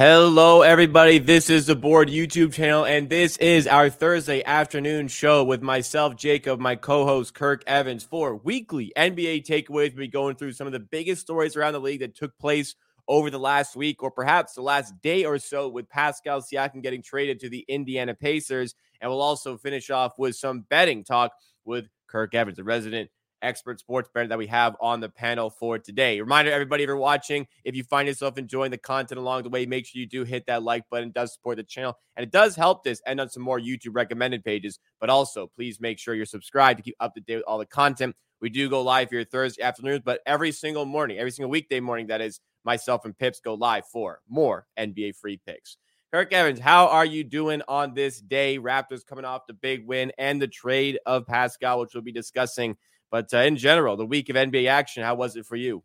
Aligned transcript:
Hello, 0.00 0.62
everybody. 0.62 1.18
This 1.18 1.50
is 1.50 1.66
the 1.66 1.74
Board 1.74 2.08
YouTube 2.08 2.52
channel, 2.52 2.84
and 2.84 3.10
this 3.10 3.36
is 3.38 3.66
our 3.66 3.90
Thursday 3.90 4.44
afternoon 4.44 5.08
show 5.08 5.42
with 5.42 5.60
myself, 5.60 6.14
Jacob, 6.14 6.60
my 6.60 6.76
co 6.76 7.04
host, 7.04 7.34
Kirk 7.34 7.64
Evans, 7.66 8.04
for 8.04 8.36
weekly 8.36 8.92
NBA 8.96 9.44
takeaways. 9.44 9.96
We'll 9.96 9.96
be 9.96 10.06
going 10.06 10.36
through 10.36 10.52
some 10.52 10.68
of 10.68 10.72
the 10.72 10.78
biggest 10.78 11.22
stories 11.22 11.56
around 11.56 11.72
the 11.72 11.80
league 11.80 11.98
that 11.98 12.14
took 12.14 12.38
place 12.38 12.76
over 13.08 13.28
the 13.28 13.40
last 13.40 13.74
week 13.74 14.00
or 14.00 14.12
perhaps 14.12 14.54
the 14.54 14.62
last 14.62 14.94
day 15.02 15.24
or 15.24 15.36
so 15.36 15.68
with 15.68 15.88
Pascal 15.88 16.42
Siakam 16.42 16.80
getting 16.80 17.02
traded 17.02 17.40
to 17.40 17.48
the 17.48 17.64
Indiana 17.66 18.14
Pacers. 18.14 18.76
And 19.00 19.10
we'll 19.10 19.20
also 19.20 19.56
finish 19.56 19.90
off 19.90 20.12
with 20.16 20.36
some 20.36 20.60
betting 20.70 21.02
talk 21.02 21.32
with 21.64 21.88
Kirk 22.06 22.36
Evans, 22.36 22.58
the 22.58 22.62
resident 22.62 23.10
expert 23.42 23.80
sports 23.80 24.08
bettor 24.12 24.28
that 24.28 24.38
we 24.38 24.46
have 24.46 24.76
on 24.80 25.00
the 25.00 25.08
panel 25.08 25.50
for 25.50 25.78
today. 25.78 26.20
Reminder, 26.20 26.52
everybody, 26.52 26.82
if 26.82 26.88
you're 26.88 26.96
watching, 26.96 27.46
if 27.64 27.74
you 27.74 27.84
find 27.84 28.08
yourself 28.08 28.38
enjoying 28.38 28.70
the 28.70 28.78
content 28.78 29.18
along 29.18 29.42
the 29.42 29.48
way, 29.48 29.66
make 29.66 29.86
sure 29.86 30.00
you 30.00 30.06
do 30.06 30.24
hit 30.24 30.46
that 30.46 30.62
like 30.62 30.88
button. 30.90 31.08
It 31.08 31.14
does 31.14 31.32
support 31.32 31.56
the 31.56 31.62
channel, 31.62 31.96
and 32.16 32.24
it 32.24 32.30
does 32.30 32.56
help 32.56 32.84
this 32.84 33.02
end 33.06 33.20
on 33.20 33.28
some 33.28 33.42
more 33.42 33.60
YouTube 33.60 33.94
recommended 33.94 34.44
pages. 34.44 34.78
But 35.00 35.10
also, 35.10 35.46
please 35.46 35.80
make 35.80 35.98
sure 35.98 36.14
you're 36.14 36.26
subscribed 36.26 36.78
to 36.78 36.82
keep 36.82 36.96
up 37.00 37.14
to 37.14 37.20
date 37.20 37.36
with 37.36 37.44
all 37.46 37.58
the 37.58 37.66
content. 37.66 38.16
We 38.40 38.50
do 38.50 38.68
go 38.68 38.82
live 38.82 39.10
here 39.10 39.24
Thursday 39.24 39.62
afternoons, 39.62 40.02
but 40.04 40.20
every 40.26 40.52
single 40.52 40.84
morning, 40.84 41.18
every 41.18 41.32
single 41.32 41.50
weekday 41.50 41.80
morning, 41.80 42.06
that 42.08 42.20
is, 42.20 42.40
myself 42.64 43.04
and 43.04 43.16
Pips 43.16 43.40
go 43.40 43.54
live 43.54 43.86
for 43.86 44.20
more 44.28 44.66
NBA 44.78 45.16
free 45.16 45.40
picks. 45.44 45.76
Kirk 46.12 46.32
Evans, 46.32 46.58
how 46.58 46.86
are 46.88 47.04
you 47.04 47.22
doing 47.22 47.60
on 47.68 47.92
this 47.92 48.20
day? 48.20 48.58
Raptors 48.58 49.04
coming 49.04 49.26
off 49.26 49.46
the 49.46 49.52
big 49.52 49.86
win 49.86 50.10
and 50.16 50.40
the 50.40 50.48
trade 50.48 50.98
of 51.04 51.26
Pascal, 51.26 51.80
which 51.80 51.92
we'll 51.92 52.02
be 52.02 52.12
discussing 52.12 52.78
but 53.10 53.32
uh, 53.32 53.38
in 53.38 53.56
general, 53.56 53.96
the 53.96 54.06
week 54.06 54.28
of 54.28 54.36
NBA 54.36 54.68
action, 54.68 55.02
how 55.02 55.14
was 55.14 55.36
it 55.36 55.46
for 55.46 55.56
you? 55.56 55.82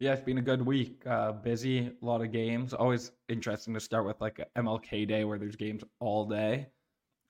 Yeah, 0.00 0.12
it's 0.12 0.22
been 0.22 0.38
a 0.38 0.42
good 0.42 0.60
week. 0.60 1.02
Uh, 1.06 1.32
busy, 1.32 1.78
a 1.78 2.04
lot 2.04 2.20
of 2.20 2.32
games. 2.32 2.74
Always 2.74 3.12
interesting 3.28 3.74
to 3.74 3.80
start 3.80 4.04
with 4.04 4.20
like 4.20 4.40
MLK 4.56 5.06
Day 5.06 5.24
where 5.24 5.38
there's 5.38 5.56
games 5.56 5.84
all 6.00 6.26
day. 6.26 6.66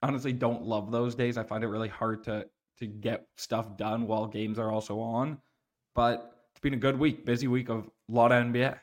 Honestly, 0.01 0.33
don't 0.33 0.63
love 0.63 0.91
those 0.91 1.15
days. 1.15 1.37
I 1.37 1.43
find 1.43 1.63
it 1.63 1.67
really 1.67 1.89
hard 1.89 2.23
to 2.25 2.47
to 2.79 2.87
get 2.87 3.27
stuff 3.37 3.77
done 3.77 4.07
while 4.07 4.27
games 4.27 4.59
are 4.59 4.71
also 4.71 4.99
on. 4.99 5.37
But 5.93 6.35
it's 6.51 6.59
been 6.59 6.73
a 6.73 6.77
good 6.77 6.99
week, 6.99 7.25
busy 7.25 7.47
week 7.47 7.69
of 7.69 7.85
a 8.09 8.11
lot 8.11 8.31
of 8.31 8.43
NBA. 8.43 8.77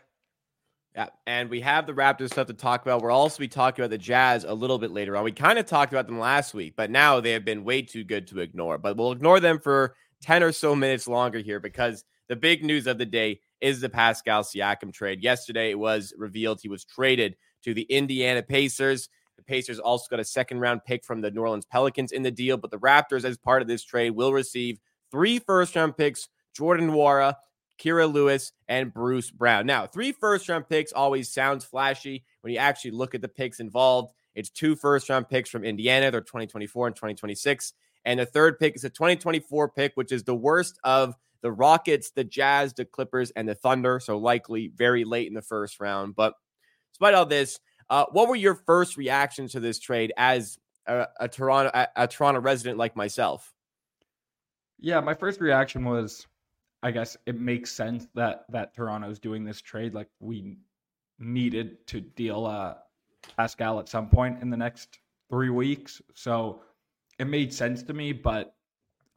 Yeah, 0.95 1.09
and 1.27 1.49
we 1.49 1.61
have 1.63 1.87
the 1.87 1.93
Raptors 1.93 2.31
stuff 2.31 2.49
to 2.49 2.55
talk 2.55 2.83
about. 2.83 3.01
We're 3.01 3.11
also 3.11 3.39
be 3.39 3.49
talking 3.49 3.83
about 3.83 3.91
the 3.91 3.99
Jazz 3.99 4.45
a 4.45 4.53
little 4.53 4.79
bit 4.79 4.91
later 4.91 5.17
on. 5.17 5.25
We 5.25 5.33
kind 5.33 5.59
of 5.59 5.65
talked 5.65 5.93
about 5.93 6.07
them 6.07 6.19
last 6.19 6.53
week, 6.53 6.75
but 6.77 6.91
now 6.91 7.21
they 7.21 7.33
have 7.33 7.45
been 7.45 7.65
way 7.65 7.83
too 7.83 8.05
good 8.05 8.27
to 8.29 8.41
ignore. 8.41 8.77
But 8.77 8.97
we'll 8.97 9.13
ignore 9.13 9.41
them 9.41 9.59
for 9.59 9.95
10 10.23 10.43
or 10.43 10.53
so 10.53 10.75
minutes 10.75 11.07
longer 11.07 11.39
here 11.39 11.61
because 11.61 12.05
the 12.29 12.37
big 12.37 12.65
news 12.65 12.87
of 12.87 12.99
the 12.99 13.07
day 13.07 13.41
is 13.61 13.81
the 13.81 13.89
Pascal 13.89 14.43
Siakam 14.43 14.93
trade. 14.93 15.23
Yesterday, 15.23 15.71
it 15.71 15.79
was 15.79 16.15
revealed 16.17 16.61
he 16.61 16.69
was 16.69 16.85
traded 16.85 17.37
to 17.65 17.75
the 17.75 17.83
Indiana 17.83 18.43
Pacers. 18.43 19.09
The 19.37 19.43
Pacers 19.43 19.79
also 19.79 20.07
got 20.11 20.21
a 20.21 20.25
second 20.25 20.61
round 20.61 20.85
pick 20.85 21.05
from 21.05 21.21
the 21.21 21.31
New 21.31 21.43
Orleans 21.43 21.67
Pelicans 21.67 22.13
in 22.13 22.23
the 22.23 22.31
deal, 22.31 22.57
but 22.57 22.71
the 22.71 22.79
Raptors, 22.79 23.25
as 23.25 23.37
part 23.37 23.63
of 23.63 23.69
this 23.69 23.85
trade, 23.85 24.11
will 24.11 24.33
receive 24.33 24.79
three 25.11 25.39
first 25.39 25.77
round 25.77 25.97
picks 25.97 26.29
Jordan 26.55 26.91
Nwora, 26.91 27.35
Kira 27.79 28.13
Lewis, 28.13 28.53
and 28.69 28.93
Bruce 28.93 29.31
Brown. 29.31 29.67
Now, 29.67 29.87
three 29.87 30.13
first 30.13 30.49
round 30.49 30.69
picks 30.69 30.93
always 30.93 31.33
sounds 31.33 31.65
flashy 31.65 32.25
when 32.43 32.53
you 32.53 32.59
actually 32.59 32.93
look 32.93 33.15
at 33.15 33.23
the 33.23 33.29
picks 33.29 33.61
involved. 33.61 34.15
It's 34.35 34.51
two 34.51 34.77
first 34.77 35.09
round 35.09 35.29
picks 35.29 35.51
from 35.51 35.65
Indiana, 35.65 36.11
they're 36.11 36.21
2024 36.21 36.89
and 36.89 36.97
2026, 36.97 37.73
and 38.05 38.21
the 38.21 38.27
third 38.27 38.59
pick 38.59 38.77
is 38.77 38.85
a 38.85 38.91
2024 38.91 39.71
pick, 39.71 39.93
which 39.95 40.13
is 40.13 40.25
the 40.25 40.35
worst 40.35 40.79
of 40.85 41.15
the 41.43 41.53
Rockets, 41.53 42.11
the 42.11 42.25
Jazz, 42.25 42.73
the 42.73 42.85
Clippers, 42.85 43.31
and 43.33 43.49
the 43.49 43.55
Thunder. 43.55 44.01
So 44.01 44.19
likely 44.19 44.69
very 44.75 45.05
late 45.05 45.29
in 45.29 45.35
the 45.35 45.43
first 45.43 45.81
round. 45.81 46.15
But 46.17 46.35
despite 46.93 47.15
all 47.15 47.27
this, 47.27 47.61
uh, 47.91 48.07
what 48.13 48.29
were 48.29 48.37
your 48.37 48.55
first 48.55 48.97
reactions 48.97 49.53
to 49.53 49.61
this 49.61 49.79
trade 49.79 50.13
as 50.17 50.59
a, 50.87 51.07
a 51.21 51.29
Toronto 51.29 51.71
a, 51.75 51.89
a 51.97 52.09
Toronto 52.09 52.41
resident 52.41 52.79
like 52.79 52.97
myself? 52.97 53.53
Yeah, 54.79 55.01
my 55.01 55.15
first 55.15 55.41
reaction 55.41 55.85
was, 55.85 56.27
I 56.83 56.91
guess 56.91 57.17
it 57.27 57.39
makes 57.39 57.71
sense 57.71 58.09
that 58.15 58.47
that 58.51 58.75
Toronto's 58.75 59.19
doing 59.19 59.45
this 59.45 59.61
trade. 59.61 59.95
Like 59.95 60.09
we 60.21 60.57
needed 61.19 61.87
to 61.89 62.01
deal 62.01 62.47
uh, 62.47 62.75
Pascal 63.37 63.79
at 63.79 63.89
some 63.89 64.09
point 64.09 64.43
in 64.43 64.51
the 64.51 64.57
next 64.57 64.99
three 65.31 65.51
weeks. 65.51 66.03
So 66.15 66.61
it 67.19 67.27
made 67.27 67.53
sense 67.53 67.83
to 67.85 67.93
me, 67.93 68.13
but 68.13 68.55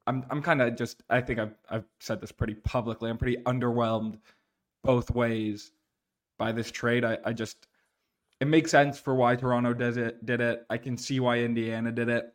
I'm 0.08 0.26
I'm 0.30 0.42
kind 0.42 0.62
of 0.62 0.76
just 0.76 1.04
I 1.10 1.22
think 1.22 1.40
I've 1.40 1.56
I've 1.70 1.86
said 2.00 2.22
this 2.22 2.32
pretty 2.32 2.56
publicly. 2.56 3.10
I'm 3.10 3.18
pretty 3.18 3.38
underwhelmed 3.44 4.20
both 4.84 5.12
ways 5.12 5.72
by 6.38 6.52
this 6.52 6.72
trade. 6.72 7.04
I, 7.04 7.18
I 7.26 7.34
just 7.34 7.68
it 8.40 8.48
makes 8.48 8.72
sense 8.72 9.00
for 9.00 9.16
why 9.16 9.36
Toronto 9.36 9.74
does 9.74 9.98
it 9.98 10.26
did 10.26 10.42
it. 10.42 10.66
I 10.70 10.78
can 10.78 10.98
see 10.98 11.20
why 11.20 11.40
Indiana 11.40 11.92
did 11.92 12.10
it, 12.10 12.34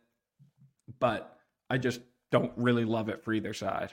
but 0.99 1.37
I 1.69 1.77
just 1.77 2.01
don't 2.31 2.51
really 2.55 2.85
love 2.85 3.09
it 3.09 3.23
for 3.23 3.33
either 3.33 3.53
side. 3.53 3.91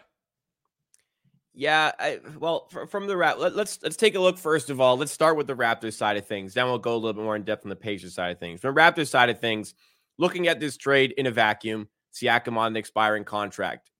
Yeah, 1.54 1.90
I, 1.98 2.20
well, 2.38 2.68
from 2.88 3.08
the 3.08 3.16
Rap, 3.16 3.38
let, 3.38 3.56
let's, 3.56 3.80
let's 3.82 3.96
take 3.96 4.14
a 4.14 4.20
look 4.20 4.38
first 4.38 4.70
of 4.70 4.80
all. 4.80 4.96
Let's 4.96 5.10
start 5.10 5.36
with 5.36 5.48
the 5.48 5.56
Raptors 5.56 5.94
side 5.94 6.16
of 6.16 6.24
things. 6.24 6.54
Then 6.54 6.66
we'll 6.66 6.78
go 6.78 6.92
a 6.92 6.96
little 6.96 7.14
bit 7.14 7.24
more 7.24 7.34
in 7.34 7.42
depth 7.42 7.64
on 7.64 7.70
the 7.70 7.74
Pacers 7.74 8.14
side 8.14 8.30
of 8.30 8.38
things. 8.38 8.60
From 8.60 8.76
the 8.76 8.80
Raptors 8.80 9.08
side 9.08 9.28
of 9.28 9.40
things, 9.40 9.74
looking 10.18 10.48
at 10.48 10.60
this 10.60 10.76
trade 10.76 11.14
in 11.16 11.26
a 11.26 11.30
vacuum, 11.30 11.88
Siakam 12.12 12.56
on 12.56 12.72
an 12.72 12.76
expiring 12.76 13.24
contract. 13.24 13.90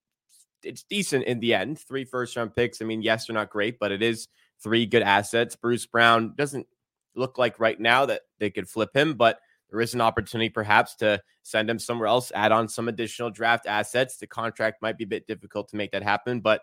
It's 0.62 0.83
decent 0.83 1.25
in 1.25 1.41
the 1.41 1.55
end. 1.55 1.79
Three 1.79 2.05
first 2.05 2.37
round 2.37 2.55
picks. 2.55 2.83
I 2.83 2.84
mean, 2.84 3.03
yes, 3.03 3.27
they're 3.27 3.34
not 3.34 3.51
great, 3.51 3.79
but 3.79 3.93
it 3.93 4.03
is 4.03 4.28
three 4.62 4.87
good 4.87 5.03
assets. 5.03 5.57
Bruce 5.57 5.87
Brown 5.87 6.34
doesn't 6.37 6.67
look 7.15 7.39
like 7.39 7.61
right 7.61 7.78
now 7.78 8.07
that 8.07 8.23
they 8.39 8.51
could 8.51 8.69
flip 8.69 8.91
him, 8.95 9.15
but 9.15 9.39
there 9.71 9.81
is 9.81 9.95
an 9.95 10.01
opportunity 10.01 10.49
perhaps 10.49 10.97
to 10.97 11.21
send 11.43 11.69
him 11.69 11.78
somewhere 11.78 12.09
else, 12.09 12.33
add 12.34 12.53
on 12.53 12.69
some 12.69 12.89
additional 12.89 13.31
draft 13.31 13.67
assets. 13.67 14.17
The 14.17 14.27
contract 14.27 14.83
might 14.83 14.97
be 14.97 15.05
a 15.05 15.09
bit 15.09 15.27
difficult 15.27 15.69
to 15.69 15.77
make 15.77 15.93
that 15.93 16.03
happen, 16.03 16.41
but 16.41 16.62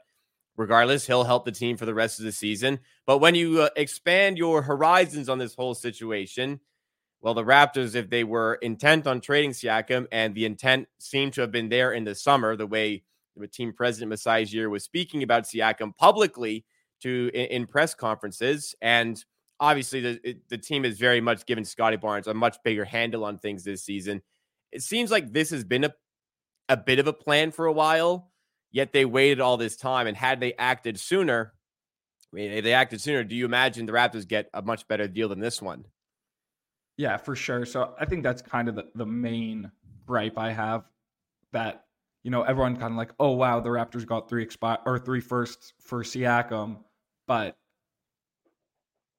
regardless, 0.58 1.06
he'll 1.06 1.24
help 1.24 1.46
the 1.46 1.52
team 1.52 1.78
for 1.78 1.86
the 1.86 1.94
rest 1.94 2.20
of 2.20 2.26
the 2.26 2.32
season. 2.32 2.80
But 3.06 3.20
when 3.20 3.36
you 3.36 3.62
uh, 3.62 3.70
expand 3.76 4.38
your 4.38 4.62
horizons 4.62 5.30
on 5.30 5.38
this 5.38 5.54
whole 5.54 5.76
situation, 5.76 6.60
well, 7.26 7.34
the 7.34 7.44
Raptors, 7.44 7.96
if 7.96 8.12
they 8.12 8.24
were 8.24 8.54
intent 8.62 9.08
on 9.08 9.20
trading 9.20 9.50
Siakam, 9.50 10.06
and 10.12 10.36
the 10.36 10.46
intent 10.46 10.88
seemed 11.00 11.34
to 11.34 11.42
have 11.42 11.52
been 11.52 11.70
there 11.70 11.92
in 11.92 12.04
the 12.04 12.14
summer, 12.14 12.56
the 12.56 12.68
way 12.68 13.02
the 13.36 13.48
team 13.48 13.74
president 13.74 14.10
Masai 14.10 14.46
Ujiri 14.46 14.70
was 14.70 14.84
speaking 14.84 15.24
about 15.24 15.46
Siakam 15.46 15.98
publicly 15.98 16.66
to 17.02 17.32
in, 17.34 17.46
in 17.48 17.66
press 17.66 17.96
conferences, 17.96 18.76
and 18.80 19.26
obviously 19.60 20.02
the 20.02 20.38
the 20.50 20.58
team 20.60 20.84
has 20.84 21.00
very 21.00 21.20
much 21.20 21.48
given 21.48 21.66
Scottie 21.66 21.98
Barnes 21.98 22.28
a 22.28 22.34
much 22.36 22.58
bigger 22.64 22.86
handle 22.86 23.26
on 23.26 23.40
things 23.40 23.64
this 23.64 23.84
season. 23.84 24.22
It 24.72 24.84
seems 24.84 25.10
like 25.10 25.34
this 25.34 25.50
has 25.50 25.64
been 25.64 25.86
a 25.86 25.94
a 26.70 26.78
bit 26.78 27.00
of 27.00 27.08
a 27.08 27.14
plan 27.14 27.50
for 27.50 27.66
a 27.66 27.74
while, 27.74 28.30
yet 28.72 28.94
they 28.94 29.04
waited 29.04 29.42
all 29.42 29.58
this 29.58 29.78
time. 29.78 30.06
And 30.06 30.16
had 30.16 30.40
they 30.40 30.54
acted 30.60 31.00
sooner, 31.00 31.54
I 32.32 32.36
mean, 32.36 32.52
if 32.52 32.64
they 32.64 32.74
acted 32.74 33.02
sooner, 33.02 33.24
do 33.24 33.36
you 33.36 33.46
imagine 33.46 33.88
the 33.88 33.94
Raptors 33.94 34.28
get 34.28 34.48
a 34.54 34.62
much 34.62 34.88
better 34.88 35.08
deal 35.08 35.30
than 35.30 35.40
this 35.40 35.60
one? 35.60 35.86
Yeah, 36.98 37.18
for 37.18 37.36
sure. 37.36 37.66
So 37.66 37.94
I 38.00 38.06
think 38.06 38.24
that's 38.24 38.42
kind 38.42 38.70
of 38.70 38.76
the, 38.76 38.86
the 38.96 39.06
main 39.06 39.72
gripe 40.06 40.38
I 40.38 40.52
have 40.52 40.84
that, 41.52 41.86
you 42.24 42.32
know, 42.32 42.44
everyone 42.44 42.78
kind 42.78 42.92
of 42.92 42.98
like, 42.98 43.12
oh, 43.20 43.32
wow, 43.32 43.60
the 43.60 43.70
Raptors 43.70 44.06
got 44.06 44.30
three 44.30 44.44
expire 44.44 44.78
or 44.86 44.98
three 45.00 45.22
firsts 45.22 45.74
for 45.80 46.04
Siakam, 46.04 46.78
but 47.28 47.58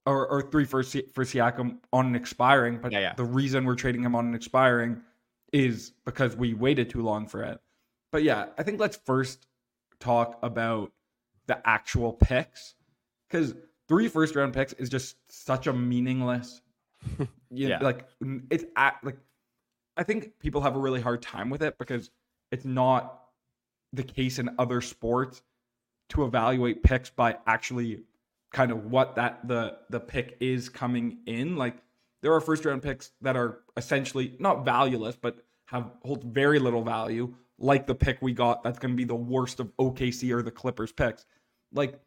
or, 0.07 0.27
or 0.27 0.43
three 0.43 0.65
for, 0.65 0.83
for 0.83 1.25
Siakam 1.25 1.79
on 1.93 2.07
an 2.07 2.15
expiring. 2.15 2.79
But 2.81 2.93
yeah, 2.93 3.01
yeah. 3.01 3.15
the 3.15 3.25
reason 3.25 3.65
we're 3.65 3.75
trading 3.75 4.03
him 4.03 4.15
on 4.15 4.27
an 4.27 4.35
expiring 4.35 5.03
is 5.53 5.93
because 6.05 6.37
we 6.37 6.55
waited 6.55 6.91
too 6.91 7.03
long 7.03 7.27
for 7.27 7.43
it. 7.43 7.61
But 8.13 8.23
yeah, 8.23 8.47
I 8.57 8.63
think 8.63 8.81
let's 8.81 8.97
first 8.97 9.47
talk 10.01 10.39
about 10.43 10.93
the 11.47 11.67
actual 11.69 12.13
picks 12.13 12.75
because 13.29 13.55
three 13.89 14.09
first 14.09 14.35
round 14.35 14.53
picks 14.53 14.73
is 14.75 14.89
just 14.89 15.17
such 15.29 15.67
a 15.67 15.73
meaningless 15.73 16.61
you 17.51 17.69
yeah. 17.69 17.79
like 17.81 18.07
it's 18.51 18.65
at, 18.77 18.99
like 19.03 19.19
I 19.97 20.03
think 20.03 20.39
people 20.39 20.61
have 20.61 20.77
a 20.77 20.79
really 20.79 21.01
hard 21.01 21.23
time 21.23 21.51
with 21.51 21.63
it 21.63 21.79
because 21.79 22.11
it's 22.53 22.65
not 22.65 23.23
the 23.93 24.03
case 24.03 24.39
in 24.39 24.51
other 24.59 24.81
sports 24.81 25.43
to 26.11 26.25
evaluate 26.25 26.83
picks 26.83 27.11
by 27.11 27.37
actually 27.47 28.03
kind 28.53 28.71
of 28.71 28.87
what 28.87 29.17
that 29.17 29.47
the 29.47 29.79
the 29.91 30.01
pick 30.01 30.37
is 30.41 30.69
coming 30.69 31.19
in. 31.27 31.57
Like 31.57 31.77
there 32.23 32.33
are 32.33 32.41
first 32.41 32.65
round 32.65 32.83
picks 32.83 33.13
that 33.21 33.37
are 33.37 33.61
essentially 33.77 34.37
not 34.39 34.65
valueless, 34.65 35.17
but 35.17 35.39
have 35.67 35.91
hold 36.03 36.25
very 36.25 36.59
little 36.59 36.83
value, 36.83 37.35
like 37.59 37.87
the 37.87 37.95
pick 37.95 38.19
we 38.21 38.33
got 38.33 38.63
that's 38.63 38.79
going 38.79 38.93
to 38.93 38.97
be 38.97 39.05
the 39.05 39.15
worst 39.15 39.61
of 39.61 39.75
OKC 39.77 40.33
or 40.33 40.43
the 40.43 40.51
Clippers 40.51 40.93
picks. 40.93 41.25
Like 41.73 42.01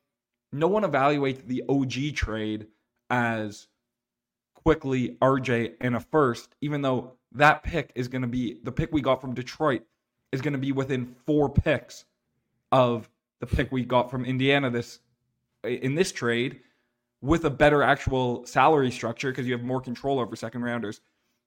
no 0.52 0.68
one 0.68 0.84
evaluates 0.84 1.46
the 1.46 1.64
OG 1.70 2.16
trade 2.16 2.68
as 3.10 3.68
Quickley 4.64 5.18
RJ 5.22 5.76
and 5.80 5.96
a 5.96 6.00
first, 6.00 6.56
even 6.62 6.82
though 6.82 7.14
that 7.32 7.64
pick 7.64 7.92
is 7.96 8.08
going 8.08 8.22
to 8.24 8.28
be 8.28 8.60
the 8.64 8.72
pick 8.72 8.92
we 8.92 9.02
got 9.02 9.22
from 9.22 9.34
Detroit 9.34 9.84
is 10.32 10.42
going 10.42 10.54
to 10.54 10.60
be 10.60 10.72
within 10.72 11.16
four 11.26 11.50
picks 11.50 12.06
of 12.72 13.10
the 13.40 13.48
pick 13.48 13.72
we 13.72 13.84
got 13.84 14.12
from 14.12 14.26
Indiana 14.26 14.70
this 14.70 15.00
in 15.64 15.96
this 15.96 16.12
trade. 16.12 16.60
with 17.22 17.46
a 17.46 17.50
better 17.50 17.84
actual 17.84 18.46
salary 18.46 18.92
structure 18.92 19.32
because 19.32 19.46
you 19.46 19.54
have 19.54 19.64
more 19.64 19.82
control 19.82 20.20
over 20.20 20.36
second 20.36 20.62
rounders. 20.62 21.02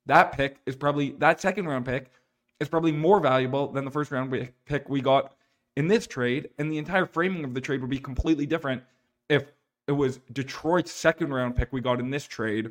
That 0.07 0.33
pick 0.33 0.59
is 0.67 0.77
probably 0.77 1.13
that 1.19 1.41
second 1.41 1.67
round 1.67 1.87
pick 1.87 2.11
is 2.61 2.69
probably 2.69 2.93
more 2.93 3.21
valuable 3.21 3.69
than 3.69 3.85
the 3.85 3.91
first 3.91 4.11
round 4.11 4.51
pick 4.67 4.89
we 4.89 5.01
got 5.01 5.35
in 5.77 5.89
this 5.89 6.07
trade, 6.07 6.51
and 6.59 6.71
the 6.71 6.79
entire 6.79 7.07
framing 7.07 7.45
of 7.45 7.55
the 7.55 7.61
trade 7.61 7.81
would 7.81 7.91
be 7.91 7.99
completely 7.99 8.45
different 8.47 8.83
if 9.31 9.53
it 9.89 9.93
was 9.93 10.21
Detroit's 10.33 10.93
second 10.93 11.33
round 11.33 11.57
pick 11.57 11.73
we 11.73 11.81
got 11.81 11.99
in 11.99 12.11
this 12.11 12.27
trade. 12.27 12.71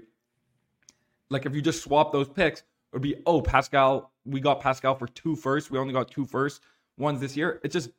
Like 1.31 1.45
if 1.45 1.55
you 1.55 1.61
just 1.61 1.83
swap 1.83 2.11
those 2.11 2.29
picks, 2.29 2.59
it 2.59 2.65
would 2.93 3.01
be 3.01 3.15
oh 3.25 3.41
Pascal, 3.41 4.11
we 4.25 4.39
got 4.39 4.59
Pascal 4.59 4.95
for 4.95 5.07
two 5.07 5.35
firsts. 5.35 5.71
We 5.71 5.79
only 5.79 5.93
got 5.93 6.11
two 6.11 6.25
first 6.25 6.61
ones 6.97 7.21
this 7.21 7.35
year. 7.35 7.59
It's 7.63 7.73
just 7.73 7.89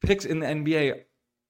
picks 0.00 0.24
in 0.24 0.38
the 0.38 0.46
NBA 0.46 1.02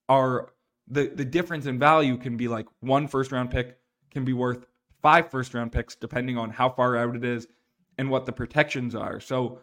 are 0.08 0.52
the 0.88 1.08
the 1.08 1.24
difference 1.24 1.66
in 1.66 1.78
value 1.78 2.16
can 2.16 2.36
be 2.36 2.48
like 2.48 2.66
one 2.80 3.06
first 3.06 3.30
round 3.30 3.50
pick 3.50 3.78
can 4.10 4.24
be 4.24 4.32
worth 4.32 4.66
five 5.02 5.30
first 5.30 5.52
round 5.54 5.70
picks 5.70 5.94
depending 5.94 6.38
on 6.38 6.50
how 6.50 6.70
far 6.70 6.96
out 6.96 7.14
it 7.14 7.24
is 7.24 7.46
and 7.98 8.10
what 8.10 8.24
the 8.24 8.32
protections 8.32 8.94
are. 8.94 9.20
So 9.20 9.60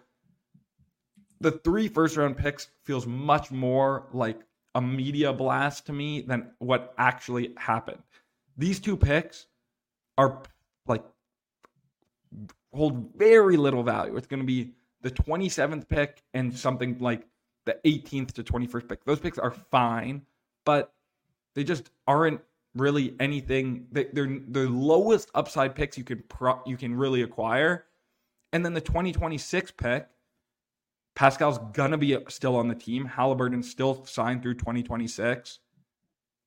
the 1.41 1.51
three 1.51 1.87
first 1.87 2.17
round 2.17 2.37
picks 2.37 2.69
feels 2.83 3.07
much 3.07 3.51
more 3.51 4.07
like 4.13 4.39
a 4.75 4.81
media 4.81 5.33
blast 5.33 5.87
to 5.87 5.93
me 5.93 6.21
than 6.21 6.51
what 6.59 6.93
actually 6.97 7.53
happened. 7.57 8.03
These 8.57 8.79
two 8.79 8.95
picks 8.95 9.47
are 10.17 10.43
like 10.85 11.03
hold 12.73 13.11
very 13.15 13.57
little 13.57 13.83
value. 13.83 14.15
It's 14.17 14.27
going 14.27 14.41
to 14.41 14.45
be 14.45 14.71
the 15.01 15.11
27th 15.11 15.87
pick 15.87 16.23
and 16.33 16.55
something 16.55 16.97
like 16.99 17.27
the 17.65 17.77
18th 17.85 18.33
to 18.33 18.43
21st 18.43 18.89
pick. 18.89 19.05
Those 19.05 19.19
picks 19.19 19.37
are 19.37 19.51
fine, 19.51 20.21
but 20.65 20.93
they 21.53 21.63
just 21.63 21.89
aren't 22.07 22.41
really 22.75 23.15
anything. 23.19 23.87
They, 23.91 24.05
are 24.05 24.39
the 24.49 24.67
lowest 24.69 25.31
upside 25.33 25.75
picks 25.75 25.97
you 25.97 26.03
can 26.03 26.23
pro, 26.27 26.59
you 26.65 26.77
can 26.77 26.95
really 26.95 27.21
acquire. 27.21 27.85
And 28.53 28.63
then 28.63 28.73
the 28.73 28.81
2026 28.81 29.71
pick, 29.71 30.07
Pascal's 31.15 31.59
gonna 31.73 31.97
be 31.97 32.17
still 32.27 32.55
on 32.57 32.67
the 32.67 32.75
team. 32.75 33.05
Halliburton's 33.05 33.69
still 33.69 34.05
signed 34.05 34.41
through 34.41 34.55
2026. 34.55 35.59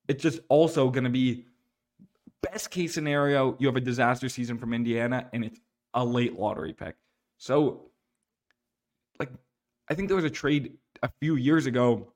It's 0.09 0.23
just 0.23 0.41
also 0.49 0.91
gonna 0.91 1.11
be 1.11 1.47
best 2.43 2.71
case 2.71 2.95
scenario. 2.95 3.57
You 3.59 3.67
have 3.67 3.77
a 3.77 3.81
disaster 3.81 4.29
season 4.29 4.59
from 4.59 4.75
Indiana, 4.75 5.29
and 5.33 5.45
it's 5.45 5.61
a 5.95 6.05
late 6.05 6.39
lottery 6.39 6.73
pick. 6.73 6.97
So, 7.39 7.91
like, 9.19 9.31
I 9.89 9.95
think 9.95 10.09
there 10.09 10.17
was 10.17 10.25
a 10.25 10.31
trade 10.31 10.75
a 11.03 11.11
few 11.21 11.37
years 11.37 11.67
ago, 11.67 12.13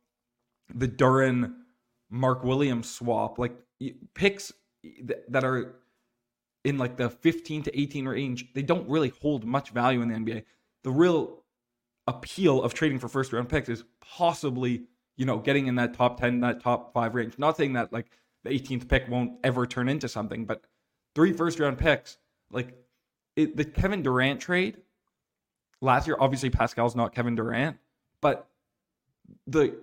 the 0.74 0.88
Duren 0.88 1.54
Mark 2.10 2.44
Williams 2.44 2.90
swap, 2.90 3.38
like 3.38 3.56
picks 4.14 4.52
that 5.28 5.44
are 5.44 5.76
in 6.64 6.78
like 6.78 6.96
the 6.96 7.10
15 7.10 7.64
to 7.64 7.80
18 7.80 8.06
range, 8.06 8.52
they 8.54 8.62
don't 8.62 8.88
really 8.88 9.12
hold 9.20 9.44
much 9.44 9.70
value 9.70 10.02
in 10.02 10.08
the 10.08 10.14
NBA. 10.14 10.44
The 10.84 10.90
real 10.90 11.42
appeal 12.06 12.62
of 12.62 12.74
trading 12.74 12.98
for 12.98 13.08
first 13.08 13.32
round 13.32 13.48
picks 13.48 13.68
is 13.68 13.84
possibly, 14.00 14.84
you 15.16 15.24
know, 15.24 15.38
getting 15.38 15.66
in 15.66 15.76
that 15.76 15.94
top 15.94 16.20
10, 16.20 16.40
that 16.40 16.60
top 16.60 16.92
five 16.92 17.14
range. 17.14 17.38
Not 17.38 17.56
saying 17.56 17.72
that 17.74 17.92
like 17.92 18.06
the 18.44 18.50
18th 18.50 18.88
pick 18.88 19.08
won't 19.08 19.32
ever 19.42 19.66
turn 19.66 19.88
into 19.88 20.08
something, 20.08 20.44
but 20.44 20.62
three 21.14 21.32
first 21.32 21.58
round 21.58 21.78
picks, 21.78 22.18
like 22.50 22.76
it, 23.36 23.56
the 23.56 23.64
Kevin 23.64 24.02
Durant 24.02 24.40
trade 24.40 24.78
last 25.80 26.06
year, 26.06 26.16
obviously 26.18 26.50
Pascal's 26.50 26.96
not 26.96 27.14
Kevin 27.14 27.34
Durant, 27.34 27.76
but 28.20 28.48
the 29.46 29.76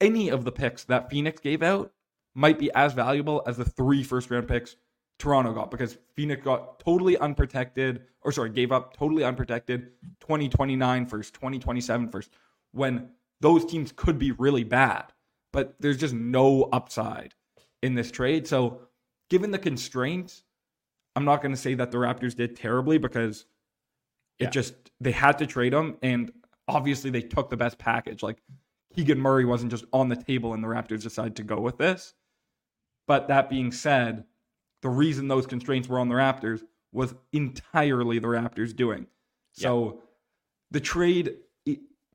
any 0.00 0.28
of 0.28 0.44
the 0.44 0.52
picks 0.52 0.84
that 0.84 1.10
Phoenix 1.10 1.40
gave 1.40 1.62
out 1.62 1.92
might 2.34 2.58
be 2.58 2.70
as 2.72 2.92
valuable 2.92 3.42
as 3.46 3.56
the 3.56 3.64
three 3.64 4.02
first 4.02 4.30
round 4.30 4.46
picks 4.46 4.76
Toronto 5.18 5.52
got 5.52 5.70
because 5.70 5.96
Phoenix 6.14 6.42
got 6.42 6.78
totally 6.78 7.16
unprotected, 7.16 8.02
or 8.22 8.32
sorry, 8.32 8.50
gave 8.50 8.72
up 8.72 8.96
totally 8.96 9.24
unprotected 9.24 9.92
2029 10.20 11.06
first, 11.06 11.34
2027 11.34 12.08
first, 12.10 12.30
when 12.72 13.08
those 13.40 13.64
teams 13.64 13.92
could 13.92 14.18
be 14.18 14.32
really 14.32 14.64
bad. 14.64 15.04
But 15.52 15.74
there's 15.80 15.96
just 15.96 16.14
no 16.14 16.64
upside 16.72 17.34
in 17.82 17.94
this 17.94 18.10
trade. 18.10 18.46
So, 18.46 18.80
given 19.30 19.50
the 19.50 19.58
constraints, 19.58 20.42
I'm 21.16 21.24
not 21.24 21.42
going 21.42 21.54
to 21.54 21.60
say 21.60 21.74
that 21.74 21.90
the 21.90 21.98
Raptors 21.98 22.36
did 22.36 22.54
terribly 22.54 22.98
because 22.98 23.46
yeah. 24.38 24.46
it 24.46 24.52
just, 24.52 24.74
they 25.00 25.12
had 25.12 25.38
to 25.38 25.46
trade 25.46 25.72
them. 25.72 25.96
And 26.02 26.30
obviously, 26.68 27.10
they 27.10 27.22
took 27.22 27.50
the 27.50 27.56
best 27.56 27.78
package. 27.78 28.22
Like, 28.22 28.38
Keegan 28.94 29.18
Murray 29.18 29.44
wasn't 29.44 29.72
just 29.72 29.86
on 29.92 30.08
the 30.08 30.16
table 30.16 30.54
and 30.54 30.62
the 30.62 30.68
Raptors 30.68 31.02
decided 31.02 31.36
to 31.36 31.42
go 31.42 31.60
with 31.60 31.78
this. 31.78 32.14
But 33.08 33.28
that 33.28 33.50
being 33.50 33.72
said, 33.72 34.24
the 34.82 34.88
reason 34.88 35.28
those 35.28 35.46
constraints 35.46 35.88
were 35.88 35.98
on 35.98 36.08
the 36.08 36.14
Raptors 36.14 36.62
was 36.92 37.14
entirely 37.32 38.18
the 38.18 38.28
Raptors 38.28 38.74
doing. 38.74 39.06
So 39.52 40.02
the 40.70 40.80
trade 40.80 41.36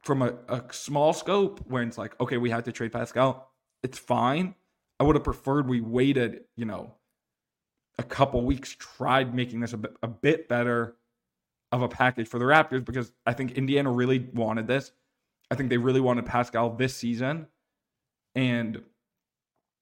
from 0.01 0.21
a, 0.21 0.33
a 0.48 0.63
small 0.71 1.13
scope 1.13 1.59
where 1.68 1.83
it's 1.83 1.98
like, 1.98 2.19
okay, 2.19 2.38
we 2.38 2.50
had 2.50 2.65
to 2.65 2.71
trade 2.71 2.92
Pascal, 2.92 3.51
it's 3.83 3.98
fine. 3.98 4.56
I 5.00 5.03
would 5.03 5.15
have 5.15 5.24
preferred 5.24 5.68
we 5.68 5.81
waited, 5.81 6.42
you 6.56 6.65
know, 6.65 6.95
a 7.97 8.03
couple 8.03 8.41
weeks, 8.41 8.75
tried 8.77 9.33
making 9.33 9.59
this 9.59 9.73
a 9.73 9.77
bit, 9.77 9.95
a 10.01 10.07
bit 10.07 10.47
better 10.47 10.95
of 11.71 11.81
a 11.81 11.88
package 11.88 12.27
for 12.27 12.39
the 12.39 12.45
Raptors 12.45 12.83
because 12.83 13.13
I 13.25 13.33
think 13.33 13.51
Indiana 13.51 13.91
really 13.91 14.19
wanted 14.33 14.67
this. 14.67 14.91
I 15.49 15.55
think 15.55 15.69
they 15.69 15.77
really 15.77 16.01
wanted 16.01 16.25
Pascal 16.25 16.69
this 16.69 16.95
season. 16.95 17.47
And 18.35 18.81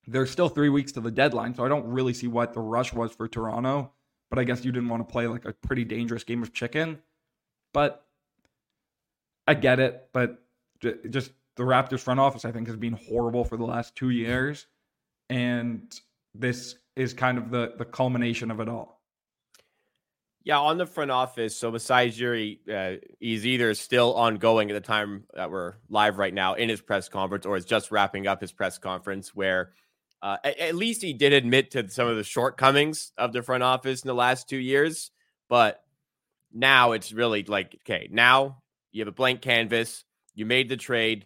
there's 0.07 0.31
still 0.31 0.49
three 0.49 0.69
weeks 0.69 0.91
to 0.93 1.01
the 1.01 1.11
deadline, 1.11 1.53
so 1.53 1.63
I 1.63 1.67
don't 1.67 1.85
really 1.85 2.13
see 2.13 2.27
what 2.27 2.53
the 2.53 2.59
rush 2.59 2.93
was 2.93 3.11
for 3.11 3.27
Toronto. 3.27 3.91
But 4.29 4.39
I 4.39 4.43
guess 4.43 4.63
you 4.63 4.71
didn't 4.71 4.89
want 4.89 5.07
to 5.07 5.11
play 5.11 5.27
like 5.27 5.45
a 5.45 5.53
pretty 5.53 5.85
dangerous 5.85 6.23
game 6.23 6.43
of 6.43 6.53
chicken. 6.53 6.99
But 7.73 8.05
I 9.47 9.55
get 9.55 9.79
it. 9.79 10.09
But 10.13 10.43
just 10.81 11.31
the 11.55 11.63
Raptors 11.63 11.99
front 11.99 12.19
office, 12.19 12.45
I 12.45 12.51
think, 12.51 12.67
has 12.67 12.77
been 12.77 12.93
horrible 12.93 13.43
for 13.43 13.57
the 13.57 13.65
last 13.65 13.95
two 13.95 14.11
years, 14.11 14.67
and 15.29 15.93
this 16.33 16.75
is 16.99 17.13
kind 17.13 17.37
of 17.37 17.49
the 17.49 17.73
the 17.77 17.85
culmination 17.85 18.51
of 18.51 18.59
it 18.59 18.67
all. 18.67 18.99
Yeah, 20.43 20.59
on 20.59 20.77
the 20.77 20.85
front 20.85 21.11
office. 21.11 21.55
So 21.55 21.71
Masai 21.71 22.09
Ujiri 22.09 22.59
uh, 22.69 22.97
is 23.19 23.45
either 23.45 23.73
still 23.73 24.15
ongoing 24.15 24.71
at 24.71 24.73
the 24.73 24.81
time 24.81 25.25
that 25.33 25.51
we're 25.51 25.75
live 25.89 26.17
right 26.17 26.33
now 26.33 26.53
in 26.53 26.69
his 26.69 26.81
press 26.81 27.09
conference, 27.09 27.45
or 27.45 27.57
is 27.57 27.65
just 27.65 27.91
wrapping 27.91 28.27
up 28.27 28.41
his 28.41 28.51
press 28.51 28.77
conference 28.77 29.35
where 29.35 29.73
uh, 30.21 30.37
at, 30.43 30.57
at, 30.59 30.75
least 30.75 31.01
he 31.01 31.13
did 31.13 31.33
admit 31.33 31.71
to 31.71 31.89
some 31.89 32.07
of 32.07 32.17
the 32.17 32.23
shortcomings 32.23 33.11
of 33.17 33.31
the 33.31 33.41
front 33.41 33.63
office 33.63 34.01
in 34.01 34.07
the 34.07 34.13
last 34.13 34.49
two 34.49 34.57
years. 34.57 35.11
But 35.49 35.81
now 36.53 36.91
it's 36.91 37.11
really 37.13 37.43
like, 37.43 37.77
okay, 37.83 38.09
now 38.11 38.61
you 38.91 39.01
have 39.01 39.07
a 39.07 39.13
blank 39.13 39.41
canvas. 39.41 40.03
You 40.35 40.45
made 40.45 40.69
the 40.69 40.77
trade. 40.77 41.25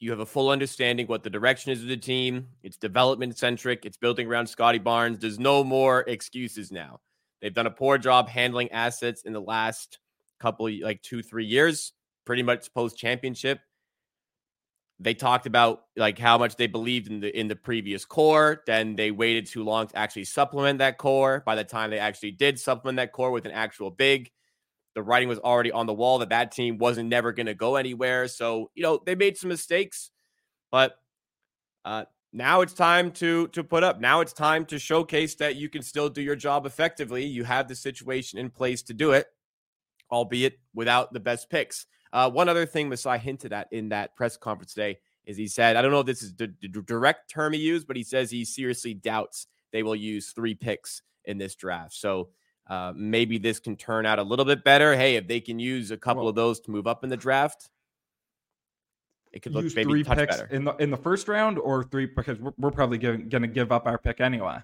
You 0.00 0.10
have 0.10 0.20
a 0.20 0.26
full 0.26 0.50
understanding 0.50 1.06
what 1.06 1.24
the 1.24 1.30
direction 1.30 1.72
is 1.72 1.82
of 1.82 1.88
the 1.88 1.96
team. 1.96 2.46
It's 2.62 2.76
development 2.76 3.36
centric. 3.36 3.84
It's 3.84 3.96
building 3.96 4.28
around 4.28 4.46
Scottie 4.46 4.78
Barnes. 4.78 5.18
There's 5.18 5.38
no 5.38 5.64
more 5.64 6.04
excuses 6.06 6.70
now. 6.70 7.00
They've 7.42 7.54
done 7.54 7.66
a 7.66 7.70
poor 7.70 7.98
job 7.98 8.28
handling 8.28 8.70
assets 8.70 9.22
in 9.22 9.32
the 9.32 9.40
last 9.40 9.98
couple, 10.38 10.70
like 10.82 11.02
two, 11.02 11.22
three 11.22 11.46
years, 11.46 11.92
pretty 12.24 12.42
much 12.42 12.72
post 12.74 12.96
championship 12.96 13.60
they 15.00 15.14
talked 15.14 15.46
about 15.46 15.84
like 15.96 16.18
how 16.18 16.38
much 16.38 16.56
they 16.56 16.66
believed 16.66 17.08
in 17.08 17.20
the 17.20 17.38
in 17.38 17.48
the 17.48 17.56
previous 17.56 18.04
core 18.04 18.62
then 18.66 18.96
they 18.96 19.10
waited 19.10 19.46
too 19.46 19.62
long 19.62 19.86
to 19.86 19.96
actually 19.96 20.24
supplement 20.24 20.78
that 20.78 20.98
core 20.98 21.42
by 21.46 21.54
the 21.54 21.64
time 21.64 21.90
they 21.90 21.98
actually 21.98 22.30
did 22.30 22.58
supplement 22.58 22.96
that 22.96 23.12
core 23.12 23.30
with 23.30 23.46
an 23.46 23.52
actual 23.52 23.90
big 23.90 24.30
the 24.94 25.02
writing 25.02 25.28
was 25.28 25.38
already 25.38 25.70
on 25.70 25.86
the 25.86 25.94
wall 25.94 26.18
that 26.18 26.30
that 26.30 26.52
team 26.52 26.78
wasn't 26.78 27.08
never 27.08 27.32
going 27.32 27.46
to 27.46 27.54
go 27.54 27.76
anywhere 27.76 28.28
so 28.28 28.70
you 28.74 28.82
know 28.82 29.00
they 29.04 29.14
made 29.14 29.36
some 29.36 29.48
mistakes 29.48 30.10
but 30.70 30.96
uh 31.84 32.04
now 32.30 32.60
it's 32.60 32.74
time 32.74 33.10
to 33.10 33.48
to 33.48 33.64
put 33.64 33.82
up. 33.82 34.00
Now 34.00 34.20
it's 34.20 34.34
time 34.34 34.66
to 34.66 34.78
showcase 34.78 35.34
that 35.36 35.56
you 35.56 35.70
can 35.70 35.80
still 35.80 36.10
do 36.10 36.20
your 36.20 36.36
job 36.36 36.66
effectively. 36.66 37.24
You 37.24 37.42
have 37.44 37.68
the 37.68 37.74
situation 37.74 38.38
in 38.38 38.50
place 38.50 38.82
to 38.82 38.92
do 38.92 39.12
it 39.12 39.28
albeit 40.10 40.58
without 40.74 41.12
the 41.12 41.20
best 41.20 41.50
picks. 41.50 41.86
Uh, 42.12 42.30
one 42.30 42.48
other 42.48 42.66
thing 42.66 42.88
Masai 42.88 43.18
hinted 43.18 43.52
at 43.52 43.68
in 43.72 43.90
that 43.90 44.16
press 44.16 44.36
conference 44.36 44.72
today 44.72 44.98
is 45.26 45.36
he 45.36 45.46
said, 45.46 45.76
I 45.76 45.82
don't 45.82 45.90
know 45.90 46.00
if 46.00 46.06
this 46.06 46.22
is 46.22 46.34
the, 46.34 46.52
the 46.62 46.68
direct 46.68 47.30
term 47.30 47.52
he 47.52 47.60
used, 47.60 47.86
but 47.86 47.96
he 47.96 48.02
says 48.02 48.30
he 48.30 48.44
seriously 48.44 48.94
doubts 48.94 49.46
they 49.72 49.82
will 49.82 49.96
use 49.96 50.32
three 50.32 50.54
picks 50.54 51.02
in 51.26 51.36
this 51.36 51.54
draft. 51.54 51.92
So 51.92 52.30
uh, 52.68 52.92
maybe 52.94 53.38
this 53.38 53.58
can 53.58 53.76
turn 53.76 54.06
out 54.06 54.18
a 54.18 54.22
little 54.22 54.44
bit 54.44 54.62
better. 54.62 54.94
Hey, 54.94 55.16
if 55.16 55.26
they 55.26 55.40
can 55.40 55.58
use 55.58 55.90
a 55.90 55.96
couple 55.96 56.24
well, 56.24 56.30
of 56.30 56.36
those 56.36 56.60
to 56.60 56.70
move 56.70 56.86
up 56.86 57.02
in 57.02 57.10
the 57.10 57.16
draft, 57.16 57.70
it 59.32 59.40
could 59.40 59.52
look 59.52 59.64
maybe 59.74 59.84
three 59.84 60.04
picks 60.04 60.36
better. 60.36 60.48
in 60.50 60.64
the 60.64 60.74
in 60.76 60.90
the 60.90 60.96
first 60.96 61.28
round 61.28 61.58
or 61.58 61.84
three 61.84 62.06
because 62.06 62.38
we're, 62.38 62.52
we're 62.58 62.70
probably 62.70 62.98
going 62.98 63.28
to 63.30 63.46
give 63.46 63.72
up 63.72 63.86
our 63.86 63.98
pick 63.98 64.20
anyway. 64.20 64.58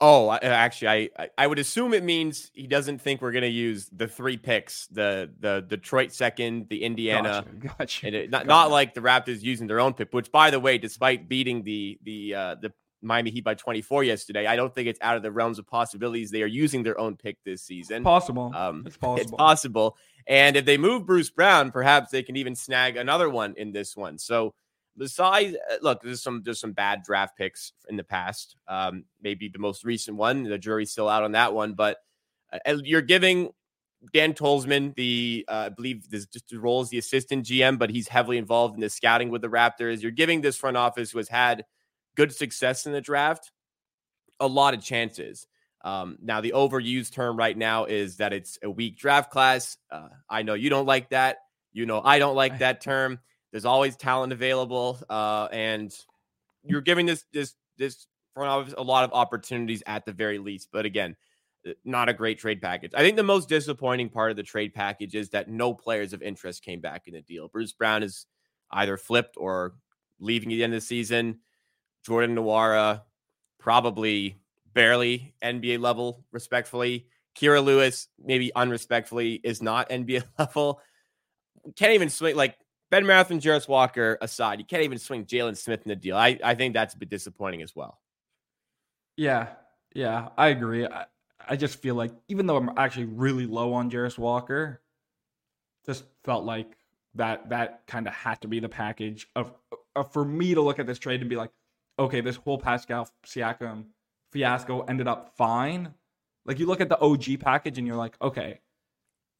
Oh, 0.00 0.30
actually, 0.30 1.10
I 1.18 1.28
I 1.36 1.46
would 1.46 1.58
assume 1.58 1.92
it 1.92 2.04
means 2.04 2.52
he 2.54 2.68
doesn't 2.68 3.00
think 3.00 3.20
we're 3.20 3.32
going 3.32 3.42
to 3.42 3.48
use 3.48 3.88
the 3.90 4.06
three 4.06 4.36
picks, 4.36 4.86
the 4.88 5.30
the 5.40 5.64
Detroit 5.66 6.12
second, 6.12 6.68
the 6.68 6.84
Indiana, 6.84 7.44
gotcha, 7.58 7.74
gotcha, 7.78 8.06
and 8.06 8.14
it, 8.14 8.30
not 8.30 8.46
not 8.46 8.70
like 8.70 8.94
the 8.94 9.00
Raptors 9.00 9.42
using 9.42 9.66
their 9.66 9.80
own 9.80 9.94
pick. 9.94 10.12
Which, 10.12 10.30
by 10.30 10.50
the 10.50 10.60
way, 10.60 10.78
despite 10.78 11.28
beating 11.28 11.64
the 11.64 11.98
the 12.04 12.34
uh, 12.34 12.54
the 12.56 12.72
Miami 13.00 13.30
Heat 13.30 13.44
by 13.44 13.54
24 13.54 14.04
yesterday. 14.04 14.46
I 14.46 14.56
don't 14.56 14.74
think 14.74 14.88
it's 14.88 15.00
out 15.02 15.16
of 15.16 15.22
the 15.22 15.30
realms 15.30 15.58
of 15.58 15.66
possibilities. 15.66 16.30
They 16.30 16.42
are 16.42 16.46
using 16.46 16.82
their 16.82 16.98
own 16.98 17.16
pick 17.16 17.38
this 17.44 17.62
season. 17.62 18.02
Possible. 18.02 18.52
Um, 18.54 18.84
it's 18.86 18.96
possible. 18.98 19.22
It's 19.22 19.30
possible. 19.30 19.96
And 20.26 20.56
if 20.56 20.64
they 20.64 20.76
move 20.76 21.06
Bruce 21.06 21.30
Brown, 21.30 21.70
perhaps 21.70 22.10
they 22.10 22.22
can 22.22 22.36
even 22.36 22.54
snag 22.54 22.96
another 22.96 23.30
one 23.30 23.54
in 23.56 23.72
this 23.72 23.96
one. 23.96 24.18
So 24.18 24.54
the 24.96 25.08
size, 25.08 25.54
uh, 25.70 25.76
look, 25.80 26.02
there's 26.02 26.22
some 26.22 26.42
there's 26.44 26.60
some 26.60 26.72
bad 26.72 27.02
draft 27.02 27.36
picks 27.36 27.72
in 27.88 27.96
the 27.96 28.04
past. 28.04 28.56
Um, 28.66 29.04
maybe 29.22 29.48
the 29.48 29.58
most 29.58 29.84
recent 29.84 30.16
one. 30.16 30.42
The 30.42 30.58
jury's 30.58 30.90
still 30.90 31.08
out 31.08 31.22
on 31.22 31.32
that 31.32 31.54
one, 31.54 31.74
but 31.74 31.98
uh, 32.52 32.76
you're 32.82 33.00
giving 33.00 33.50
Dan 34.12 34.34
Tolzman 34.34 34.94
the 34.96 35.44
uh, 35.48 35.66
I 35.66 35.68
believe 35.70 36.08
this 36.10 36.26
just 36.26 36.52
role 36.52 36.80
as 36.80 36.90
the 36.90 36.98
assistant 36.98 37.46
GM, 37.46 37.78
but 37.78 37.90
he's 37.90 38.08
heavily 38.08 38.38
involved 38.38 38.74
in 38.74 38.80
the 38.80 38.90
scouting 38.90 39.30
with 39.30 39.42
the 39.42 39.48
Raptors. 39.48 40.02
You're 40.02 40.10
giving 40.10 40.40
this 40.40 40.56
front 40.56 40.76
office 40.76 41.10
who 41.10 41.18
has 41.18 41.28
had 41.28 41.64
good 42.18 42.34
success 42.34 42.84
in 42.84 42.92
the 42.92 43.00
draft 43.00 43.52
a 44.40 44.46
lot 44.46 44.74
of 44.74 44.82
chances. 44.82 45.46
Um, 45.84 46.18
now, 46.20 46.40
the 46.40 46.52
overused 46.56 47.12
term 47.12 47.36
right 47.36 47.56
now 47.56 47.84
is 47.84 48.16
that 48.16 48.32
it's 48.32 48.58
a 48.62 48.70
weak 48.70 48.98
draft 48.98 49.30
class. 49.30 49.76
Uh, 49.90 50.08
I 50.28 50.42
know 50.42 50.54
you 50.54 50.68
don't 50.68 50.86
like 50.86 51.10
that. 51.10 51.38
You 51.72 51.86
know 51.86 52.02
I 52.04 52.18
don't 52.18 52.34
like 52.34 52.58
that 52.58 52.80
term. 52.80 53.20
There's 53.52 53.64
always 53.64 53.96
talent 53.96 54.32
available, 54.32 54.98
uh, 55.08 55.48
and 55.52 55.94
you're 56.64 56.80
giving 56.80 57.06
this 57.06 57.24
this 57.32 57.54
this 57.76 58.08
front 58.34 58.50
office 58.50 58.74
a 58.76 58.82
lot 58.82 59.04
of 59.04 59.12
opportunities 59.12 59.82
at 59.86 60.04
the 60.04 60.12
very 60.12 60.38
least. 60.38 60.70
But 60.72 60.86
again, 60.86 61.14
uh, 61.66 61.72
not 61.84 62.08
a 62.08 62.12
great 62.12 62.38
trade 62.38 62.60
package. 62.60 62.92
I 62.94 63.02
think 63.02 63.16
the 63.16 63.22
most 63.22 63.48
disappointing 63.48 64.08
part 64.08 64.32
of 64.32 64.36
the 64.36 64.42
trade 64.42 64.74
package 64.74 65.14
is 65.14 65.30
that 65.30 65.48
no 65.48 65.72
players 65.72 66.12
of 66.12 66.22
interest 66.22 66.64
came 66.64 66.80
back 66.80 67.06
in 67.06 67.14
the 67.14 67.22
deal. 67.22 67.46
Bruce 67.46 67.72
Brown 67.72 68.02
is 68.02 68.26
either 68.72 68.96
flipped 68.96 69.36
or 69.36 69.74
leaving 70.18 70.48
at 70.52 70.56
the 70.56 70.64
end 70.64 70.74
of 70.74 70.80
the 70.80 70.86
season. 70.86 71.38
Jordan 72.08 72.36
Nwora, 72.36 73.02
probably 73.58 74.40
barely 74.72 75.34
NBA 75.44 75.78
level, 75.78 76.24
respectfully. 76.32 77.06
Kira 77.36 77.62
Lewis, 77.62 78.08
maybe 78.18 78.50
unrespectfully, 78.56 79.34
is 79.34 79.60
not 79.60 79.90
NBA 79.90 80.24
level. 80.38 80.80
Can't 81.76 81.92
even 81.92 82.08
swing 82.08 82.34
like 82.34 82.56
Ben 82.90 83.04
Mathurin, 83.04 83.40
Jarace 83.40 83.68
Walker 83.68 84.16
aside. 84.22 84.58
You 84.58 84.64
can't 84.64 84.84
even 84.84 84.98
swing 84.98 85.26
Jalen 85.26 85.58
Smith 85.58 85.82
in 85.84 85.90
the 85.90 85.96
deal. 85.96 86.16
I, 86.16 86.38
I 86.42 86.54
think 86.54 86.72
that's 86.72 86.94
a 86.94 86.98
bit 86.98 87.10
disappointing 87.10 87.60
as 87.60 87.76
well. 87.76 88.00
Yeah, 89.18 89.48
yeah, 89.94 90.28
I 90.38 90.48
agree. 90.48 90.86
I, 90.86 91.04
I 91.46 91.56
just 91.56 91.82
feel 91.82 91.94
like 91.94 92.12
even 92.28 92.46
though 92.46 92.56
I'm 92.56 92.70
actually 92.78 93.04
really 93.04 93.44
low 93.44 93.74
on 93.74 93.90
Jarace 93.90 94.16
Walker, 94.16 94.80
just 95.84 96.04
felt 96.24 96.44
like 96.44 96.74
that 97.16 97.50
that 97.50 97.82
kind 97.86 98.06
of 98.06 98.14
had 98.14 98.40
to 98.42 98.48
be 98.48 98.60
the 98.60 98.68
package 98.68 99.28
of, 99.36 99.52
of 99.94 100.10
for 100.12 100.24
me 100.24 100.54
to 100.54 100.62
look 100.62 100.78
at 100.78 100.86
this 100.86 100.98
trade 100.98 101.20
and 101.20 101.28
be 101.28 101.36
like, 101.36 101.50
okay, 101.98 102.20
this 102.20 102.36
whole 102.36 102.58
Pascal 102.58 103.08
Siakam 103.26 103.86
fiasco 104.32 104.82
ended 104.82 105.08
up 105.08 105.34
fine. 105.36 105.94
Like 106.44 106.58
you 106.58 106.66
look 106.66 106.80
at 106.80 106.88
the 106.88 107.00
OG 107.00 107.40
package 107.40 107.78
and 107.78 107.86
you're 107.86 107.96
like, 107.96 108.16
okay, 108.22 108.60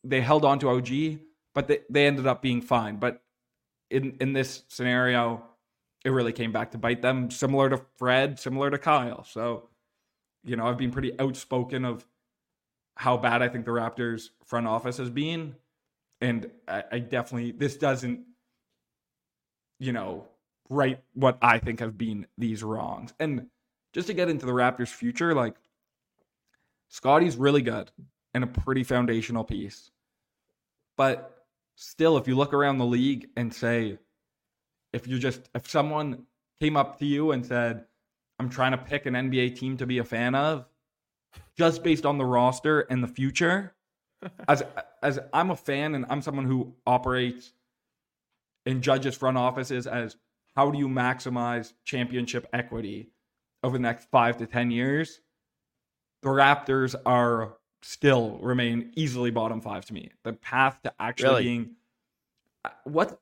they 0.05 0.21
held 0.21 0.45
on 0.45 0.59
to 0.61 0.69
OG, 0.71 1.21
but 1.55 1.69
they, 1.69 1.81
they 1.89 2.07
ended 2.07 2.27
up 2.27 2.43
being 2.43 2.61
fine. 2.61 2.97
But 2.97 3.23
in 3.91 4.17
in 4.21 4.33
this 4.33 4.65
scenario, 4.69 5.45
it 6.05 6.11
really 6.11 6.33
came 6.33 6.53
back 6.53 6.73
to 6.73 6.79
bite 6.79 7.03
them, 7.03 7.31
similar 7.31 7.71
to 7.71 7.81
Fred, 7.97 8.39
similar 8.39 8.71
to 8.71 8.79
Kyle. 8.79 9.25
So, 9.25 9.69
you 10.45 10.57
know, 10.57 10.67
I've 10.67 10.79
been 10.79 10.91
pretty 10.91 11.19
outspoken 11.19 11.85
of 11.85 12.07
how 12.97 13.17
bad 13.17 13.43
I 13.43 13.49
think 13.49 13.65
the 13.65 13.71
Raptors 13.71 14.31
front 14.45 14.67
office 14.67 14.99
has 14.99 15.11
been. 15.11 15.55
And 16.21 16.51
I, 16.67 16.85
I 16.93 16.99
definitely 16.99 17.53
this 17.53 17.77
doesn't, 17.77 18.21
you 19.79 19.93
know, 19.93 20.27
right 20.69 21.01
what 21.15 21.39
I 21.43 21.59
think 21.59 21.81
have 21.81 21.97
been 21.97 22.27
these 22.37 22.63
wrongs. 22.63 23.15
And 23.19 23.47
just 23.93 24.09
to 24.09 24.15
get 24.15 24.29
into 24.29 24.47
the 24.47 24.53
Raptors' 24.53 24.89
future, 24.89 25.35
like 25.35 25.55
Scottie's 26.89 27.37
really 27.37 27.63
good 27.63 27.91
and 28.35 28.45
a 28.45 28.47
pretty 28.47 28.85
foundational 28.85 29.45
piece. 29.45 29.91
But 30.97 31.45
still, 31.77 32.17
if 32.17 32.27
you 32.27 32.37
look 32.37 32.53
around 32.53 32.79
the 32.79 32.87
league 32.87 33.29
and 33.37 33.53
say, 33.53 33.99
if 34.93 35.07
you 35.07 35.19
just, 35.19 35.49
if 35.55 35.69
someone 35.69 36.27
came 36.61 36.77
up 36.77 36.99
to 36.99 37.07
you 37.07 37.33
and 37.33 37.45
said, 37.45 37.85
I'm 38.39 38.49
trying 38.49 38.73
to 38.73 38.79
pick 38.79 39.07
an 39.07 39.15
NBA 39.15 39.57
team 39.59 39.77
to 39.79 39.87
be 39.87 39.99
a 39.99 40.05
fan 40.05 40.35
of, 40.35 40.67
just 41.57 41.83
based 41.83 42.07
on 42.07 42.19
the 42.19 42.25
roster 42.25 42.81
and 42.81 43.03
the 43.03 43.09
future, 43.09 43.75
as 44.49 44.63
as 45.03 45.19
I'm 45.33 45.51
a 45.51 45.57
fan 45.57 45.95
and 45.95 46.05
I'm 46.09 46.23
someone 46.23 46.47
who 46.47 46.75
operates 46.87 47.53
and 48.67 48.83
judges 48.83 49.17
front 49.17 49.39
offices 49.39 49.87
as 49.87 50.17
how 50.59 50.73
do 50.73 50.77
you 50.77 50.89
maximize 50.89 51.73
championship 51.85 52.45
equity 52.53 53.13
over 53.63 53.79
the 53.79 53.83
next 53.83 54.11
five 54.11 54.37
to 54.37 54.45
10 54.45 54.73
years, 54.73 55.21
the 56.23 56.29
Raptors 56.29 56.97
are 57.07 57.59
still 57.81 58.41
remain 58.43 58.91
easily 58.97 59.31
bottom 59.31 59.61
five 59.61 59.85
to 59.85 59.95
me. 59.95 60.11
The 60.25 60.33
path 60.33 60.81
to 60.83 60.93
actually 60.99 61.29
really? 61.29 61.43
being 61.45 61.71
uh, 62.65 62.71
what, 62.83 63.21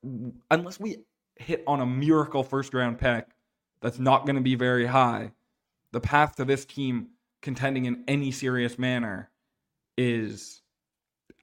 unless 0.51 0.81
we 0.81 0.97
hit 1.35 1.63
on 1.67 1.81
a 1.81 1.85
miracle 1.85 2.43
first 2.43 2.73
round 2.73 2.97
pick 2.97 3.27
that's 3.83 3.99
not 3.99 4.25
going 4.25 4.37
to 4.37 4.43
be 4.43 4.55
very 4.55 4.87
high, 4.87 5.33
the 5.93 6.01
path 6.01 6.37
to 6.37 6.47
this 6.47 6.65
team 6.65 7.09
contending 7.43 7.85
in 7.85 8.03
any 8.09 8.31
serious 8.31 8.79
manner 8.79 9.31
is, 9.99 10.63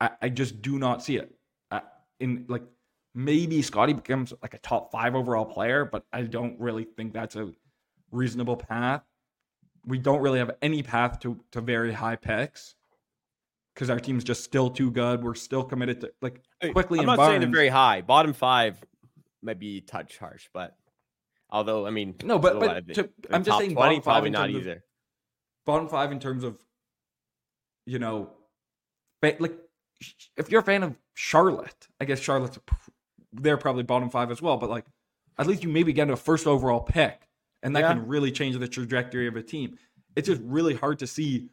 I, 0.02 0.10
I 0.24 0.30
just 0.30 0.64
do 0.64 0.80
not 0.80 1.04
see 1.04 1.18
it. 1.18 1.36
I, 1.70 1.82
in 2.20 2.46
like 2.48 2.64
maybe 3.16 3.62
Scottie 3.62 3.94
becomes 3.94 4.34
like 4.42 4.54
a 4.54 4.60
top 4.60 4.92
five 4.92 5.16
overall 5.16 5.46
player, 5.46 5.86
but 5.86 6.06
I 6.12 6.24
don't 6.24 6.60
really 6.60 6.84
think 6.84 7.14
that's 7.14 7.36
a 7.36 7.52
reasonable 8.12 8.58
path. 8.58 9.04
We 9.86 9.98
don't 9.98 10.22
really 10.22 10.40
have 10.40 10.52
any 10.62 10.82
path 10.84 11.20
to 11.22 11.40
to 11.52 11.62
very 11.62 11.92
high 11.92 12.16
picks 12.16 12.76
because 13.74 13.90
our 13.90 14.00
team's 14.00 14.24
just 14.24 14.44
still 14.44 14.70
too 14.70 14.92
good. 14.92 15.24
We're 15.24 15.36
still 15.36 15.64
committed 15.64 16.02
to 16.02 16.14
like 16.22 16.42
Quickley. 16.72 17.00
I'm 17.00 17.06
not 17.06 17.18
Barnes, 17.18 17.32
saying 17.32 17.42
they're 17.42 17.50
very 17.50 17.70
high. 17.70 18.02
Bottom 18.02 18.34
five 18.34 18.84
might 19.42 19.60
be 19.60 19.82
touch 19.82 20.18
harsh, 20.18 20.48
but 20.54 20.76
although 21.50 21.86
I 21.86 21.90
mean, 21.90 22.16
no, 22.24 22.40
but 22.40 22.60
but 22.60 22.94
to, 22.94 23.10
I'm 23.30 23.44
just 23.44 23.58
saying 23.58 23.76
20, 23.76 24.00
probably 24.00 24.30
not 24.30 24.50
either. 24.50 24.72
Of, 24.72 24.82
bottom 25.66 25.88
five 25.88 26.12
in 26.12 26.20
terms 26.20 26.44
of 26.44 26.58
you 27.86 28.00
know, 28.00 28.30
like 29.22 29.58
if 30.38 30.50
you're 30.50 30.62
a 30.62 30.64
fan 30.64 30.84
of 30.84 30.96
Charlotte, 31.14 31.88
I 32.00 32.06
guess 32.06 32.20
Charlotte's 32.20 32.58
they're 33.34 33.58
probably 33.58 33.84
bottom 33.84 34.10
five 34.10 34.32
as 34.32 34.42
well. 34.42 34.58
But 34.58 34.70
like, 34.70 34.86
at 35.38 35.48
least 35.48 35.64
you 35.64 35.70
maybe 35.70 35.94
get 35.94 36.10
a 36.10 36.16
first 36.16 36.48
overall 36.48 36.82
pick, 36.82 37.28
and 37.62 37.76
that 37.76 37.82
yeah. 37.82 37.94
can 37.94 38.08
really 38.08 38.32
change 38.32 38.58
the 38.58 38.68
trajectory 38.68 39.28
of 39.28 39.36
a 39.36 39.44
team. 39.44 39.78
It's 40.16 40.28
just 40.28 40.42
really 40.44 40.76
hard 40.76 41.00
to 41.00 41.08
see 41.08 41.50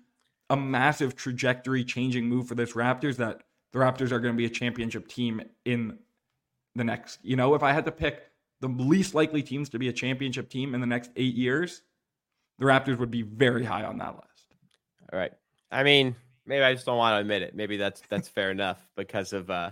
a 0.50 0.56
massive 0.56 1.16
trajectory 1.16 1.84
changing 1.84 2.28
move 2.28 2.48
for 2.48 2.54
this 2.54 2.72
Raptors 2.72 3.16
that 3.16 3.42
the 3.72 3.78
Raptors 3.78 4.10
are 4.10 4.18
going 4.18 4.34
to 4.34 4.38
be 4.38 4.46
a 4.46 4.50
championship 4.50 5.08
team 5.08 5.40
in 5.64 5.98
the 6.74 6.84
next. 6.84 7.20
You 7.22 7.36
know, 7.36 7.54
if 7.54 7.62
I 7.62 7.72
had 7.72 7.84
to 7.86 7.92
pick 7.92 8.30
the 8.60 8.68
least 8.68 9.14
likely 9.14 9.42
teams 9.42 9.70
to 9.70 9.78
be 9.78 9.88
a 9.88 9.92
championship 9.92 10.50
team 10.50 10.74
in 10.74 10.80
the 10.80 10.86
next 10.86 11.10
eight 11.16 11.34
years, 11.34 11.82
the 12.58 12.66
Raptors 12.66 12.98
would 12.98 13.10
be 13.10 13.22
very 13.22 13.64
high 13.64 13.84
on 13.84 13.98
that 13.98 14.16
list. 14.16 14.54
All 15.12 15.18
right. 15.18 15.32
I 15.70 15.82
mean, 15.82 16.14
maybe 16.46 16.62
I 16.62 16.74
just 16.74 16.84
don't 16.84 16.98
want 16.98 17.14
to 17.14 17.20
admit 17.20 17.42
it. 17.42 17.54
Maybe 17.54 17.76
that's 17.76 18.02
that's 18.08 18.28
fair 18.28 18.50
enough 18.50 18.84
because 18.96 19.32
of 19.32 19.50
uh 19.50 19.70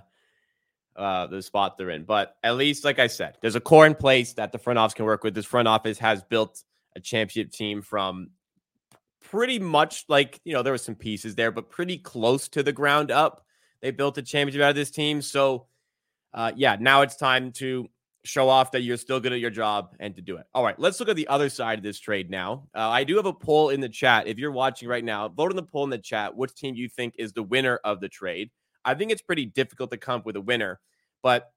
uh, 0.99 1.27
the 1.29 1.41
spot 1.41 1.79
they're 1.79 1.91
in. 1.91 2.05
But 2.05 2.37
at 2.43 2.57
least, 2.57 2.85
like 2.85 2.99
I 2.99 3.07
said, 3.07 3.39
there's 3.41 3.55
a 3.55 3.61
core 3.61 3.87
in 3.87 3.95
place 3.95 4.33
that 4.35 4.53
the 4.53 4.59
front 4.59 4.79
office 4.79 4.95
can 4.95 5.05
work 5.05 5.25
with. 5.25 5.35
This 5.35 5.47
front 5.47 5.69
office 5.69 5.99
has 5.99 6.23
built 6.23 6.65
a 6.97 7.01
championship 7.01 7.53
team 7.53 7.81
from 7.81 8.31
pretty 9.21 9.59
much 9.59 10.05
like, 10.09 10.41
you 10.45 10.53
know, 10.53 10.63
there 10.63 10.73
were 10.73 10.79
some 10.79 10.95
pieces 10.95 11.35
there, 11.35 11.51
but 11.51 11.71
pretty 11.71 11.99
close 11.99 12.49
to 12.49 12.63
the 12.63 12.73
ground 12.73 13.11
up. 13.11 13.45
They 13.81 13.91
built 13.91 14.19
a 14.19 14.23
championship 14.23 14.63
out 14.63 14.71
of 14.71 14.77
this 14.77 14.91
team. 14.91 15.23
So, 15.23 15.67
uh, 16.35 16.53
yeah, 16.57 16.77
now 16.81 17.03
it's 17.03 17.17
time 17.17 17.53
to 17.53 17.89
show 18.25 18.49
off 18.49 18.73
that 18.73 18.83
you're 18.83 18.97
still 18.97 19.21
good 19.21 19.33
at 19.33 19.41
your 19.41 19.51
job 19.51 19.95
and 20.01 20.15
to 20.17 20.23
do 20.23 20.37
it. 20.37 20.47
All 20.55 20.65
right, 20.65 20.79
let's 20.79 20.99
look 21.01 21.09
at 21.09 21.17
the 21.17 21.29
other 21.29 21.49
side 21.49 21.79
of 21.79 21.85
this 21.85 22.01
trade 22.01 22.31
now. 22.31 22.69
Uh, 22.75 22.89
I 22.89 23.05
do 23.05 23.17
have 23.17 23.27
a 23.27 23.33
poll 23.33 23.71
in 23.71 23.81
the 23.81 23.89
chat. 23.89 24.27
If 24.27 24.39
you're 24.39 24.53
watching 24.53 24.89
right 24.89 25.05
now, 25.05 25.29
vote 25.29 25.51
in 25.51 25.57
the 25.57 25.63
poll 25.63 25.85
in 25.85 25.91
the 25.91 25.99
chat. 25.99 26.37
Which 26.37 26.55
team 26.55 26.75
you 26.75 26.89
think 26.89 27.15
is 27.19 27.33
the 27.33 27.43
winner 27.43 27.81
of 27.85 28.01
the 28.01 28.09
trade? 28.09 28.51
I 28.89 28.95
think 28.95 29.13
it's 29.13 29.23
pretty 29.23 29.45
difficult 29.45 29.91
to 29.91 29.99
come 29.99 30.21
up 30.21 30.27
with 30.27 30.37
a 30.37 30.41
winner. 30.41 30.81
But 31.23 31.51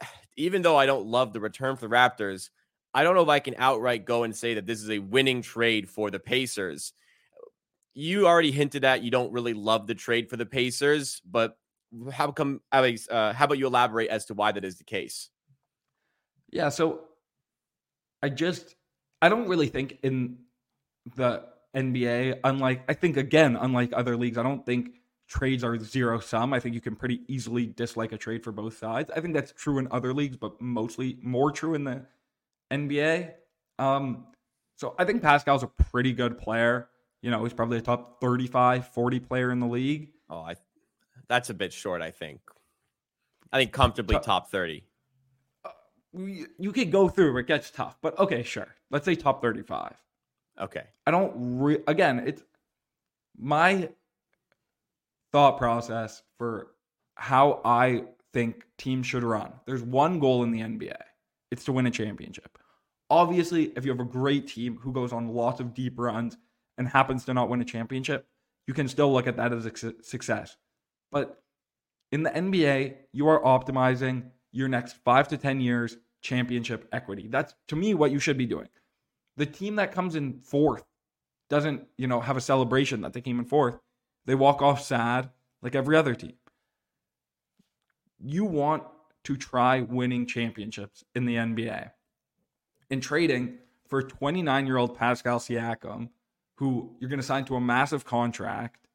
even 0.36 0.62
though 0.62 0.76
I 0.76 0.86
don't 0.86 1.06
love 1.06 1.32
the 1.32 1.40
return 1.40 1.76
for 1.76 1.88
the 1.88 1.94
Raptors, 1.94 2.50
I 2.94 3.02
don't 3.02 3.14
know 3.14 3.22
if 3.22 3.28
I 3.28 3.40
can 3.40 3.54
outright 3.58 4.04
go 4.04 4.22
and 4.22 4.34
say 4.34 4.54
that 4.54 4.66
this 4.66 4.82
is 4.82 4.90
a 4.90 4.98
winning 4.98 5.42
trade 5.42 5.88
for 5.88 6.10
the 6.10 6.18
Pacers. 6.18 6.92
You 7.94 8.26
already 8.26 8.52
hinted 8.52 8.84
at 8.84 9.02
you 9.02 9.10
don't 9.10 9.32
really 9.32 9.54
love 9.54 9.86
the 9.86 9.94
trade 9.94 10.30
for 10.30 10.36
the 10.36 10.46
Pacers, 10.46 11.20
but 11.28 11.58
how 12.12 12.30
come, 12.30 12.60
Alex? 12.70 13.08
Uh, 13.10 13.32
how 13.32 13.46
about 13.46 13.58
you 13.58 13.66
elaborate 13.66 14.08
as 14.08 14.26
to 14.26 14.34
why 14.34 14.52
that 14.52 14.64
is 14.64 14.78
the 14.78 14.84
case? 14.84 15.30
Yeah, 16.50 16.68
so 16.68 17.00
I 18.22 18.28
just 18.28 18.76
I 19.20 19.28
don't 19.28 19.48
really 19.48 19.68
think 19.68 19.98
in 20.02 20.38
the 21.16 21.44
NBA, 21.74 22.40
unlike 22.44 22.84
I 22.88 22.94
think 22.94 23.16
again, 23.16 23.56
unlike 23.56 23.92
other 23.92 24.16
leagues, 24.16 24.38
I 24.38 24.42
don't 24.42 24.64
think 24.64 24.97
trades 25.28 25.62
are 25.62 25.78
zero 25.78 26.18
sum. 26.18 26.52
I 26.52 26.60
think 26.60 26.74
you 26.74 26.80
can 26.80 26.96
pretty 26.96 27.20
easily 27.28 27.66
dislike 27.66 28.12
a 28.12 28.18
trade 28.18 28.42
for 28.42 28.50
both 28.50 28.76
sides. 28.76 29.10
I 29.14 29.20
think 29.20 29.34
that's 29.34 29.52
true 29.52 29.78
in 29.78 29.86
other 29.90 30.12
leagues, 30.14 30.36
but 30.36 30.60
mostly 30.60 31.18
more 31.22 31.52
true 31.52 31.74
in 31.74 31.84
the 31.84 32.04
NBA. 32.72 33.32
Um, 33.78 34.26
So 34.76 34.94
I 34.98 35.04
think 35.04 35.22
Pascal's 35.22 35.62
a 35.62 35.66
pretty 35.66 36.12
good 36.12 36.38
player. 36.38 36.88
You 37.20 37.30
know, 37.30 37.42
he's 37.44 37.52
probably 37.52 37.78
a 37.78 37.82
top 37.82 38.20
35, 38.20 38.88
40 38.88 39.20
player 39.20 39.50
in 39.50 39.60
the 39.60 39.66
league. 39.66 40.10
Oh, 40.30 40.38
I 40.40 40.54
that's 41.28 41.50
a 41.50 41.54
bit 41.54 41.72
short, 41.72 42.00
I 42.00 42.10
think. 42.10 42.40
I 43.52 43.58
think 43.58 43.72
comfortably 43.72 44.14
top, 44.16 44.24
top 44.24 44.50
30. 44.50 44.84
Uh, 45.64 45.70
you 46.58 46.72
could 46.72 46.90
go 46.90 47.08
through, 47.08 47.36
it 47.38 47.46
gets 47.46 47.70
tough. 47.70 47.98
But 48.00 48.18
okay, 48.18 48.42
sure. 48.42 48.68
Let's 48.90 49.04
say 49.04 49.14
top 49.14 49.42
35. 49.42 49.94
Okay. 50.60 50.84
I 51.06 51.10
don't 51.10 51.32
re- 51.36 51.82
again, 51.86 52.22
it's 52.26 52.42
my 53.38 53.90
thought 55.32 55.58
process 55.58 56.22
for 56.38 56.68
how 57.14 57.60
I 57.64 58.04
think 58.32 58.64
teams 58.76 59.06
should 59.06 59.24
run. 59.24 59.52
There's 59.66 59.82
one 59.82 60.18
goal 60.18 60.42
in 60.42 60.50
the 60.50 60.60
NBA. 60.60 60.96
It's 61.50 61.64
to 61.64 61.72
win 61.72 61.86
a 61.86 61.90
championship. 61.90 62.58
Obviously, 63.10 63.72
if 63.76 63.84
you 63.84 63.90
have 63.90 64.00
a 64.00 64.04
great 64.04 64.48
team 64.48 64.76
who 64.76 64.92
goes 64.92 65.12
on 65.12 65.28
lots 65.28 65.60
of 65.60 65.74
deep 65.74 65.98
runs 65.98 66.36
and 66.76 66.86
happens 66.86 67.24
to 67.24 67.34
not 67.34 67.48
win 67.48 67.60
a 67.60 67.64
championship, 67.64 68.26
you 68.66 68.74
can 68.74 68.86
still 68.86 69.12
look 69.12 69.26
at 69.26 69.36
that 69.36 69.52
as 69.52 69.66
a 69.66 69.94
success. 70.02 70.56
But 71.10 71.42
in 72.12 72.22
the 72.22 72.30
NBA, 72.30 72.96
you 73.12 73.28
are 73.28 73.42
optimizing 73.42 74.30
your 74.52 74.68
next 74.68 74.96
five 75.04 75.28
to 75.28 75.36
10 75.36 75.60
years 75.60 75.96
championship 76.20 76.86
equity. 76.92 77.28
That's 77.28 77.54
to 77.68 77.76
me 77.76 77.94
what 77.94 78.10
you 78.10 78.18
should 78.18 78.38
be 78.38 78.46
doing. 78.46 78.68
The 79.36 79.46
team 79.46 79.76
that 79.76 79.92
comes 79.92 80.16
in 80.16 80.40
fourth 80.40 80.84
doesn't, 81.48 81.86
you 81.96 82.06
know, 82.06 82.20
have 82.20 82.36
a 82.36 82.40
celebration 82.40 83.00
that 83.02 83.12
they 83.12 83.20
came 83.20 83.38
in 83.38 83.44
fourth. 83.44 83.78
They 84.28 84.34
walk 84.34 84.60
off 84.60 84.82
sad 84.82 85.30
like 85.62 85.74
every 85.74 85.96
other 85.96 86.14
team. 86.14 86.34
You 88.20 88.44
want 88.44 88.82
to 89.24 89.38
try 89.38 89.80
winning 89.80 90.26
championships 90.26 91.02
in 91.14 91.24
the 91.24 91.36
NBA. 91.36 91.92
In 92.90 93.00
trading 93.00 93.56
for 93.86 94.02
29 94.02 94.66
year 94.66 94.76
old 94.76 94.98
Pascal 94.98 95.38
Siakam, 95.38 96.10
who 96.56 96.94
you're 97.00 97.08
going 97.08 97.20
to 97.20 97.26
sign 97.26 97.46
to 97.46 97.56
a 97.56 97.60
massive 97.60 98.04
contract, 98.04 98.86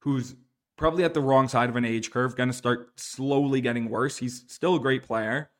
who's 0.00 0.34
probably 0.74 1.04
at 1.04 1.14
the 1.14 1.20
wrong 1.20 1.46
side 1.46 1.68
of 1.68 1.76
an 1.76 1.84
age 1.84 2.10
curve, 2.10 2.34
going 2.34 2.48
to 2.48 2.52
start 2.52 2.98
slowly 2.98 3.60
getting 3.60 3.88
worse. 3.88 4.16
He's 4.16 4.42
still 4.48 4.74
a 4.74 4.80
great 4.80 5.04
player. 5.04 5.50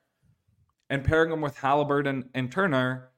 And 0.90 1.04
pairing 1.04 1.30
him 1.30 1.40
with 1.40 1.56
Halliburton 1.58 2.30
and 2.34 2.50
Turner, 2.50 3.10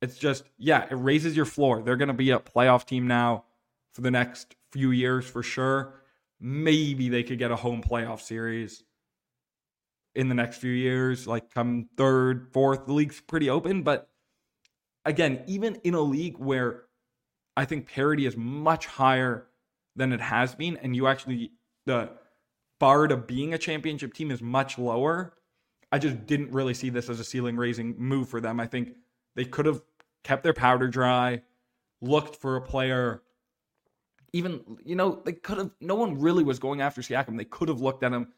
it's 0.00 0.16
just, 0.16 0.44
yeah, 0.58 0.84
it 0.88 0.94
raises 0.94 1.34
your 1.34 1.46
floor. 1.46 1.82
They're 1.82 1.96
going 1.96 2.06
to 2.06 2.14
be 2.14 2.30
a 2.30 2.38
playoff 2.38 2.86
team 2.86 3.08
now 3.08 3.46
for 3.94 4.02
the 4.02 4.10
next 4.10 4.54
few 4.72 4.90
years 4.90 5.24
for 5.24 5.42
sure. 5.42 5.94
Maybe 6.40 7.08
they 7.08 7.22
could 7.22 7.38
get 7.38 7.50
a 7.50 7.56
home 7.56 7.82
playoff 7.82 8.20
series 8.20 8.84
in 10.14 10.28
the 10.28 10.34
next 10.34 10.58
few 10.58 10.72
years, 10.72 11.26
like 11.26 11.52
come 11.52 11.88
third, 11.96 12.48
fourth. 12.52 12.86
The 12.86 12.92
league's 12.92 13.20
pretty 13.20 13.48
open. 13.48 13.82
But 13.82 14.08
again, 15.04 15.42
even 15.46 15.76
in 15.76 15.94
a 15.94 16.00
league 16.00 16.38
where 16.38 16.82
I 17.56 17.64
think 17.64 17.88
parity 17.88 18.26
is 18.26 18.36
much 18.36 18.86
higher 18.86 19.46
than 19.96 20.12
it 20.12 20.20
has 20.20 20.54
been, 20.54 20.76
and 20.78 20.94
you 20.94 21.06
actually 21.06 21.52
the 21.86 22.10
bar 22.80 23.06
to 23.06 23.16
being 23.16 23.54
a 23.54 23.58
championship 23.58 24.14
team 24.14 24.30
is 24.30 24.42
much 24.42 24.78
lower. 24.78 25.34
I 25.92 25.98
just 25.98 26.26
didn't 26.26 26.50
really 26.50 26.74
see 26.74 26.90
this 26.90 27.08
as 27.08 27.20
a 27.20 27.24
ceiling 27.24 27.56
raising 27.56 27.94
move 27.96 28.28
for 28.28 28.40
them. 28.40 28.58
I 28.58 28.66
think 28.66 28.96
they 29.36 29.44
could 29.44 29.66
have 29.66 29.80
kept 30.24 30.42
their 30.42 30.52
powder 30.52 30.88
dry, 30.88 31.42
looked 32.00 32.36
for 32.36 32.56
a 32.56 32.60
player. 32.60 33.22
Even, 34.34 34.60
you 34.84 34.96
know, 34.96 35.22
they 35.24 35.32
could 35.32 35.58
have, 35.58 35.70
no 35.80 35.94
one 35.94 36.18
really 36.18 36.42
was 36.42 36.58
going 36.58 36.80
after 36.80 37.00
Siakam. 37.00 37.38
They 37.38 37.44
could 37.44 37.68
have 37.68 37.80
looked 37.80 38.02
at 38.02 38.12
him 38.12 38.32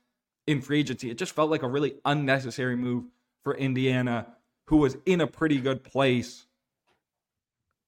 in 0.47 0.61
free 0.61 0.81
agency. 0.81 1.11
It 1.11 1.17
just 1.17 1.35
felt 1.35 1.51
like 1.51 1.63
a 1.63 1.69
really 1.69 1.95
unnecessary 2.05 2.77
move 2.77 3.05
for 3.43 3.55
Indiana, 3.57 4.27
who 4.67 4.77
was 4.77 4.99
in 5.07 5.23
a 5.23 5.27
pretty 5.27 5.59
good 5.59 5.83
place 5.83 6.45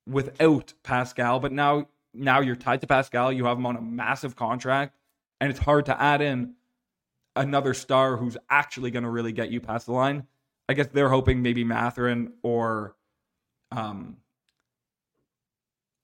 without 0.07 0.73
Pascal. 0.83 1.39
But 1.39 1.53
now 1.53 1.89
now 2.15 2.41
you're 2.41 2.57
tied 2.57 2.81
to 2.81 2.87
Pascal. 2.87 3.31
You 3.31 3.45
have 3.45 3.59
him 3.59 3.67
on 3.67 3.77
a 3.77 3.83
massive 3.83 4.37
contract, 4.37 4.97
and 5.39 5.51
it's 5.51 5.61
hard 5.61 5.85
to 5.87 6.01
add 6.01 6.23
in 6.23 6.55
another 7.37 7.75
star 7.75 8.17
who's 8.17 8.39
actually 8.49 8.91
going 8.91 9.03
to 9.05 9.11
really 9.11 9.33
get 9.33 9.51
you 9.51 9.61
past 9.61 9.85
the 9.85 9.93
line. 9.93 10.27
I 10.67 10.75
guess 10.75 10.87
they're 10.89 11.11
hoping 11.11 11.43
maybe 11.43 11.63
Mathurin 11.63 12.33
or 12.43 12.97
um 13.71 14.17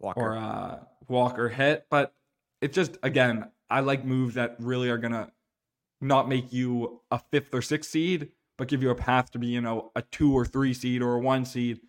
Walker. 0.00 0.20
or 0.20 0.36
uh, 0.36 0.78
Walker 1.08 1.48
hit, 1.48 1.86
but 1.90 2.14
it's 2.60 2.74
just 2.74 2.98
again, 3.02 3.50
I 3.70 3.80
like 3.80 4.04
moves 4.04 4.34
that 4.34 4.56
really 4.58 4.88
are 4.90 4.98
gonna 4.98 5.32
not 6.00 6.28
make 6.28 6.52
you 6.52 7.00
a 7.10 7.18
fifth 7.30 7.54
or 7.54 7.62
sixth 7.62 7.90
seed, 7.90 8.28
but 8.56 8.68
give 8.68 8.82
you 8.82 8.90
a 8.90 8.94
path 8.94 9.30
to 9.32 9.38
be, 9.38 9.48
you 9.48 9.60
know, 9.60 9.90
a 9.96 10.02
two 10.02 10.32
or 10.32 10.44
three 10.44 10.74
seed 10.74 11.02
or 11.02 11.14
a 11.14 11.20
one 11.20 11.44
seed 11.44 11.80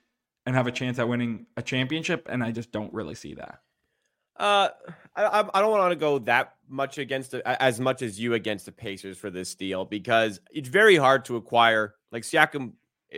and 0.46 0.56
have 0.56 0.68
a 0.68 0.72
chance 0.72 1.00
at 1.00 1.08
winning 1.08 1.46
a 1.58 1.62
championship. 1.62 2.28
And 2.30 2.44
I 2.44 2.52
just 2.52 2.72
don't 2.72 2.94
really 2.94 3.16
see 3.16 3.34
that. 3.36 3.60
Uh, 4.38 4.70
I 5.16 5.46
I 5.54 5.62
don't 5.62 5.72
want 5.72 5.92
to 5.92 5.96
go 5.96 6.20
that 6.20 6.56
much 6.68 6.98
against 6.98 7.32
the, 7.32 7.62
as 7.62 7.80
much 7.80 8.02
as 8.02 8.20
you 8.20 8.34
against 8.34 8.66
the 8.66 8.72
Pacers 8.72 9.18
for 9.18 9.30
this 9.30 9.56
deal 9.56 9.86
because 9.86 10.42
it's 10.52 10.68
very 10.68 10.98
hard 10.98 11.26
to 11.26 11.38
acquire. 11.38 11.96
Like 12.12 12.24
Siakam 12.24 12.74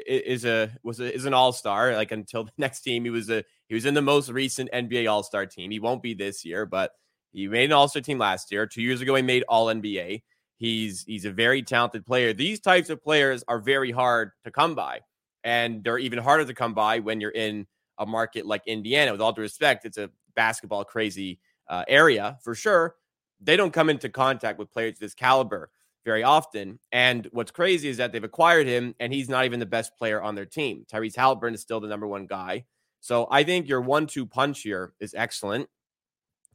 is 0.06 0.46
a 0.46 0.72
was 0.84 1.00
a, 1.00 1.14
is 1.14 1.26
an 1.26 1.34
all 1.34 1.52
star. 1.52 1.94
Like 1.96 2.12
until 2.12 2.46
the 2.46 2.52
next 2.58 2.82
team, 2.82 3.04
he 3.04 3.10
was 3.10 3.30
a 3.30 3.44
he 3.68 3.76
was 3.76 3.86
in 3.86 3.94
the 3.94 4.02
most 4.02 4.30
recent 4.30 4.72
NBA 4.72 5.10
All 5.10 5.24
Star 5.24 5.46
team. 5.46 5.72
He 5.72 5.80
won't 5.80 6.02
be 6.02 6.14
this 6.14 6.46
year, 6.46 6.66
but 6.66 6.92
he 7.34 7.48
made 7.48 7.66
an 7.66 7.74
All 7.74 7.88
Star 7.88 8.02
team 8.02 8.18
last 8.18 8.52
year. 8.52 8.66
Two 8.66 8.82
years 8.82 9.02
ago, 9.02 9.16
he 9.16 9.22
made 9.22 9.44
All 9.48 9.68
NBA. 9.68 10.24
He's 10.58 11.04
he's 11.04 11.26
a 11.26 11.32
very 11.32 11.62
talented 11.62 12.06
player. 12.06 12.34
These 12.34 12.60
types 12.62 12.90
of 12.90 13.04
players 13.04 13.44
are 13.48 13.60
very 13.60 13.92
hard 13.92 14.32
to 14.44 14.52
come 14.52 14.76
by, 14.76 15.02
and 15.44 15.84
they're 15.84 16.00
even 16.00 16.20
harder 16.20 16.46
to 16.46 16.54
come 16.54 16.74
by 16.74 17.00
when 17.00 17.22
you're 17.22 17.32
in 17.32 17.68
a 17.98 18.06
market 18.06 18.46
like 18.46 18.64
Indiana. 18.66 19.12
With 19.12 19.22
all 19.22 19.34
due 19.34 19.42
respect, 19.42 19.86
it's 19.86 19.98
a 19.98 20.10
basketball 20.36 20.84
crazy 20.84 21.40
uh, 21.68 21.84
area 21.88 22.38
for 22.44 22.56
sure. 22.56 22.96
They 23.40 23.56
don't 23.56 23.74
come 23.74 23.90
into 23.90 24.10
contact 24.10 24.58
with 24.58 24.72
players 24.72 24.94
of 24.94 25.00
this 25.00 25.14
caliber 25.14 25.70
very 26.08 26.24
often. 26.24 26.80
And 26.92 27.28
what's 27.32 27.52
crazy 27.52 27.90
is 27.90 27.98
that 27.98 28.14
they've 28.14 28.24
acquired 28.24 28.66
him 28.66 28.96
and 28.98 29.14
he's 29.14 29.28
not 29.28 29.44
even 29.44 29.60
the 29.60 29.66
best 29.66 29.98
player 29.98 30.22
on 30.22 30.36
their 30.36 30.46
team. 30.46 30.86
Tyrese 30.92 31.18
Halliburton 31.18 31.54
is 31.54 31.62
still 31.62 31.82
the 31.82 31.90
number 31.90 32.08
one 32.08 32.28
guy. 32.28 32.64
So 33.02 33.28
I 33.30 33.44
think 33.44 33.68
your 33.68 33.82
one 33.82 34.08
two 34.08 34.26
punch 34.26 34.62
here 34.62 34.94
is 35.02 35.14
excellent. 35.14 35.68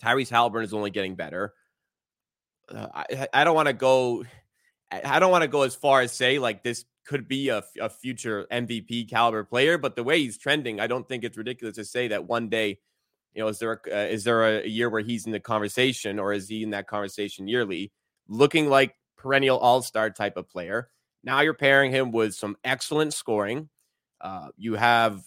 Tyrese 0.03 0.31
Halliburton 0.31 0.65
is 0.65 0.73
only 0.73 0.91
getting 0.91 1.17
better. 1.17 1.53
Uh, 2.75 2.89
I, 2.95 3.29
I 3.35 3.45
don't 3.45 3.55
want 3.55 3.69
to 3.69 3.75
go. 3.75 4.25
I 4.91 5.19
don't 5.19 5.31
want 5.31 5.43
to 5.43 5.49
go 5.49 5.63
as 5.63 5.75
far 5.75 6.01
as 6.01 6.13
say 6.13 6.39
like 6.39 6.63
this 6.63 6.87
could 7.07 7.29
be 7.29 7.51
a, 7.51 7.63
a 7.81 7.91
future 7.91 8.47
MVP 8.51 9.11
caliber 9.11 9.45
player, 9.45 9.77
but 9.77 9.97
the 9.97 10.05
way 10.05 10.19
he's 10.21 10.39
trending, 10.39 10.81
I 10.81 10.87
don't 10.87 11.07
think 11.07 11.25
it's 11.25 11.37
ridiculous 11.37 11.77
to 11.77 11.85
say 11.85 12.09
that 12.09 12.25
one 12.27 12.49
day 12.49 12.79
you 13.35 13.43
know, 13.43 13.49
is 13.49 13.59
there 13.59 13.81
a, 13.87 13.95
uh, 13.95 14.07
is 14.07 14.25
there 14.25 14.61
a 14.61 14.67
year 14.67 14.91
where 14.91 15.01
he's 15.03 15.27
in 15.27 15.33
the 15.33 15.41
conversation, 15.41 16.19
or 16.19 16.33
is 16.33 16.49
he 16.49 16.63
in 16.63 16.71
that 16.71 16.87
conversation 16.87 17.49
yearly? 17.49 17.93
Looking 18.29 18.69
like 18.69 18.95
perennial 19.23 19.59
All 19.59 19.83
Star 19.83 20.11
type 20.11 20.37
of 20.37 20.49
player. 20.49 20.89
Now 21.25 21.41
you're 21.41 21.55
pairing 21.55 21.93
him 21.93 22.11
with 22.11 22.35
some 22.35 22.57
excellent 22.65 23.15
scoring. 23.15 23.69
Uh, 24.21 24.49
you 24.57 24.75
have 24.75 25.23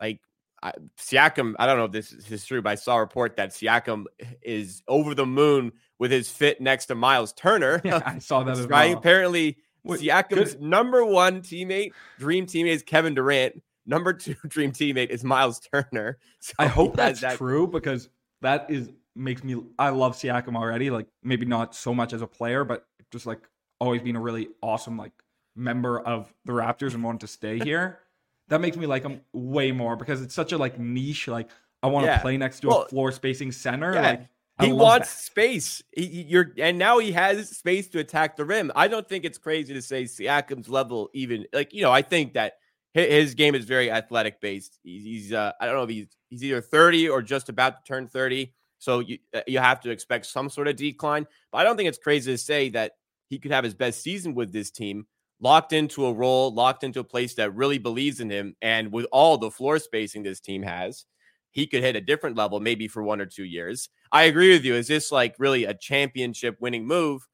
like 0.00 0.20
I, 0.62 0.72
Siakam. 0.98 1.54
I 1.58 1.66
don't 1.66 1.78
know 1.78 1.84
if 1.84 1.92
this 1.92 2.12
is 2.12 2.44
true, 2.44 2.62
but 2.62 2.70
I 2.70 2.74
saw 2.74 2.96
a 2.96 3.00
report 3.00 3.36
that 3.36 3.50
Siakam 3.50 4.04
is 4.42 4.82
over 4.88 5.14
the 5.14 5.26
moon 5.26 5.72
with 5.98 6.10
his 6.10 6.28
fit 6.28 6.60
next 6.60 6.86
to 6.86 6.94
Miles 6.94 7.32
Turner. 7.32 7.80
Yeah, 7.84 8.02
I 8.04 8.18
saw 8.18 8.42
that 8.44 8.58
as 8.58 8.66
right. 8.66 8.90
Well. 8.90 8.98
Apparently, 8.98 9.58
Wait, 9.84 10.00
Siakam's 10.00 10.54
good. 10.54 10.62
number 10.62 11.04
one 11.04 11.40
teammate, 11.40 11.92
dream 12.18 12.46
teammate, 12.46 12.68
is 12.74 12.82
Kevin 12.82 13.14
Durant. 13.14 13.62
Number 13.86 14.12
two 14.12 14.34
dream 14.48 14.72
teammate 14.72 15.10
is 15.10 15.24
Miles 15.24 15.60
Turner. 15.60 16.18
So 16.40 16.52
I 16.58 16.66
hope 16.66 16.96
that's 16.96 17.20
that. 17.22 17.38
true 17.38 17.66
because 17.66 18.10
that 18.42 18.70
is 18.70 18.90
makes 19.18 19.44
me 19.44 19.56
I 19.78 19.90
love 19.90 20.14
Siakam 20.14 20.56
already. 20.56 20.90
Like 20.90 21.06
maybe 21.22 21.46
not 21.46 21.74
so 21.74 21.94
much 21.94 22.12
as 22.12 22.22
a 22.22 22.26
player, 22.26 22.64
but 22.64 22.86
just 23.10 23.26
like 23.26 23.40
always 23.80 24.02
being 24.02 24.16
a 24.16 24.20
really 24.20 24.48
awesome 24.62 24.96
like 24.96 25.12
member 25.56 26.00
of 26.00 26.32
the 26.44 26.52
Raptors 26.52 26.94
and 26.94 27.02
wanting 27.02 27.20
to 27.20 27.26
stay 27.26 27.58
here. 27.62 28.00
that 28.48 28.60
makes 28.60 28.76
me 28.76 28.86
like 28.86 29.02
him 29.02 29.20
way 29.32 29.72
more 29.72 29.96
because 29.96 30.22
it's 30.22 30.34
such 30.34 30.52
a 30.52 30.58
like 30.58 30.78
niche. 30.78 31.28
Like 31.28 31.50
I 31.82 31.88
want 31.88 32.04
to 32.06 32.12
yeah. 32.12 32.18
play 32.18 32.36
next 32.36 32.60
to 32.60 32.68
well, 32.68 32.82
a 32.82 32.88
floor 32.88 33.12
spacing 33.12 33.52
center. 33.52 33.92
Yeah. 33.94 34.02
Like 34.02 34.28
he 34.60 34.72
wants 34.72 35.14
that. 35.14 35.22
space. 35.22 35.82
He, 35.92 36.22
you're 36.22 36.52
and 36.58 36.78
now 36.78 36.98
he 36.98 37.12
has 37.12 37.50
space 37.50 37.88
to 37.88 37.98
attack 38.00 38.36
the 38.36 38.44
rim. 38.44 38.72
I 38.74 38.88
don't 38.88 39.08
think 39.08 39.24
it's 39.24 39.38
crazy 39.38 39.74
to 39.74 39.82
say 39.82 40.04
Siakam's 40.04 40.68
level 40.68 41.10
even 41.14 41.46
like 41.52 41.72
you 41.72 41.82
know 41.82 41.92
I 41.92 42.02
think 42.02 42.34
that 42.34 42.54
his 42.94 43.34
game 43.34 43.54
is 43.54 43.64
very 43.64 43.90
athletic 43.90 44.40
based. 44.40 44.78
He's, 44.82 45.04
he's 45.04 45.32
uh, 45.32 45.52
I 45.60 45.66
don't 45.66 45.76
know 45.76 45.84
if 45.84 45.90
he's 45.90 46.08
he's 46.30 46.44
either 46.44 46.60
30 46.60 47.08
or 47.08 47.22
just 47.22 47.48
about 47.48 47.76
to 47.76 47.82
turn 47.84 48.08
30. 48.08 48.52
So 48.78 49.00
you 49.00 49.18
uh, 49.34 49.40
you 49.46 49.58
have 49.58 49.80
to 49.80 49.90
expect 49.90 50.26
some 50.26 50.48
sort 50.48 50.68
of 50.68 50.76
decline. 50.76 51.26
But 51.52 51.58
I 51.58 51.64
don't 51.64 51.76
think 51.76 51.88
it's 51.88 51.98
crazy 51.98 52.32
to 52.32 52.38
say 52.38 52.68
that 52.70 52.92
he 53.28 53.38
could 53.38 53.50
have 53.50 53.64
his 53.64 53.74
best 53.74 54.02
season 54.02 54.34
with 54.34 54.52
this 54.52 54.70
team, 54.70 55.06
locked 55.40 55.72
into 55.72 56.06
a 56.06 56.12
role, 56.12 56.52
locked 56.52 56.84
into 56.84 57.00
a 57.00 57.04
place 57.04 57.34
that 57.34 57.54
really 57.54 57.78
believes 57.78 58.20
in 58.20 58.30
him, 58.30 58.56
and 58.62 58.92
with 58.92 59.06
all 59.12 59.36
the 59.36 59.50
floor 59.50 59.78
spacing 59.78 60.22
this 60.22 60.40
team 60.40 60.62
has, 60.62 61.04
he 61.50 61.66
could 61.66 61.82
hit 61.82 61.96
a 61.96 62.00
different 62.00 62.36
level 62.36 62.60
maybe 62.60 62.88
for 62.88 63.02
one 63.02 63.20
or 63.20 63.26
two 63.26 63.44
years. 63.44 63.88
I 64.12 64.24
agree 64.24 64.50
with 64.50 64.64
you. 64.64 64.74
Is 64.74 64.88
this 64.88 65.12
like 65.12 65.34
really 65.38 65.64
a 65.64 65.74
championship 65.74 66.56
winning 66.60 66.86
move? 66.86 67.26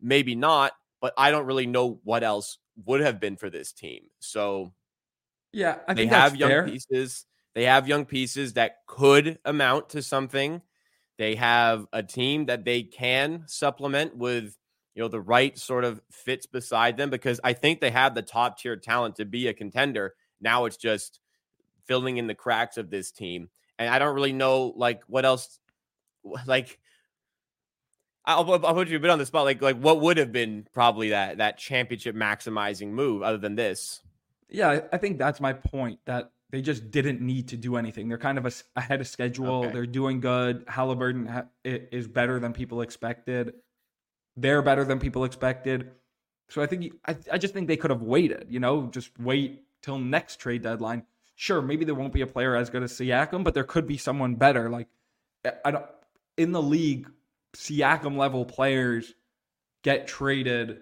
Maybe 0.00 0.34
not, 0.34 0.72
but 1.00 1.14
I 1.16 1.30
don't 1.30 1.46
really 1.46 1.66
know 1.66 2.00
what 2.04 2.24
else 2.24 2.58
would 2.84 3.00
have 3.00 3.20
been 3.20 3.36
for 3.36 3.50
this 3.50 3.72
team. 3.72 4.04
So 4.18 4.72
yeah, 5.52 5.78
I 5.86 5.94
think 5.94 6.10
they 6.10 6.16
have 6.16 6.36
young 6.36 6.50
fair. 6.50 6.66
pieces. 6.66 7.26
They 7.54 7.64
have 7.64 7.86
young 7.86 8.06
pieces 8.06 8.54
that 8.54 8.76
could 8.86 9.38
amount 9.44 9.90
to 9.90 10.02
something. 10.02 10.62
They 11.22 11.36
have 11.36 11.86
a 11.92 12.02
team 12.02 12.46
that 12.46 12.64
they 12.64 12.82
can 12.82 13.44
supplement 13.46 14.16
with, 14.16 14.58
you 14.96 15.02
know, 15.04 15.08
the 15.08 15.20
right 15.20 15.56
sort 15.56 15.84
of 15.84 16.00
fits 16.10 16.46
beside 16.46 16.96
them 16.96 17.10
because 17.10 17.38
I 17.44 17.52
think 17.52 17.80
they 17.80 17.92
have 17.92 18.16
the 18.16 18.22
top 18.22 18.58
tier 18.58 18.74
talent 18.74 19.14
to 19.16 19.24
be 19.24 19.46
a 19.46 19.54
contender. 19.54 20.14
Now 20.40 20.64
it's 20.64 20.76
just 20.76 21.20
filling 21.86 22.16
in 22.16 22.26
the 22.26 22.34
cracks 22.34 22.76
of 22.76 22.90
this 22.90 23.12
team. 23.12 23.50
And 23.78 23.88
I 23.88 24.00
don't 24.00 24.16
really 24.16 24.32
know 24.32 24.72
like 24.74 25.02
what 25.06 25.24
else 25.24 25.60
like 26.46 26.80
I'll, 28.24 28.52
I'll 28.66 28.74
put 28.74 28.88
you 28.88 28.96
a 28.96 29.00
bit 29.00 29.10
on 29.10 29.20
the 29.20 29.26
spot. 29.26 29.44
Like, 29.44 29.62
like 29.62 29.78
what 29.78 30.00
would 30.00 30.16
have 30.16 30.32
been 30.32 30.66
probably 30.74 31.10
that 31.10 31.38
that 31.38 31.56
championship 31.56 32.16
maximizing 32.16 32.88
move 32.88 33.22
other 33.22 33.38
than 33.38 33.54
this? 33.54 34.00
Yeah, 34.48 34.80
I 34.92 34.98
think 34.98 35.18
that's 35.18 35.40
my 35.40 35.52
point. 35.52 36.00
That 36.06 36.32
they 36.52 36.60
just 36.60 36.90
didn't 36.90 37.22
need 37.22 37.48
to 37.48 37.56
do 37.56 37.76
anything. 37.76 38.08
They're 38.08 38.18
kind 38.18 38.36
of 38.36 38.44
a, 38.44 38.52
ahead 38.76 39.00
of 39.00 39.08
schedule. 39.08 39.64
Okay. 39.64 39.72
They're 39.72 39.86
doing 39.86 40.20
good. 40.20 40.64
Halliburton 40.68 41.26
ha- 41.26 41.46
is 41.64 42.06
better 42.06 42.38
than 42.38 42.52
people 42.52 42.82
expected. 42.82 43.54
They're 44.36 44.62
better 44.62 44.84
than 44.84 45.00
people 45.00 45.24
expected. 45.24 45.90
So 46.50 46.62
I 46.62 46.66
think 46.66 46.92
I, 47.06 47.16
I 47.32 47.38
just 47.38 47.54
think 47.54 47.68
they 47.68 47.78
could 47.78 47.90
have 47.90 48.02
waited. 48.02 48.46
You 48.50 48.60
know, 48.60 48.86
just 48.88 49.18
wait 49.18 49.64
till 49.80 49.98
next 49.98 50.36
trade 50.36 50.62
deadline. 50.62 51.04
Sure, 51.34 51.62
maybe 51.62 51.86
there 51.86 51.94
won't 51.94 52.12
be 52.12 52.20
a 52.20 52.26
player 52.26 52.54
as 52.54 52.68
good 52.68 52.82
as 52.82 52.92
Siakam, 52.92 53.42
but 53.42 53.54
there 53.54 53.64
could 53.64 53.86
be 53.86 53.96
someone 53.96 54.34
better. 54.34 54.68
Like 54.68 54.88
I 55.64 55.70
don't 55.70 55.86
in 56.36 56.52
the 56.52 56.62
league 56.62 57.10
Siakam 57.56 58.18
level 58.18 58.44
players 58.44 59.14
get 59.82 60.06
traded 60.06 60.80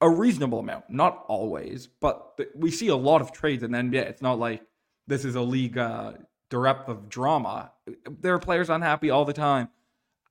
a 0.00 0.08
reasonable 0.08 0.60
amount. 0.60 0.88
Not 0.88 1.24
always, 1.28 1.86
but 1.86 2.40
we 2.54 2.70
see 2.70 2.88
a 2.88 2.96
lot 2.96 3.20
of 3.20 3.32
trades 3.32 3.62
in 3.62 3.72
the 3.72 3.78
NBA. 3.78 4.06
It's 4.06 4.22
not 4.22 4.38
like 4.38 4.62
this 5.06 5.24
is 5.24 5.34
a 5.34 5.40
league 5.40 5.78
uh, 5.78 6.12
depth 6.50 6.88
of 6.88 7.08
drama. 7.08 7.72
There 8.20 8.34
are 8.34 8.38
players 8.38 8.70
unhappy 8.70 9.10
all 9.10 9.24
the 9.24 9.32
time. 9.32 9.68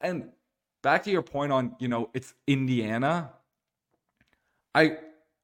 And 0.01 0.29
back 0.83 1.03
to 1.03 1.11
your 1.11 1.21
point 1.21 1.51
on, 1.51 1.75
you 1.79 1.87
know, 1.87 2.09
it's 2.13 2.33
Indiana. 2.47 3.31
I 4.73 4.97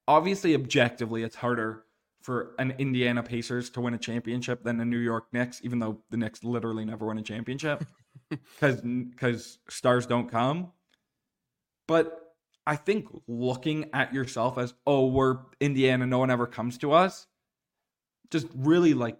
obviously 0.08 0.56
objectively 0.56 1.24
it's 1.24 1.36
harder 1.36 1.84
for 2.22 2.52
an 2.60 2.76
Indiana 2.78 3.24
Pacers 3.24 3.70
to 3.72 3.82
win 3.82 3.94
a 3.94 3.98
championship 3.98 4.64
than 4.64 4.78
the 4.78 4.86
New 4.86 5.00
York 5.00 5.26
Knicks, 5.34 5.62
even 5.64 5.80
though 5.80 6.00
the 6.10 6.18
Knicks 6.18 6.44
literally 6.44 6.86
never 6.86 7.08
win 7.08 7.18
a 7.18 7.24
championship 7.24 7.84
because 8.30 8.82
because 8.82 9.60
stars 9.70 10.06
don't 10.06 10.30
come. 10.30 10.72
But 11.88 12.36
I 12.68 12.76
think 12.76 13.08
looking 13.28 13.90
at 13.94 14.14
yourself 14.14 14.58
as 14.58 14.74
oh 14.86 15.08
we're 15.08 15.40
Indiana, 15.60 16.06
no 16.06 16.20
one 16.20 16.30
ever 16.30 16.46
comes 16.46 16.78
to 16.80 16.92
us, 16.92 17.26
just 18.32 18.48
really 18.56 18.94
like 18.94 19.18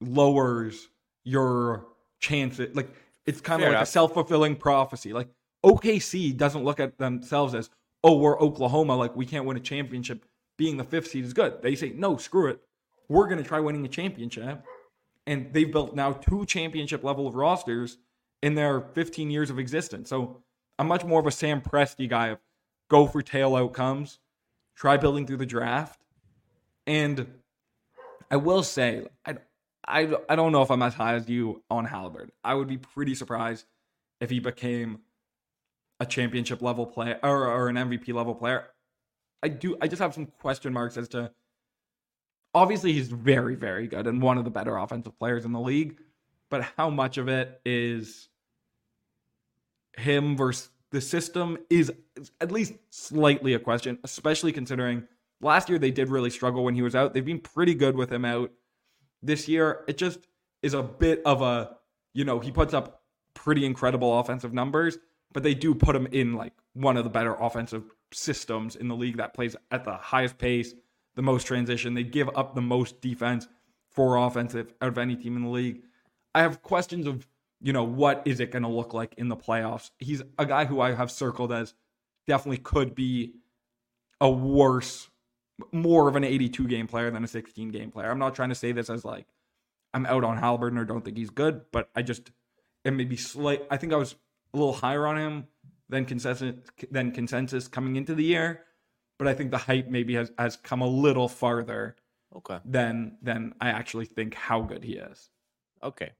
lowers 0.00 0.88
your 1.24 1.86
chances. 2.20 2.74
Like 2.74 2.90
it's 3.26 3.40
kind 3.40 3.62
of 3.62 3.68
like 3.68 3.76
enough. 3.76 3.88
a 3.88 3.90
self 3.90 4.14
fulfilling 4.14 4.56
prophecy. 4.56 5.12
Like 5.12 5.28
OKC 5.64 6.36
doesn't 6.36 6.64
look 6.64 6.80
at 6.80 6.98
themselves 6.98 7.54
as 7.54 7.70
oh 8.02 8.16
we're 8.16 8.40
Oklahoma, 8.40 8.96
like 8.96 9.16
we 9.16 9.26
can't 9.26 9.44
win 9.44 9.56
a 9.56 9.60
championship. 9.60 10.24
Being 10.56 10.76
the 10.76 10.84
fifth 10.84 11.08
seed 11.08 11.24
is 11.24 11.32
good. 11.32 11.62
They 11.62 11.74
say 11.74 11.92
no, 11.94 12.16
screw 12.16 12.48
it. 12.48 12.60
We're 13.08 13.26
gonna 13.26 13.42
try 13.42 13.60
winning 13.60 13.84
a 13.84 13.88
championship 13.88 14.62
and 15.26 15.52
they've 15.52 15.70
built 15.70 15.94
now 15.94 16.12
two 16.12 16.44
championship 16.46 17.02
level 17.02 17.26
of 17.26 17.34
rosters 17.34 17.98
in 18.42 18.54
their 18.54 18.80
15 18.80 19.30
years 19.30 19.50
of 19.50 19.58
existence. 19.58 20.10
So 20.10 20.42
I'm 20.78 20.86
much 20.86 21.04
more 21.04 21.20
of 21.20 21.26
a 21.26 21.30
Sam 21.30 21.60
Presti 21.60 22.08
guy 22.08 22.28
of 22.28 22.38
go 22.90 23.06
for 23.06 23.22
tail 23.22 23.56
outcomes, 23.56 24.18
try 24.76 24.96
building 24.96 25.26
through 25.26 25.38
the 25.38 25.46
draft. 25.46 26.00
And 26.86 27.26
I 28.30 28.36
will 28.36 28.62
say, 28.62 29.06
I, 29.26 29.36
I, 29.86 30.14
I 30.28 30.36
don't 30.36 30.52
know 30.52 30.62
if 30.62 30.70
I'm 30.70 30.82
as 30.82 30.94
high 30.94 31.14
as 31.14 31.28
you 31.28 31.62
on 31.70 31.84
Halliburton. 31.84 32.32
I 32.42 32.54
would 32.54 32.68
be 32.68 32.78
pretty 32.78 33.14
surprised 33.14 33.66
if 34.20 34.30
he 34.30 34.40
became 34.40 35.00
a 36.00 36.06
championship 36.06 36.62
level 36.62 36.86
player 36.86 37.18
or, 37.22 37.46
or 37.48 37.68
an 37.68 37.76
MVP 37.76 38.12
level 38.12 38.34
player. 38.34 38.66
I 39.42 39.48
do. 39.48 39.76
I 39.80 39.88
just 39.88 40.00
have 40.00 40.14
some 40.14 40.26
question 40.26 40.72
marks 40.72 40.96
as 40.96 41.08
to 41.08 41.30
obviously 42.54 42.92
he's 42.92 43.08
very, 43.08 43.56
very 43.56 43.86
good 43.86 44.06
and 44.06 44.22
one 44.22 44.38
of 44.38 44.44
the 44.44 44.50
better 44.50 44.76
offensive 44.76 45.18
players 45.18 45.44
in 45.44 45.52
the 45.52 45.60
league. 45.60 45.98
But 46.50 46.66
how 46.76 46.88
much 46.88 47.18
of 47.18 47.28
it 47.28 47.60
is 47.64 48.28
him 49.96 50.36
versus 50.36 50.70
the 50.92 51.00
system 51.00 51.58
is 51.68 51.92
at 52.40 52.52
least 52.52 52.74
slightly 52.90 53.54
a 53.54 53.58
question, 53.58 53.98
especially 54.04 54.52
considering 54.52 55.08
last 55.40 55.68
year 55.68 55.78
they 55.78 55.90
did 55.90 56.08
really 56.08 56.30
struggle 56.30 56.64
when 56.64 56.74
he 56.74 56.82
was 56.82 56.94
out. 56.94 57.14
They've 57.14 57.24
been 57.24 57.40
pretty 57.40 57.74
good 57.74 57.96
with 57.96 58.12
him 58.12 58.24
out. 58.24 58.50
This 59.22 59.48
year, 59.48 59.84
it 59.88 59.96
just 59.96 60.26
is 60.62 60.74
a 60.74 60.82
bit 60.82 61.22
of 61.24 61.42
a, 61.42 61.76
you 62.12 62.24
know, 62.24 62.40
he 62.40 62.50
puts 62.50 62.74
up 62.74 63.02
pretty 63.34 63.64
incredible 63.64 64.18
offensive 64.18 64.52
numbers, 64.52 64.98
but 65.32 65.42
they 65.42 65.54
do 65.54 65.74
put 65.74 65.96
him 65.96 66.06
in 66.12 66.34
like 66.34 66.52
one 66.74 66.96
of 66.96 67.04
the 67.04 67.10
better 67.10 67.34
offensive 67.34 67.84
systems 68.12 68.76
in 68.76 68.88
the 68.88 68.96
league 68.96 69.16
that 69.16 69.34
plays 69.34 69.56
at 69.70 69.84
the 69.84 69.94
highest 69.94 70.38
pace, 70.38 70.74
the 71.14 71.22
most 71.22 71.46
transition. 71.46 71.94
They 71.94 72.04
give 72.04 72.30
up 72.36 72.54
the 72.54 72.62
most 72.62 73.00
defense 73.00 73.48
for 73.90 74.16
offensive 74.16 74.72
out 74.80 74.88
of 74.88 74.98
any 74.98 75.16
team 75.16 75.36
in 75.36 75.42
the 75.42 75.48
league. 75.48 75.82
I 76.34 76.42
have 76.42 76.62
questions 76.62 77.06
of, 77.06 77.26
you 77.60 77.72
know, 77.72 77.84
what 77.84 78.22
is 78.24 78.40
it 78.40 78.50
going 78.50 78.64
to 78.64 78.68
look 78.68 78.92
like 78.92 79.14
in 79.16 79.28
the 79.28 79.36
playoffs? 79.36 79.90
He's 79.98 80.22
a 80.38 80.46
guy 80.46 80.64
who 80.64 80.80
I 80.80 80.92
have 80.92 81.10
circled 81.10 81.52
as 81.52 81.74
definitely 82.26 82.58
could 82.58 82.94
be 82.94 83.34
a 84.20 84.30
worse, 84.30 85.08
more 85.72 86.08
of 86.08 86.16
an 86.16 86.24
82 86.24 86.66
game 86.66 86.86
player 86.86 87.10
than 87.10 87.24
a 87.24 87.28
16 87.28 87.70
game 87.70 87.90
player. 87.90 88.10
I'm 88.10 88.18
not 88.18 88.34
trying 88.34 88.48
to 88.48 88.54
say 88.54 88.72
this 88.72 88.90
as 88.90 89.04
like 89.04 89.26
I'm 89.92 90.06
out 90.06 90.24
on 90.24 90.36
Halliburton 90.36 90.78
or 90.78 90.84
don't 90.84 91.04
think 91.04 91.16
he's 91.16 91.30
good, 91.30 91.62
but 91.72 91.88
I 91.94 92.02
just 92.02 92.30
it 92.84 92.92
may 92.92 93.04
be 93.04 93.16
slight. 93.16 93.62
I 93.70 93.76
think 93.76 93.92
I 93.92 93.96
was 93.96 94.14
a 94.52 94.56
little 94.56 94.72
higher 94.72 95.06
on 95.06 95.16
him 95.16 95.46
than 95.88 96.04
consensus 96.04 96.54
than 96.90 97.12
consensus 97.12 97.68
coming 97.68 97.96
into 97.96 98.14
the 98.14 98.24
year 98.24 98.64
but 99.18 99.28
I 99.28 99.34
think 99.34 99.50
the 99.50 99.58
hype 99.58 99.88
maybe 99.88 100.14
has 100.14 100.32
has 100.38 100.56
come 100.56 100.82
a 100.82 100.86
little 100.86 101.28
farther. 101.28 101.96
Okay. 102.34 102.58
Than 102.64 103.16
than 103.22 103.54
I 103.60 103.68
actually 103.68 104.06
think 104.06 104.34
how 104.34 104.60
good 104.60 104.82
he 104.82 104.94
is. 104.94 105.30
Okay. 105.82 106.10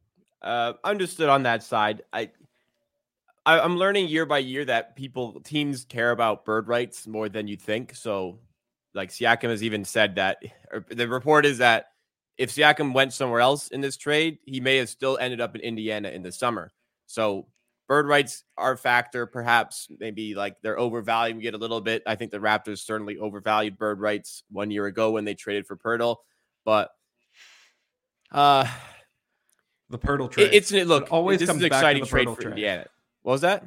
Uh, 0.40 0.74
understood 0.84 1.28
on 1.28 1.42
that 1.44 1.62
side. 1.62 2.02
I, 2.12 2.30
I 3.44 3.60
I'm 3.60 3.76
learning 3.78 4.08
year 4.08 4.26
by 4.26 4.38
year 4.38 4.64
that 4.66 4.94
people 4.94 5.40
teams 5.40 5.84
care 5.84 6.12
about 6.12 6.44
bird 6.44 6.68
rights 6.68 7.06
more 7.06 7.28
than 7.28 7.48
you 7.48 7.56
think. 7.56 7.96
So, 7.96 8.38
like 8.94 9.10
Siakam 9.10 9.50
has 9.50 9.62
even 9.62 9.84
said 9.84 10.16
that. 10.16 10.38
the 10.88 11.08
report 11.08 11.46
is 11.46 11.58
that 11.58 11.86
if 12.36 12.50
Siakam 12.50 12.94
went 12.94 13.12
somewhere 13.12 13.40
else 13.40 13.68
in 13.68 13.80
this 13.80 13.96
trade, 13.96 14.38
he 14.44 14.60
may 14.60 14.76
have 14.76 14.88
still 14.88 15.18
ended 15.18 15.40
up 15.40 15.54
in 15.54 15.60
Indiana 15.60 16.08
in 16.08 16.22
the 16.22 16.32
summer. 16.32 16.72
So 17.06 17.46
bird 17.88 18.06
rights 18.06 18.44
are 18.56 18.72
a 18.72 18.78
factor. 18.78 19.26
Perhaps 19.26 19.88
maybe 19.98 20.34
like 20.34 20.56
they're 20.62 20.78
overvaluing 20.78 21.42
it 21.42 21.54
a 21.54 21.58
little 21.58 21.80
bit. 21.80 22.02
I 22.06 22.14
think 22.16 22.30
the 22.30 22.38
Raptors 22.38 22.78
certainly 22.78 23.18
overvalued 23.18 23.78
bird 23.78 24.00
rights 24.00 24.42
one 24.50 24.70
year 24.70 24.86
ago 24.86 25.12
when 25.12 25.24
they 25.24 25.34
traded 25.34 25.66
for 25.66 25.76
Poeltl, 25.76 26.16
but 26.64 26.90
uh, 28.32 28.66
the 29.90 29.98
Poeltl 29.98 30.30
trade. 30.30 30.48
It, 30.48 30.54
it's 30.54 30.72
look 30.72 31.04
it 31.04 31.10
always 31.10 31.40
this 31.40 31.50
is 31.50 31.56
an 31.56 31.64
exciting 31.64 32.04
trade 32.04 32.28
for 32.28 32.36
trade. 32.36 32.52
Indiana. 32.52 32.86
What 33.22 33.32
was 33.32 33.40
that? 33.42 33.64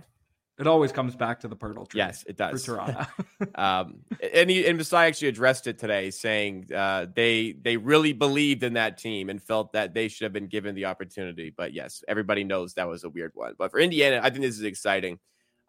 It 0.59 0.65
always 0.65 0.91
comes 0.91 1.15
back 1.15 1.41
to 1.41 1.47
the 1.47 1.55
Poeltl 1.55 1.87
trade. 1.87 1.99
Yes, 1.99 2.23
it 2.27 2.35
does. 2.35 2.65
For 2.65 2.77
Toronto. 2.77 3.05
um, 3.55 3.99
and 4.33 4.49
he, 4.49 4.65
and 4.65 4.77
Masai 4.77 5.05
actually 5.05 5.27
addressed 5.27 5.67
it 5.67 5.77
today, 5.77 6.09
saying 6.09 6.71
uh, 6.75 7.05
they 7.13 7.51
they 7.61 7.77
really 7.77 8.11
believed 8.11 8.63
in 8.63 8.73
that 8.73 8.97
team 8.97 9.29
and 9.29 9.41
felt 9.41 9.73
that 9.73 9.93
they 9.93 10.07
should 10.07 10.23
have 10.23 10.33
been 10.33 10.47
given 10.47 10.73
the 10.73 10.85
opportunity. 10.85 11.53
But 11.55 11.73
yes, 11.73 12.03
everybody 12.07 12.43
knows 12.43 12.73
that 12.73 12.87
was 12.87 13.03
a 13.03 13.09
weird 13.09 13.33
one. 13.35 13.53
But 13.55 13.69
for 13.69 13.79
Indiana, 13.79 14.19
I 14.23 14.31
think 14.31 14.41
this 14.41 14.57
is 14.57 14.63
exciting. 14.63 15.19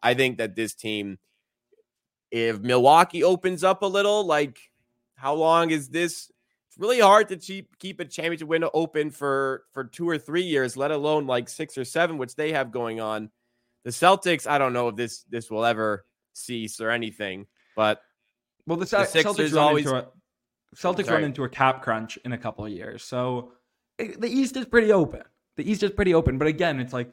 I 0.03 0.15
think 0.15 0.39
that 0.39 0.57
this 0.57 0.75
team, 0.75 1.19
if 2.31 2.59
Milwaukee 2.61 3.23
opens 3.23 3.65
up 3.65 3.83
a 3.83 3.87
little, 3.87 4.25
like 4.25 4.59
how 5.17 5.35
long 5.35 5.71
is 5.71 5.91
this? 5.91 6.31
It's 6.69 6.79
really 6.79 7.01
hard 7.01 7.29
to 7.29 7.37
keep 7.37 7.79
keep 7.79 8.01
a 8.01 8.07
championship 8.07 8.49
window 8.49 8.71
open 8.73 9.11
for 9.11 9.65
for 9.75 9.85
two 9.85 10.09
or 10.09 10.17
three 10.17 10.45
years, 10.45 10.79
let 10.79 10.93
alone 10.93 11.27
like 11.27 11.51
six 11.51 11.77
or 11.77 11.85
seven, 11.85 12.17
which 12.17 12.37
they 12.37 12.53
have 12.53 12.71
going 12.71 13.01
on. 13.01 13.31
The 13.89 13.93
Celtics, 13.93 14.47
I 14.47 14.59
don't 14.59 14.75
know 14.75 14.89
if 14.89 14.97
this 14.97 15.23
this 15.31 15.51
will 15.51 15.65
ever 15.65 16.05
cease 16.35 16.79
or 16.79 16.91
anything, 16.91 17.47
but 17.75 18.03
well, 18.67 18.77
the, 18.77 18.85
the 18.85 18.97
Celtics 18.97 19.55
run 19.55 19.65
always 19.65 19.87
into 19.87 19.97
a, 19.97 20.09
Celtics 20.77 21.11
run 21.11 21.25
into 21.25 21.45
a 21.45 21.49
cap 21.49 21.81
crunch 21.81 22.19
in 22.23 22.35
a 22.35 22.37
couple 22.37 22.67
of 22.67 22.71
years, 22.71 23.03
so 23.03 23.53
it, 23.97 24.21
the 24.21 24.29
East 24.29 24.59
is 24.59 24.67
pretty 24.67 24.93
open. 24.93 25.23
The 25.57 25.71
East 25.71 25.83
is 25.83 25.91
pretty 25.91 26.13
open, 26.13 26.37
but 26.37 26.49
again, 26.49 26.81
it's 26.81 26.93
like 26.93 27.11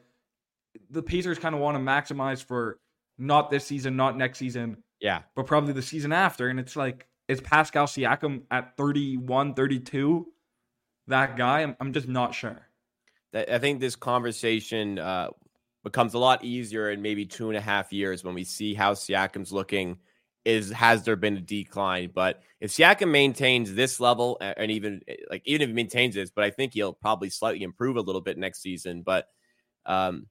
the 0.90 1.02
Pacers 1.02 1.38
kind 1.38 1.54
of 1.54 1.62
want 1.62 1.78
to 1.78 1.82
maximize 1.82 2.44
for 2.44 2.78
not 3.16 3.50
this 3.50 3.64
season, 3.64 3.96
not 3.96 4.18
next 4.18 4.36
season, 4.36 4.82
yeah, 5.00 5.22
but 5.34 5.46
probably 5.46 5.72
the 5.72 5.80
season 5.80 6.12
after, 6.12 6.50
and 6.50 6.60
it's 6.60 6.76
like 6.76 7.08
is 7.26 7.40
Pascal 7.40 7.86
Siakam 7.86 8.42
at 8.50 8.76
31, 8.76 9.54
32 9.54 10.26
that 11.06 11.38
guy? 11.38 11.62
I'm, 11.62 11.74
I'm 11.80 11.94
just 11.94 12.06
not 12.06 12.34
sure. 12.34 12.68
I 13.32 13.56
think 13.56 13.80
this 13.80 13.96
conversation 13.96 14.98
uh, 14.98 15.30
becomes 15.86 16.14
a 16.14 16.18
lot 16.18 16.44
easier 16.44 16.90
in 16.90 17.00
maybe 17.00 17.24
two 17.24 17.48
and 17.48 17.56
a 17.56 17.60
half 17.60 17.92
years 17.92 18.24
when 18.24 18.34
we 18.34 18.42
see 18.42 18.74
how 18.74 18.92
Siakam's 18.92 19.52
looking 19.52 19.96
is 20.44 20.72
has 20.72 21.04
there 21.04 21.14
been 21.14 21.36
a 21.36 21.40
decline? 21.40 22.10
But 22.12 22.42
if 22.60 22.72
Siakam 22.72 23.08
maintains 23.08 23.72
this 23.72 24.00
level, 24.00 24.36
and 24.40 24.72
even 24.72 25.00
eh, 25.06 25.14
like 25.30 25.42
even 25.46 25.62
if 25.62 25.68
he 25.68 25.74
maintains 25.74 26.16
this, 26.16 26.32
but 26.32 26.42
I 26.42 26.50
think 26.50 26.74
he'll 26.74 26.92
probably 26.92 27.30
slightly 27.30 27.62
improve 27.62 27.96
a 27.96 28.00
little 28.00 28.20
bit 28.20 28.36
next 28.36 28.62
season. 28.62 29.02
But 29.02 29.28
um, 29.86 30.26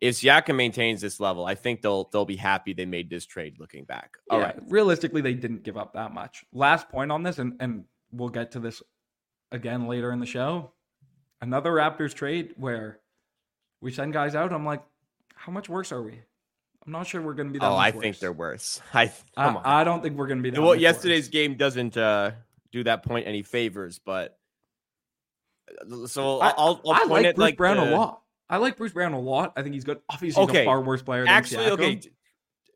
if 0.00 0.14
Siakam 0.14 0.54
maintains 0.54 1.00
this 1.00 1.18
level, 1.18 1.44
I 1.44 1.56
think 1.56 1.82
they'll 1.82 2.08
they'll 2.12 2.24
be 2.24 2.36
happy 2.36 2.72
they 2.72 2.86
made 2.86 3.10
this 3.10 3.26
trade. 3.26 3.56
Looking 3.58 3.84
back, 3.84 4.16
all 4.30 4.38
yeah, 4.38 4.44
right. 4.46 4.56
Realistically, 4.68 5.22
they 5.22 5.34
didn't 5.34 5.64
give 5.64 5.76
up 5.76 5.92
that 5.94 6.14
much. 6.14 6.44
Last 6.52 6.88
point 6.88 7.10
on 7.10 7.24
this, 7.24 7.40
and 7.40 7.54
and 7.58 7.84
we'll 8.12 8.28
get 8.28 8.52
to 8.52 8.60
this 8.60 8.80
again 9.50 9.88
later 9.88 10.12
in 10.12 10.20
the 10.20 10.26
show. 10.26 10.70
Another 11.40 11.72
Raptors 11.72 12.14
trade 12.14 12.54
where 12.56 13.00
we 13.80 13.90
send 13.90 14.12
guys 14.12 14.36
out. 14.36 14.52
I'm 14.52 14.64
like, 14.64 14.82
how 15.40 15.52
much 15.52 15.70
worse 15.70 15.90
are 15.90 16.02
we? 16.02 16.20
I'm 16.84 16.92
not 16.92 17.06
sure 17.06 17.22
we're 17.22 17.32
going 17.32 17.48
to 17.48 17.52
be 17.52 17.58
that. 17.58 17.66
Oh, 17.66 17.74
I 17.74 17.90
worse. 17.90 18.00
think 18.00 18.18
they're 18.18 18.32
worse. 18.32 18.80
I 18.94 19.10
I, 19.36 19.80
I, 19.80 19.84
don't 19.84 20.02
think 20.02 20.16
we're 20.16 20.26
going 20.26 20.38
to 20.38 20.42
be 20.42 20.50
that. 20.50 20.60
Well, 20.60 20.74
yesterday's 20.74 21.24
worse. 21.24 21.28
game 21.28 21.54
doesn't 21.54 21.96
uh, 21.96 22.32
do 22.72 22.84
that 22.84 23.04
point 23.04 23.26
any 23.26 23.42
favors, 23.42 23.98
but 23.98 24.38
uh, 25.80 26.06
so 26.06 26.40
I, 26.40 26.50
I'll, 26.58 26.80
I'll 26.84 26.92
I 26.92 26.98
point 27.00 27.10
like 27.10 27.24
it 27.24 27.36
Bruce 27.36 27.44
like 27.44 27.56
Brown 27.56 27.78
the... 27.78 27.94
a 27.94 27.96
lot. 27.96 28.22
I 28.50 28.58
like 28.58 28.76
Bruce 28.76 28.92
Brown 28.92 29.14
a 29.14 29.20
lot. 29.20 29.54
I 29.56 29.62
think 29.62 29.74
he's 29.74 29.84
good. 29.84 30.00
Obviously, 30.10 30.42
he's 30.42 30.50
okay. 30.50 30.62
a 30.62 30.64
far 30.66 30.82
worse 30.82 31.02
player. 31.02 31.22
Than 31.22 31.28
actually, 31.28 31.64
Siakam. 31.64 31.72
okay. 31.72 32.00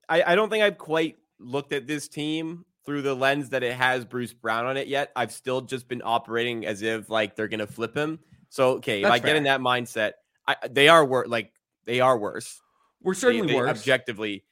I, 0.09 0.22
I 0.33 0.35
don't 0.35 0.48
think 0.48 0.64
I've 0.64 0.79
quite 0.79 1.16
looked 1.38 1.72
at 1.72 1.87
this 1.87 2.09
team 2.09 2.64
through 2.87 3.03
the 3.03 3.14
lens 3.14 3.50
that 3.50 3.62
it 3.62 3.74
has 3.74 4.05
Bruce 4.07 4.33
Brown 4.33 4.66
on 4.66 4.77
it 4.79 4.87
yet. 4.87 5.12
I've 5.16 5.33
still 5.33 5.61
just 5.61 5.87
been 5.87 6.03
operating 6.03 6.64
as 6.64 6.81
if 6.81 7.11
like 7.11 7.37
they're 7.37 7.48
gonna 7.48 7.66
flip 7.66 7.94
him. 7.94 8.20
So 8.48 8.72
okay, 8.77 9.03
That's 9.03 9.11
if 9.11 9.12
I 9.12 9.18
fair. 9.20 9.31
get 9.31 9.37
in 9.37 9.44
that 9.44 9.61
mindset, 9.61 10.12
I, 10.46 10.57
they 10.70 10.88
are 10.88 11.05
worse. 11.05 11.29
Like 11.29 11.53
they 11.86 12.00
are 12.00 12.18
worse. 12.18 12.60
We're 13.02 13.14
certainly 13.14 13.46
they, 13.46 13.52
they, 13.54 13.60
worse 13.60 13.78
objectively. 13.78 14.44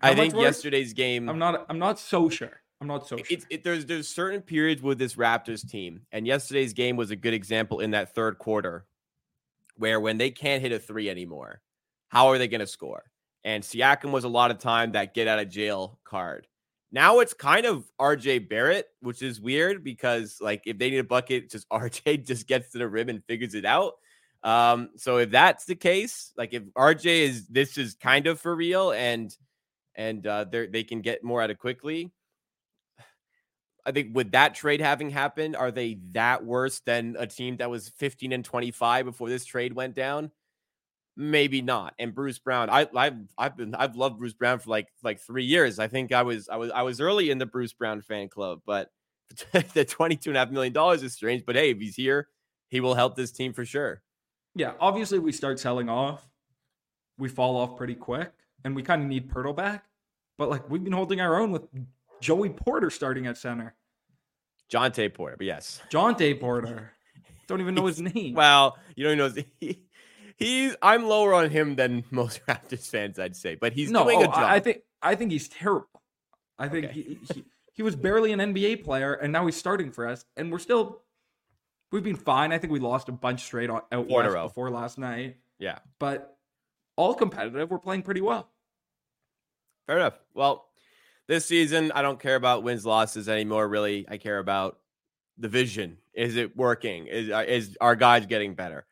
How 0.00 0.10
I 0.10 0.14
think 0.14 0.34
worse? 0.34 0.42
yesterday's 0.42 0.92
game. 0.92 1.28
I'm 1.28 1.38
not. 1.38 1.66
I'm 1.68 1.78
not 1.78 1.98
so 1.98 2.28
sure. 2.28 2.60
I'm 2.80 2.88
not 2.88 3.06
so 3.06 3.16
sure. 3.16 3.26
It, 3.30 3.44
it, 3.50 3.64
there's 3.64 3.86
there's 3.86 4.08
certain 4.08 4.40
periods 4.42 4.82
with 4.82 4.98
this 4.98 5.14
Raptors 5.14 5.68
team, 5.68 6.02
and 6.10 6.26
yesterday's 6.26 6.72
game 6.72 6.96
was 6.96 7.10
a 7.10 7.16
good 7.16 7.34
example 7.34 7.80
in 7.80 7.92
that 7.92 8.14
third 8.14 8.38
quarter, 8.38 8.86
where 9.76 10.00
when 10.00 10.18
they 10.18 10.30
can't 10.30 10.60
hit 10.60 10.72
a 10.72 10.78
three 10.78 11.08
anymore, 11.08 11.60
how 12.08 12.28
are 12.28 12.38
they 12.38 12.48
going 12.48 12.60
to 12.60 12.66
score? 12.66 13.04
And 13.44 13.62
Siakam 13.62 14.10
was 14.10 14.24
a 14.24 14.28
lot 14.28 14.50
of 14.50 14.58
time 14.58 14.92
that 14.92 15.14
get 15.14 15.28
out 15.28 15.38
of 15.38 15.48
jail 15.48 15.98
card. 16.04 16.46
Now 16.90 17.20
it's 17.20 17.32
kind 17.32 17.64
of 17.64 17.90
RJ 17.98 18.48
Barrett, 18.48 18.86
which 19.00 19.22
is 19.22 19.40
weird 19.40 19.82
because 19.82 20.38
like 20.40 20.62
if 20.66 20.76
they 20.78 20.90
need 20.90 20.98
a 20.98 21.04
bucket, 21.04 21.50
just 21.50 21.68
RJ 21.70 22.26
just 22.26 22.46
gets 22.46 22.70
to 22.72 22.78
the 22.78 22.88
rim 22.88 23.08
and 23.08 23.24
figures 23.24 23.54
it 23.54 23.64
out. 23.64 23.94
Um, 24.44 24.90
so 24.96 25.18
if 25.18 25.30
that's 25.30 25.64
the 25.66 25.76
case, 25.76 26.32
like 26.36 26.52
if 26.52 26.64
RJ 26.76 27.04
is 27.06 27.46
this 27.46 27.78
is 27.78 27.94
kind 27.94 28.26
of 28.26 28.40
for 28.40 28.54
real 28.54 28.90
and 28.90 29.34
and 29.94 30.26
uh 30.26 30.44
they 30.44 30.66
they 30.66 30.84
can 30.84 31.00
get 31.00 31.22
more 31.22 31.40
out 31.42 31.50
of 31.50 31.58
Quickley. 31.58 32.10
I 33.84 33.90
think 33.92 34.14
with 34.14 34.32
that 34.32 34.54
trade 34.54 34.80
having 34.80 35.10
happened, 35.10 35.56
are 35.56 35.72
they 35.72 35.98
that 36.12 36.44
worse 36.44 36.80
than 36.80 37.16
a 37.18 37.26
team 37.26 37.56
that 37.56 37.68
was 37.68 37.88
15 37.98 38.32
and 38.32 38.44
25 38.44 39.06
before 39.06 39.28
this 39.28 39.44
trade 39.44 39.72
went 39.72 39.96
down? 39.96 40.30
Maybe 41.16 41.62
not. 41.62 41.94
And 41.98 42.14
Bruce 42.14 42.38
Brown, 42.38 42.70
I, 42.70 42.88
I've 42.94 43.16
I've 43.36 43.56
been 43.56 43.74
I've 43.74 43.96
loved 43.96 44.18
Bruce 44.18 44.34
Brown 44.34 44.58
for 44.58 44.70
like 44.70 44.88
like 45.02 45.20
three 45.20 45.44
years. 45.44 45.78
I 45.78 45.88
think 45.88 46.12
I 46.12 46.22
was 46.22 46.48
I 46.48 46.56
was 46.56 46.70
I 46.70 46.82
was 46.82 47.00
early 47.00 47.30
in 47.30 47.38
the 47.38 47.46
Bruce 47.46 47.72
Brown 47.72 48.02
fan 48.02 48.28
club, 48.28 48.60
but 48.66 48.90
the 49.74 49.84
22 49.84 50.30
and 50.30 50.36
a 50.36 50.40
half 50.40 50.50
million 50.50 50.72
dollars 50.72 51.02
is 51.02 51.12
strange. 51.12 51.44
But 51.44 51.56
hey, 51.56 51.70
if 51.70 51.78
he's 51.78 51.96
here, 51.96 52.28
he 52.68 52.80
will 52.80 52.94
help 52.94 53.14
this 53.14 53.30
team 53.30 53.52
for 53.52 53.64
sure 53.64 54.02
yeah, 54.54 54.72
obviously 54.80 55.18
we 55.18 55.32
start 55.32 55.58
selling 55.58 55.88
off, 55.88 56.28
we 57.18 57.28
fall 57.28 57.56
off 57.56 57.76
pretty 57.76 57.94
quick, 57.94 58.32
and 58.64 58.76
we 58.76 58.82
kind 58.82 59.02
of 59.02 59.08
need 59.08 59.30
Poeltl 59.30 59.56
back. 59.56 59.84
But 60.38 60.50
like 60.50 60.68
we've 60.68 60.82
been 60.82 60.92
holding 60.92 61.20
our 61.20 61.38
own 61.38 61.50
with 61.50 61.62
Joey 62.20 62.50
Porter 62.50 62.90
starting 62.90 63.26
at 63.26 63.36
center. 63.36 63.74
Jontay 64.72 65.12
Porter, 65.12 65.36
but 65.36 65.46
yes. 65.46 65.82
Jontay 65.90 66.40
Porter. 66.40 66.92
Don't 67.46 67.60
even 67.60 67.74
know 67.74 67.86
his 67.86 68.00
name. 68.14 68.34
Well, 68.34 68.78
you 68.96 69.04
don't 69.04 69.18
know 69.18 69.28
his, 69.28 69.44
he, 69.60 69.82
he's 70.36 70.76
I'm 70.82 71.04
lower 71.06 71.34
on 71.34 71.50
him 71.50 71.76
than 71.76 72.04
most 72.10 72.40
Raptors 72.46 72.88
fans, 72.88 73.18
I'd 73.18 73.36
say. 73.36 73.54
But 73.54 73.72
he's 73.72 73.90
no, 73.90 74.04
doing 74.04 74.18
oh, 74.18 74.22
a 74.22 74.26
job. 74.26 74.38
I 74.38 74.60
think 74.60 74.78
I 75.02 75.14
think 75.14 75.32
he's 75.32 75.48
terrible. 75.48 75.88
I 76.58 76.68
think 76.68 76.86
okay. 76.86 76.94
he, 76.94 77.18
he 77.32 77.44
he 77.72 77.82
was 77.82 77.96
barely 77.96 78.32
an 78.32 78.38
NBA 78.38 78.84
player, 78.84 79.14
and 79.14 79.32
now 79.32 79.46
he's 79.46 79.56
starting 79.56 79.90
for 79.90 80.06
us, 80.06 80.24
and 80.36 80.52
we're 80.52 80.58
still 80.58 81.02
we've 81.92 82.02
been 82.02 82.16
fine. 82.16 82.52
I 82.52 82.58
think 82.58 82.72
we 82.72 82.80
lost 82.80 83.08
a 83.08 83.12
bunch 83.12 83.42
straight 83.42 83.70
out 83.70 83.86
Four 83.90 84.06
west 84.06 84.34
before 84.34 84.70
last 84.70 84.98
night. 84.98 85.36
Yeah, 85.58 85.78
but 85.98 86.36
all 86.96 87.14
competitive, 87.14 87.70
we're 87.70 87.78
playing 87.78 88.02
pretty 88.02 88.20
well. 88.20 88.48
Fair 89.86 89.98
enough. 89.98 90.18
Well, 90.34 90.66
this 91.28 91.46
season, 91.46 91.92
I 91.92 92.02
don't 92.02 92.18
care 92.18 92.36
about 92.36 92.62
wins 92.62 92.84
losses 92.84 93.28
anymore. 93.28 93.68
Really, 93.68 94.06
I 94.08 94.16
care 94.16 94.38
about 94.38 94.78
the 95.38 95.48
vision. 95.48 95.98
Is 96.14 96.36
it 96.36 96.56
working? 96.56 97.06
Is 97.06 97.30
uh, 97.30 97.44
is 97.46 97.76
our 97.80 97.94
guys 97.94 98.26
getting 98.26 98.54
better? 98.54 98.86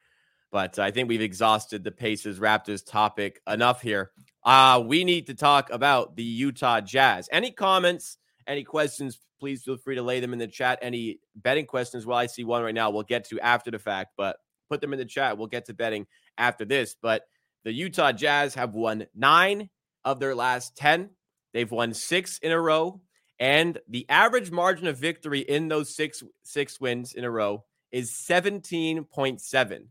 But 0.52 0.78
I 0.78 0.90
think 0.90 1.08
we've 1.08 1.20
exhausted 1.20 1.84
the 1.84 1.92
Pacers 1.92 2.40
Raptors 2.40 2.84
topic 2.84 3.40
enough 3.46 3.82
here. 3.82 4.10
Uh, 4.42 4.82
we 4.84 5.04
need 5.04 5.26
to 5.28 5.34
talk 5.34 5.70
about 5.70 6.16
the 6.16 6.24
Utah 6.24 6.80
Jazz. 6.80 7.28
Any 7.30 7.52
comments, 7.52 8.16
any 8.46 8.64
questions 8.64 9.18
please 9.40 9.62
feel 9.64 9.76
free 9.76 9.96
to 9.96 10.02
lay 10.02 10.20
them 10.20 10.32
in 10.32 10.38
the 10.38 10.46
chat. 10.46 10.78
Any 10.82 11.18
betting 11.34 11.66
questions? 11.66 12.06
Well, 12.06 12.18
I 12.18 12.26
see 12.26 12.44
one 12.44 12.62
right 12.62 12.74
now. 12.74 12.90
We'll 12.90 13.02
get 13.02 13.24
to 13.30 13.40
after 13.40 13.70
the 13.70 13.78
fact, 13.78 14.12
but 14.16 14.36
put 14.68 14.80
them 14.80 14.92
in 14.92 14.98
the 14.98 15.04
chat. 15.04 15.38
We'll 15.38 15.48
get 15.48 15.66
to 15.66 15.74
betting 15.74 16.06
after 16.38 16.64
this. 16.64 16.94
But 17.00 17.22
the 17.64 17.72
Utah 17.72 18.12
Jazz 18.12 18.54
have 18.54 18.74
won 18.74 19.06
nine 19.14 19.70
of 20.04 20.20
their 20.20 20.34
last 20.34 20.76
10. 20.76 21.10
They've 21.52 21.70
won 21.70 21.94
six 21.94 22.38
in 22.38 22.52
a 22.52 22.60
row. 22.60 23.00
And 23.38 23.78
the 23.88 24.06
average 24.08 24.50
margin 24.50 24.86
of 24.86 24.98
victory 24.98 25.40
in 25.40 25.68
those 25.68 25.94
six 25.94 26.22
six 26.42 26.80
wins 26.80 27.14
in 27.14 27.24
a 27.24 27.30
row 27.30 27.64
is 27.90 28.12
17.7. 28.12 29.84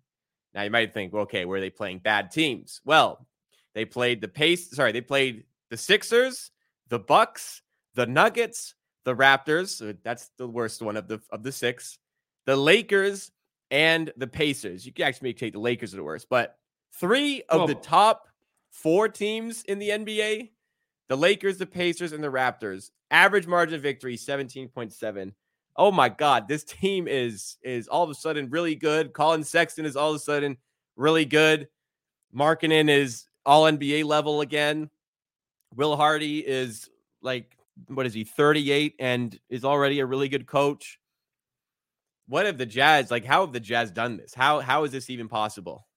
Now 0.53 0.61
you 0.61 0.71
might 0.71 0.93
think, 0.93 1.13
well, 1.13 1.23
okay, 1.23 1.45
were 1.45 1.59
they 1.59 1.69
playing 1.69 1.99
bad 1.99 2.31
teams? 2.31 2.79
Well, 2.85 3.27
they 3.73 3.85
played 3.85 4.21
the 4.21 4.27
pace, 4.27 4.71
sorry, 4.71 4.91
they 4.91 5.01
played 5.01 5.43
the 5.69 5.77
Sixers, 5.77 6.51
the 6.89 6.99
Bucks, 6.99 7.61
the 7.95 8.05
Nuggets, 8.05 8.75
the 9.09 9.15
Raptors. 9.15 9.87
Uh, 9.87 9.93
that's 10.03 10.29
the 10.37 10.47
worst 10.47 10.81
one 10.81 10.95
of 10.95 11.07
the 11.07 11.19
of 11.31 11.41
the 11.41 11.51
six. 11.51 11.97
The 12.45 12.55
Lakers 12.55 13.31
and 13.71 14.11
the 14.17 14.27
Pacers. 14.27 14.85
You 14.85 14.93
can 14.93 15.05
actually 15.05 15.33
take 15.33 15.53
the 15.53 15.59
Lakers 15.59 15.93
are 15.93 15.97
the 15.97 16.03
worst, 16.03 16.27
but 16.29 16.57
three 16.93 17.41
of 17.49 17.67
the 17.67 17.75
top 17.75 18.27
four 18.71 19.09
teams 19.09 19.63
in 19.63 19.79
the 19.79 19.89
NBA, 19.89 20.51
the 21.07 21.15
Lakers, 21.15 21.57
the 21.57 21.65
Pacers, 21.65 22.13
and 22.13 22.23
the 22.23 22.31
Raptors, 22.31 22.91
average 23.11 23.47
margin 23.47 23.75
of 23.75 23.81
victory 23.81 24.15
17.7. 24.15 25.33
Oh 25.75 25.91
my 25.91 26.09
God, 26.09 26.47
this 26.47 26.63
team 26.63 27.07
is 27.07 27.57
is 27.63 27.87
all 27.87 28.03
of 28.03 28.11
a 28.11 28.15
sudden 28.15 28.49
really 28.49 28.75
good. 28.75 29.13
Collin 29.13 29.43
Sexton 29.43 29.85
is 29.85 29.95
all 29.95 30.11
of 30.11 30.17
a 30.17 30.19
sudden 30.19 30.57
really 30.95 31.25
good. 31.25 31.67
Markkanen 32.35 32.89
is 32.89 33.25
all 33.43 33.63
NBA 33.63 34.05
level 34.05 34.41
again. 34.41 34.91
Will 35.75 35.95
Hardy 35.95 36.39
is 36.39 36.89
like 37.21 37.55
what 37.87 38.05
is 38.05 38.13
he 38.13 38.23
38 38.23 38.95
and 38.99 39.39
is 39.49 39.65
already 39.65 39.99
a 39.99 40.05
really 40.05 40.29
good 40.29 40.45
coach? 40.45 40.99
What 42.27 42.45
have 42.45 42.57
the 42.57 42.65
jazz 42.65 43.09
like 43.09 43.25
how 43.25 43.41
have 43.41 43.53
the 43.53 43.59
jazz 43.59 43.91
done 43.91 44.17
this? 44.17 44.33
How 44.33 44.59
how 44.59 44.83
is 44.83 44.91
this 44.91 45.09
even 45.09 45.27
possible? 45.27 45.87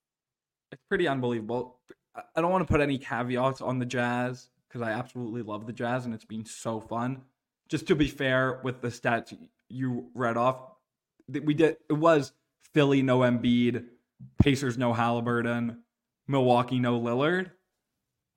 It's 0.70 0.82
pretty 0.88 1.06
unbelievable. 1.06 1.78
I 2.16 2.40
don't 2.40 2.50
want 2.50 2.66
to 2.66 2.70
put 2.70 2.80
any 2.80 2.98
caveats 2.98 3.60
on 3.60 3.78
the 3.78 3.86
jazz 3.86 4.48
because 4.68 4.86
i 4.86 4.90
absolutely 4.90 5.42
love 5.42 5.66
the 5.66 5.72
jazz 5.72 6.04
and 6.06 6.14
it's 6.14 6.24
been 6.24 6.44
so 6.44 6.80
fun. 6.80 7.22
Just 7.68 7.86
to 7.88 7.94
be 7.94 8.08
fair 8.08 8.60
with 8.64 8.80
the 8.80 8.88
stats 8.88 9.36
you 9.68 10.10
read 10.14 10.36
off 10.36 10.72
we 11.28 11.54
did 11.54 11.76
it 11.88 11.94
was 11.94 12.32
philly 12.74 13.02
no 13.02 13.20
Embiid, 13.20 13.84
pacers 14.42 14.78
no 14.78 14.92
halliburton 14.92 15.82
milwaukee 16.26 16.78
no 16.78 16.98
lillard. 16.98 17.50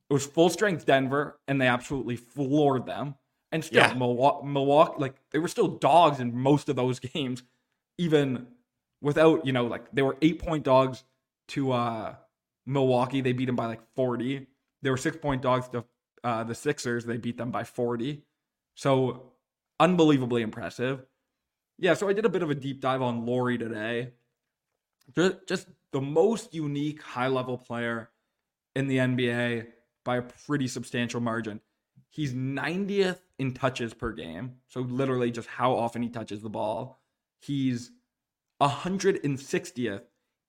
It 0.10 0.14
was 0.14 0.26
full 0.26 0.50
strength 0.50 0.86
denver 0.86 1.40
and 1.48 1.60
they 1.60 1.68
absolutely 1.68 2.16
floored 2.16 2.86
them 2.86 3.16
and 3.52 3.64
still, 3.64 3.82
yeah. 3.82 3.94
Milwaukee, 3.94 4.48
Milwaukee, 4.48 4.96
like 4.98 5.16
they 5.32 5.40
were 5.40 5.48
still 5.48 5.68
dogs 5.68 6.20
in 6.20 6.36
most 6.36 6.70
of 6.70 6.76
those 6.76 7.00
games, 7.14 7.44
even 7.98 8.48
without, 9.02 9.46
you 9.46 9.54
know, 9.54 9.66
like 9.66 9.92
they 9.92 10.02
were 10.02 10.18
eight 10.22 10.40
point 10.40 10.64
dogs 10.64 11.04
to 11.50 11.72
uh 11.72 12.16
Milwaukee. 12.66 13.22
They 13.22 13.34
beat 13.34 13.46
them 13.46 13.56
by 13.56 13.68
like 13.68 13.82
40. 13.96 14.48
They 14.82 14.90
were 14.90 14.98
six 14.98 15.18
point 15.18 15.42
dogs 15.42 15.68
to 15.70 15.86
uh, 16.24 16.44
the 16.44 16.56
Sixers. 16.56 17.06
They 17.06 17.18
beat 17.18 17.38
them 17.38 17.52
by 17.52 17.64
40. 17.64 18.24
So 18.74 19.34
unbelievably 19.80 20.42
impressive. 20.42 21.06
Yeah, 21.78 21.94
so 21.94 22.08
I 22.08 22.14
did 22.14 22.26
a 22.26 22.30
bit 22.30 22.42
of 22.42 22.50
a 22.50 22.56
deep 22.56 22.82
dive 22.82 23.02
on 23.02 23.26
Lauri 23.26 23.58
today. 23.58 24.14
Just, 25.14 25.48
just 25.48 25.68
the 25.92 26.02
most 26.02 26.54
unique 26.54 27.02
high 27.02 27.28
level 27.28 27.58
player 27.58 28.10
in 28.76 28.88
the 28.88 28.98
NBA 28.98 29.68
by 30.04 30.18
a 30.18 30.22
pretty 30.22 30.68
substantial 30.68 31.20
margin. 31.20 31.62
He's 32.10 32.34
90th 32.34 33.20
in 33.40 33.54
touches 33.54 33.94
per 33.94 34.12
game. 34.12 34.56
So 34.68 34.82
literally 34.82 35.32
just 35.32 35.48
how 35.48 35.74
often 35.74 36.02
he 36.02 36.10
touches 36.10 36.42
the 36.42 36.50
ball. 36.50 37.02
He's 37.42 37.92
160th 38.62 40.04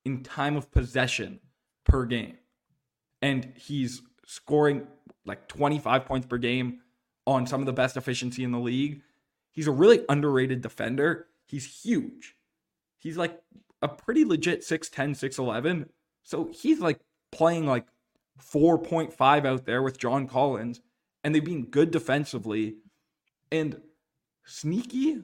in 0.05 0.23
time 0.23 0.55
of 0.55 0.71
possession 0.71 1.39
per 1.85 2.05
game. 2.05 2.37
And 3.21 3.53
he's 3.55 4.01
scoring 4.25 4.87
like 5.25 5.47
25 5.47 6.05
points 6.05 6.27
per 6.27 6.37
game 6.37 6.79
on 7.25 7.45
some 7.45 7.59
of 7.59 7.65
the 7.65 7.73
best 7.73 7.97
efficiency 7.97 8.43
in 8.43 8.51
the 8.51 8.59
league. 8.59 9.01
He's 9.51 9.67
a 9.67 9.71
really 9.71 10.05
underrated 10.07 10.61
defender. 10.61 11.27
He's 11.45 11.83
huge. 11.83 12.35
He's 12.99 13.17
like 13.17 13.41
a 13.81 13.87
pretty 13.87 14.23
legit 14.23 14.61
6'10, 14.61 15.11
6'11. 15.11 15.89
So 16.23 16.49
he's 16.53 16.79
like 16.79 16.99
playing 17.31 17.65
like 17.65 17.87
4.5 18.41 19.45
out 19.45 19.65
there 19.65 19.81
with 19.81 19.97
John 19.97 20.27
Collins, 20.27 20.79
and 21.27 21.35
they've 21.35 21.43
been 21.43 21.65
good 21.65 21.91
defensively 21.91 22.77
and 23.51 23.81
sneaky. 24.45 25.23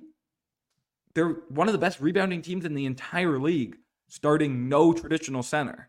They're 1.15 1.29
one 1.47 1.69
of 1.69 1.71
the 1.71 1.77
best 1.77 2.01
rebounding 2.01 2.41
teams 2.41 2.65
in 2.65 2.73
the 2.73 2.85
entire 2.85 3.39
league, 3.39 3.77
starting 4.09 4.67
no 4.67 4.91
traditional 4.91 5.43
center. 5.43 5.87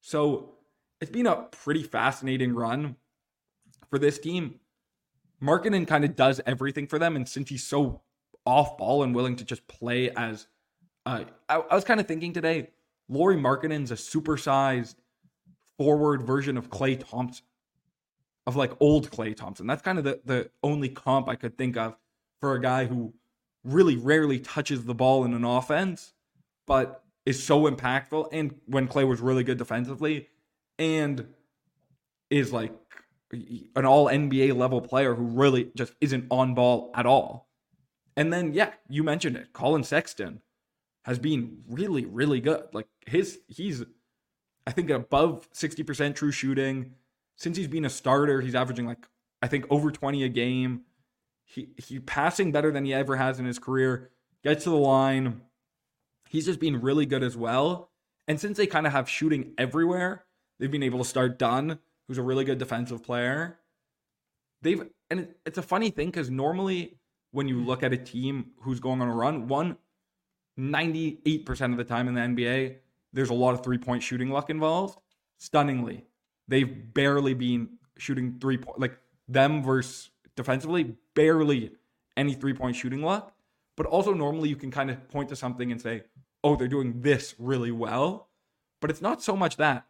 So 0.00 0.54
it's 1.00 1.10
been 1.10 1.26
a 1.26 1.42
pretty 1.50 1.82
fascinating 1.82 2.54
run 2.54 2.94
for 3.90 3.98
this 3.98 4.20
team. 4.20 4.60
Markkanen 5.42 5.88
kind 5.88 6.04
of 6.04 6.14
does 6.14 6.40
everything 6.46 6.86
for 6.86 7.00
them, 7.00 7.16
and 7.16 7.28
since 7.28 7.48
he's 7.48 7.66
so 7.66 8.02
off 8.46 8.78
ball 8.78 9.02
and 9.02 9.12
willing 9.12 9.34
to 9.34 9.44
just 9.44 9.66
play 9.66 10.08
as, 10.10 10.46
uh, 11.04 11.24
I, 11.48 11.56
I 11.56 11.74
was 11.74 11.82
kind 11.82 11.98
of 11.98 12.06
thinking 12.06 12.32
today, 12.32 12.68
Lauri 13.08 13.36
Markkanen's 13.36 13.90
a 13.90 13.96
supersized 13.96 14.94
forward 15.78 16.22
version 16.22 16.56
of 16.56 16.70
Klay 16.70 17.04
Thompson, 17.04 17.44
of 18.46 18.56
like 18.56 18.72
old 18.80 19.10
Klay 19.10 19.36
Thompson. 19.36 19.66
That's 19.66 19.82
kind 19.82 19.98
of 19.98 20.04
the 20.04 20.20
the 20.24 20.50
only 20.62 20.88
comp 20.88 21.28
I 21.28 21.34
could 21.34 21.58
think 21.58 21.76
of 21.76 21.96
for 22.40 22.54
a 22.54 22.60
guy 22.60 22.86
who 22.86 23.12
really 23.64 23.96
rarely 23.96 24.38
touches 24.38 24.84
the 24.84 24.94
ball 24.94 25.24
in 25.24 25.34
an 25.34 25.44
offense, 25.44 26.12
but 26.66 27.02
is 27.24 27.42
so 27.42 27.68
impactful. 27.68 28.28
And 28.32 28.54
when 28.66 28.86
Klay 28.86 29.06
was 29.06 29.20
really 29.20 29.42
good 29.42 29.58
defensively, 29.58 30.28
and 30.78 31.26
is 32.30 32.52
like 32.52 32.72
an 33.32 33.84
all 33.84 34.06
NBA 34.06 34.56
level 34.56 34.80
player 34.80 35.14
who 35.14 35.24
really 35.24 35.70
just 35.76 35.92
isn't 36.00 36.26
on 36.30 36.54
ball 36.54 36.90
at 36.94 37.06
all. 37.06 37.48
And 38.16 38.32
then, 38.32 38.52
yeah, 38.52 38.72
you 38.88 39.02
mentioned 39.02 39.36
it. 39.36 39.52
Collin 39.52 39.84
Sexton 39.84 40.40
has 41.04 41.18
been 41.18 41.58
really, 41.68 42.04
really 42.04 42.40
good. 42.40 42.64
Like 42.72 42.86
his, 43.06 43.40
he's, 43.48 43.84
I 44.66 44.70
think, 44.72 44.90
above 44.90 45.50
60% 45.52 46.14
true 46.14 46.32
shooting. 46.32 46.94
Since 47.36 47.56
he's 47.56 47.68
been 47.68 47.84
a 47.84 47.90
starter, 47.90 48.40
he's 48.40 48.54
averaging 48.54 48.86
like, 48.86 49.06
I 49.42 49.46
think, 49.46 49.66
over 49.70 49.90
20 49.90 50.24
a 50.24 50.28
game. 50.28 50.82
He, 51.44 51.68
he 51.76 52.00
passing 52.00 52.50
better 52.50 52.72
than 52.72 52.84
he 52.84 52.92
ever 52.92 53.16
has 53.16 53.38
in 53.38 53.46
his 53.46 53.58
career, 53.58 54.10
gets 54.42 54.64
to 54.64 54.70
the 54.70 54.76
line. 54.76 55.42
He's 56.28 56.46
just 56.46 56.58
been 56.58 56.80
really 56.80 57.06
good 57.06 57.22
as 57.22 57.36
well. 57.36 57.90
And 58.26 58.40
since 58.40 58.56
they 58.56 58.66
kind 58.66 58.86
of 58.86 58.92
have 58.92 59.08
shooting 59.08 59.52
everywhere, 59.56 60.24
they've 60.58 60.70
been 60.70 60.82
able 60.82 60.98
to 60.98 61.04
start 61.04 61.38
Dunn, 61.38 61.78
who's 62.08 62.18
a 62.18 62.22
really 62.22 62.44
good 62.44 62.58
defensive 62.58 63.04
player. 63.04 63.58
They've 64.62 64.88
and 65.10 65.28
it's 65.44 65.58
a 65.58 65.62
funny 65.62 65.90
thing 65.90 66.08
because 66.08 66.30
normally 66.30 66.98
when 67.30 67.46
you 67.46 67.60
look 67.60 67.82
at 67.82 67.92
a 67.92 67.96
team 67.96 68.52
who's 68.62 68.80
going 68.80 69.00
on 69.00 69.08
a 69.08 69.14
run, 69.14 69.46
one 69.46 69.76
98% 70.58 71.72
of 71.72 71.76
the 71.76 71.84
time 71.84 72.08
in 72.08 72.14
the 72.14 72.20
NBA, 72.20 72.76
there's 73.12 73.30
a 73.30 73.34
lot 73.34 73.54
of 73.54 73.62
three 73.62 73.78
point 73.78 74.02
shooting 74.02 74.30
luck 74.30 74.50
involved. 74.50 74.98
Stunningly, 75.38 76.04
they've 76.48 76.94
barely 76.94 77.34
been 77.34 77.70
shooting 77.98 78.38
three 78.40 78.58
point 78.58 78.78
like 78.78 78.98
them 79.28 79.62
versus 79.62 80.10
defensively, 80.36 80.94
barely 81.14 81.72
any 82.16 82.34
three 82.34 82.54
point 82.54 82.76
shooting 82.76 83.02
luck. 83.02 83.32
But 83.76 83.86
also 83.86 84.14
normally 84.14 84.48
you 84.48 84.56
can 84.56 84.70
kind 84.70 84.90
of 84.90 85.08
point 85.08 85.28
to 85.28 85.36
something 85.36 85.70
and 85.70 85.80
say, 85.80 86.04
oh, 86.42 86.56
they're 86.56 86.68
doing 86.68 87.02
this 87.02 87.34
really 87.38 87.70
well. 87.70 88.28
But 88.80 88.90
it's 88.90 89.02
not 89.02 89.22
so 89.22 89.36
much 89.36 89.56
that 89.56 89.86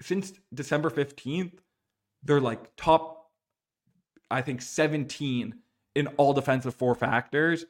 since 0.00 0.32
December 0.52 0.90
15th, 0.90 1.52
they're 2.22 2.40
like 2.40 2.76
top, 2.76 3.30
I 4.30 4.42
think, 4.42 4.62
17 4.62 5.54
in 5.94 6.06
all 6.18 6.34
defensive 6.34 6.74
four 6.74 6.94
factors. 6.94 7.64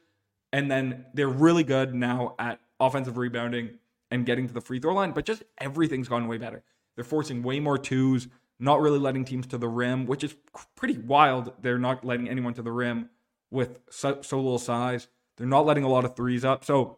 And 0.51 0.69
then 0.69 1.05
they're 1.13 1.27
really 1.27 1.63
good 1.63 1.93
now 1.93 2.35
at 2.39 2.59
offensive 2.79 3.17
rebounding 3.17 3.79
and 4.11 4.25
getting 4.25 4.47
to 4.47 4.53
the 4.53 4.61
free 4.61 4.79
throw 4.79 4.93
line, 4.93 5.11
but 5.11 5.25
just 5.25 5.43
everything's 5.57 6.07
gone 6.07 6.27
way 6.27 6.37
better. 6.37 6.63
They're 6.97 7.05
forcing 7.05 7.43
way 7.43 7.61
more 7.61 7.77
twos, 7.77 8.27
not 8.59 8.81
really 8.81 8.99
letting 8.99 9.23
teams 9.23 9.47
to 9.47 9.57
the 9.57 9.69
rim, 9.69 10.05
which 10.07 10.25
is 10.25 10.35
pretty 10.75 10.97
wild. 10.97 11.53
They're 11.61 11.77
not 11.77 12.03
letting 12.03 12.27
anyone 12.27 12.53
to 12.55 12.61
the 12.61 12.71
rim 12.71 13.09
with 13.49 13.79
so, 13.89 14.19
so 14.21 14.37
little 14.37 14.59
size. 14.59 15.07
They're 15.37 15.47
not 15.47 15.65
letting 15.65 15.85
a 15.85 15.89
lot 15.89 16.03
of 16.03 16.15
threes 16.15 16.43
up. 16.43 16.65
So 16.65 16.97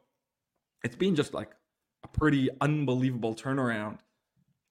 it's 0.83 0.95
been 0.95 1.15
just 1.15 1.33
like 1.33 1.51
a 2.03 2.07
pretty 2.07 2.49
unbelievable 2.61 3.35
turnaround 3.35 3.99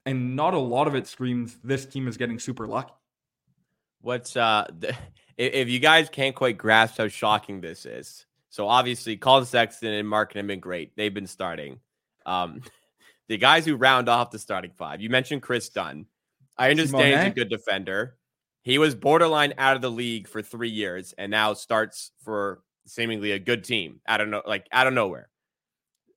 and 0.06 0.34
not 0.34 0.54
a 0.54 0.58
lot 0.58 0.88
of 0.88 0.94
it 0.94 1.06
screams 1.06 1.58
this 1.62 1.84
team 1.84 2.08
is 2.08 2.16
getting 2.16 2.38
super 2.38 2.66
lucky. 2.66 2.94
What's 4.00 4.36
uh, 4.36 4.66
the, 4.78 4.96
if 5.36 5.68
you 5.68 5.78
guys 5.78 6.08
can't 6.08 6.34
quite 6.34 6.56
grasp 6.56 6.96
how 6.96 7.08
shocking 7.08 7.60
this 7.60 7.84
is, 7.84 8.24
so 8.48 8.66
obviously 8.66 9.18
Collin 9.18 9.44
Sexton 9.44 9.92
and 9.92 10.08
Mark 10.08 10.32
have 10.32 10.46
been 10.46 10.60
great. 10.60 10.96
They've 10.96 11.12
been 11.12 11.26
starting. 11.26 11.80
Um, 12.24 12.62
the 13.28 13.38
guys 13.38 13.64
who 13.64 13.76
round 13.76 14.08
off 14.08 14.30
the 14.30 14.38
starting 14.38 14.72
five. 14.76 15.00
You 15.00 15.10
mentioned 15.10 15.42
Kris 15.42 15.68
Dunn. 15.68 16.06
I 16.56 16.70
understand 16.70 17.20
he's 17.20 17.32
a 17.32 17.34
good 17.34 17.50
defender. 17.50 18.16
He 18.62 18.78
was 18.78 18.94
borderline 18.94 19.54
out 19.58 19.76
of 19.76 19.82
the 19.82 19.90
league 19.90 20.26
for 20.26 20.42
three 20.42 20.68
years 20.68 21.14
and 21.16 21.30
now 21.30 21.54
starts 21.54 22.10
for 22.22 22.62
seemingly 22.86 23.32
a 23.32 23.38
good 23.38 23.64
team. 23.64 24.00
I 24.06 24.16
don't 24.16 24.30
know, 24.30 24.42
like 24.44 24.66
out 24.72 24.86
of 24.86 24.94
nowhere. 24.94 25.28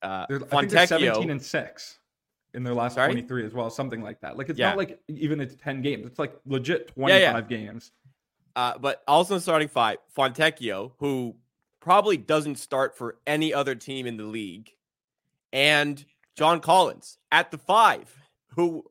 Uh, 0.02 0.26
I 0.52 0.66
think 0.66 0.72
17 0.72 1.30
and 1.30 1.42
six 1.42 2.00
in 2.54 2.64
their 2.64 2.74
last 2.74 2.96
Sorry? 2.96 3.12
23 3.12 3.46
as 3.46 3.54
well, 3.54 3.70
something 3.70 4.02
like 4.02 4.20
that. 4.22 4.38
Like 4.38 4.50
it's 4.50 4.58
yeah. 4.58 4.70
not 4.70 4.78
like 4.78 5.00
even 5.08 5.40
it's 5.40 5.56
10 5.56 5.82
games. 5.82 6.06
It's 6.06 6.20
like 6.20 6.34
legit 6.46 6.88
25 6.88 7.22
yeah, 7.22 7.32
yeah. 7.32 7.42
games. 7.42 7.92
Uh, 8.56 8.78
but 8.78 9.04
also 9.08 9.38
starting 9.38 9.68
five, 9.68 9.98
Fontecchio, 10.16 10.92
who 10.98 11.36
probably 11.80 12.18
doesn't 12.18 12.58
start 12.58 12.98
for 12.98 13.18
any 13.26 13.54
other 13.54 13.76
team 13.76 14.06
in 14.06 14.18
the 14.18 14.26
league, 14.26 14.72
and 15.54 16.04
John 16.38 16.60
Collins 16.60 17.18
at 17.32 17.52
the 17.52 17.58
five, 17.58 18.14
who 18.56 18.84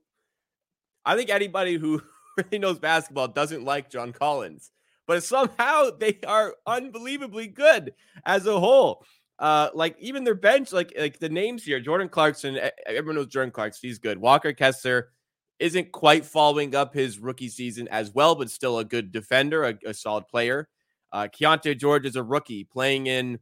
I 1.05 1.16
think 1.16 1.31
anybody 1.31 1.76
who 1.76 2.03
really 2.37 2.59
knows 2.59 2.79
basketball 2.79 3.29
doesn't 3.29 3.64
like 3.64 3.90
John 3.90 4.12
Collins, 4.12 4.70
but 5.07 5.22
somehow 5.22 5.90
they 5.98 6.18
are 6.26 6.55
unbelievably 6.66 7.48
good 7.48 7.94
as 8.24 8.46
a 8.46 8.59
whole. 8.59 9.05
Uh, 9.38 9.70
like 9.72 9.96
even 9.98 10.22
their 10.22 10.35
bench, 10.35 10.70
like 10.70 10.92
like 10.98 11.18
the 11.18 11.29
names 11.29 11.64
here, 11.64 11.81
Jordan 11.81 12.11
Clarkson. 12.11 12.59
Everyone 12.87 13.16
knows 13.16 13.29
Jordan 13.29 13.50
Clarkson. 13.50 13.88
He's 13.88 13.98
good. 13.98 14.18
Walker 14.18 14.53
Kessler 14.53 15.12
isn't 15.59 15.92
quite 15.92 16.26
following 16.26 16.74
up 16.74 16.92
his 16.92 17.18
rookie 17.18 17.48
season 17.48 17.88
as 17.88 18.12
well, 18.12 18.35
but 18.35 18.50
still 18.50 18.79
a 18.79 18.85
good 18.85 19.12
defender, 19.12 19.64
a, 19.64 19.74
a 19.87 19.94
solid 19.94 20.29
player. 20.29 20.68
Uh, 21.12 21.26
Keyonte 21.29 21.79
George 21.79 22.07
is 22.07 22.16
a 22.16 22.22
rookie 22.22 22.64
playing 22.64 23.07
in 23.07 23.38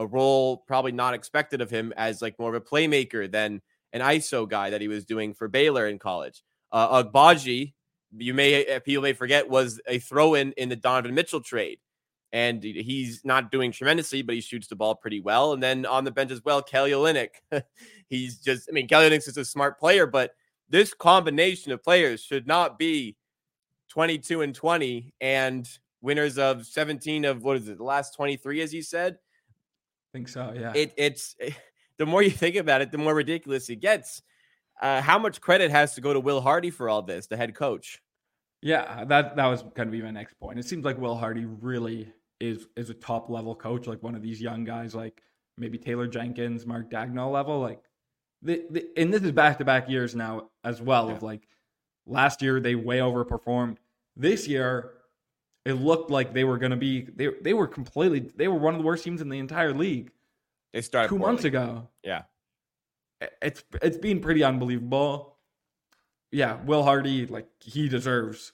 a 0.00 0.06
role 0.06 0.56
probably 0.66 0.92
not 0.92 1.14
expected 1.14 1.60
of 1.60 1.70
him 1.70 1.92
as 1.96 2.22
like 2.22 2.38
more 2.38 2.54
of 2.54 2.60
a 2.60 2.64
playmaker 2.64 3.30
than 3.30 3.60
an 3.92 4.00
ISO 4.00 4.48
guy 4.48 4.70
that 4.70 4.80
he 4.80 4.88
was 4.88 5.04
doing 5.04 5.34
for 5.34 5.46
Baylor 5.46 5.86
in 5.86 5.98
college. 5.98 6.42
Uh, 6.72 7.02
Agbaji, 7.02 7.74
you 8.16 8.34
may 8.34 8.80
people 8.84 9.02
may 9.02 9.12
forget, 9.12 9.48
was 9.48 9.80
a 9.86 9.98
throw 9.98 10.34
in 10.34 10.52
in 10.52 10.68
the 10.68 10.76
Donovan 10.76 11.14
Mitchell 11.14 11.40
trade 11.40 11.78
and 12.32 12.62
he's 12.62 13.24
not 13.24 13.50
doing 13.50 13.72
tremendously, 13.72 14.22
but 14.22 14.34
he 14.34 14.40
shoots 14.40 14.68
the 14.68 14.76
ball 14.76 14.94
pretty 14.94 15.20
well. 15.20 15.52
And 15.52 15.62
then 15.62 15.84
on 15.84 16.04
the 16.04 16.10
bench 16.10 16.30
as 16.30 16.44
well, 16.44 16.62
Kelly 16.62 16.92
Olynyk. 16.92 17.30
he's 18.08 18.38
just, 18.38 18.68
I 18.68 18.72
mean, 18.72 18.86
Kelly 18.86 19.10
Olynyk 19.10 19.28
is 19.28 19.36
a 19.36 19.44
smart 19.44 19.80
player, 19.80 20.06
but 20.06 20.32
this 20.68 20.94
combination 20.94 21.72
of 21.72 21.82
players 21.82 22.22
should 22.22 22.46
not 22.46 22.78
be 22.78 23.16
22 23.88 24.42
and 24.42 24.54
20 24.54 25.12
and 25.20 25.68
winners 26.00 26.38
of 26.38 26.66
17 26.66 27.24
of 27.24 27.42
what 27.42 27.56
is 27.56 27.68
it, 27.68 27.78
the 27.78 27.84
last 27.84 28.14
23, 28.14 28.62
as 28.62 28.72
you 28.72 28.82
said? 28.82 29.18
I 30.12 30.18
think 30.18 30.28
so, 30.28 30.52
yeah. 30.54 30.72
It, 30.74 30.92
it's 30.96 31.36
the 31.98 32.06
more 32.06 32.22
you 32.22 32.30
think 32.30 32.56
about 32.56 32.82
it, 32.82 32.92
the 32.92 32.98
more 32.98 33.14
ridiculous 33.14 33.68
it 33.68 33.76
gets. 33.76 34.22
Uh, 34.80 35.00
how 35.02 35.18
much 35.18 35.40
credit 35.40 35.70
has 35.70 35.94
to 35.94 36.00
go 36.00 36.12
to 36.12 36.20
Will 36.20 36.40
Hardy 36.40 36.70
for 36.70 36.88
all 36.88 37.02
this, 37.02 37.26
the 37.26 37.36
head 37.36 37.54
coach? 37.54 38.00
Yeah, 38.62 39.04
that 39.04 39.36
that 39.36 39.46
was 39.46 39.62
going 39.62 39.88
to 39.88 39.92
be 39.92 40.02
my 40.02 40.10
next 40.10 40.34
point. 40.34 40.58
It 40.58 40.66
seems 40.66 40.84
like 40.84 40.98
Will 40.98 41.16
Hardy 41.16 41.44
really 41.44 42.12
is 42.40 42.66
is 42.76 42.90
a 42.90 42.94
top 42.94 43.30
level 43.30 43.54
coach, 43.54 43.86
like 43.86 44.02
one 44.02 44.14
of 44.14 44.22
these 44.22 44.40
young 44.40 44.64
guys, 44.64 44.94
like 44.94 45.22
maybe 45.56 45.78
Taylor 45.78 46.06
Jenkins, 46.06 46.66
Mark 46.66 46.90
Daigneault 46.90 47.32
level, 47.32 47.60
like 47.60 47.82
the, 48.42 48.64
the 48.70 48.88
and 48.96 49.12
this 49.12 49.22
is 49.22 49.32
back 49.32 49.58
to 49.58 49.64
back 49.64 49.88
years 49.88 50.14
now 50.14 50.50
as 50.64 50.80
well. 50.80 51.08
Yeah. 51.08 51.14
Of 51.14 51.22
like 51.22 51.46
last 52.06 52.42
year 52.42 52.60
they 52.60 52.74
way 52.74 52.98
overperformed. 52.98 53.76
This 54.16 54.48
year 54.48 54.92
it 55.64 55.74
looked 55.74 56.10
like 56.10 56.32
they 56.32 56.44
were 56.44 56.58
going 56.58 56.70
to 56.70 56.76
be 56.76 57.02
they 57.02 57.28
they 57.40 57.52
were 57.52 57.66
completely 57.66 58.20
they 58.20 58.48
were 58.48 58.58
one 58.58 58.74
of 58.74 58.80
the 58.80 58.86
worst 58.86 59.04
teams 59.04 59.20
in 59.20 59.28
the 59.28 59.38
entire 59.38 59.72
league. 59.72 60.10
They 60.72 60.82
started 60.82 61.08
too 61.08 61.18
poorly. 61.18 61.32
months 61.32 61.44
ago. 61.44 61.88
Yeah, 62.02 62.22
it's 63.42 63.64
it's 63.82 63.98
been 63.98 64.20
pretty 64.20 64.42
unbelievable. 64.42 65.36
Yeah, 66.32 66.58
Will 66.64 66.84
Hardy 66.84 67.26
like 67.26 67.48
he 67.60 67.88
deserves 67.88 68.52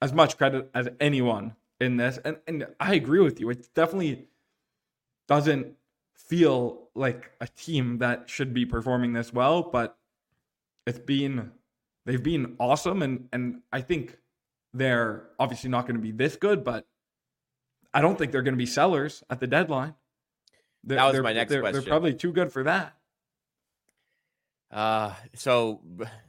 as 0.00 0.12
much 0.12 0.38
credit 0.38 0.70
as 0.74 0.88
anyone 1.00 1.56
in 1.80 1.96
this. 1.96 2.18
And 2.24 2.38
and 2.46 2.66
I 2.80 2.94
agree 2.94 3.20
with 3.20 3.40
you. 3.40 3.50
It 3.50 3.68
definitely 3.74 4.28
doesn't 5.26 5.74
feel 6.14 6.88
like 6.94 7.32
a 7.40 7.46
team 7.46 7.98
that 7.98 8.28
should 8.28 8.52
be 8.52 8.64
performing 8.64 9.12
this 9.12 9.32
well, 9.32 9.62
but 9.62 9.98
it's 10.86 10.98
been 10.98 11.52
they've 12.06 12.22
been 12.22 12.56
awesome 12.58 13.02
and 13.02 13.28
and 13.32 13.60
I 13.72 13.80
think 13.82 14.18
they're 14.78 15.28
obviously 15.38 15.70
not 15.70 15.86
going 15.86 15.96
to 15.96 16.02
be 16.02 16.12
this 16.12 16.36
good, 16.36 16.64
but 16.64 16.86
I 17.92 18.00
don't 18.00 18.18
think 18.18 18.32
they're 18.32 18.42
going 18.42 18.54
to 18.54 18.58
be 18.58 18.66
sellers 18.66 19.22
at 19.30 19.40
the 19.40 19.46
deadline. 19.46 19.94
They're, 20.84 20.96
that 20.96 21.12
was 21.12 21.20
my 21.20 21.32
next 21.32 21.50
they're, 21.50 21.60
question. 21.60 21.80
They're 21.80 21.88
probably 21.88 22.14
too 22.14 22.32
good 22.32 22.52
for 22.52 22.64
that. 22.64 22.94
Uh, 24.70 25.14
so 25.34 25.80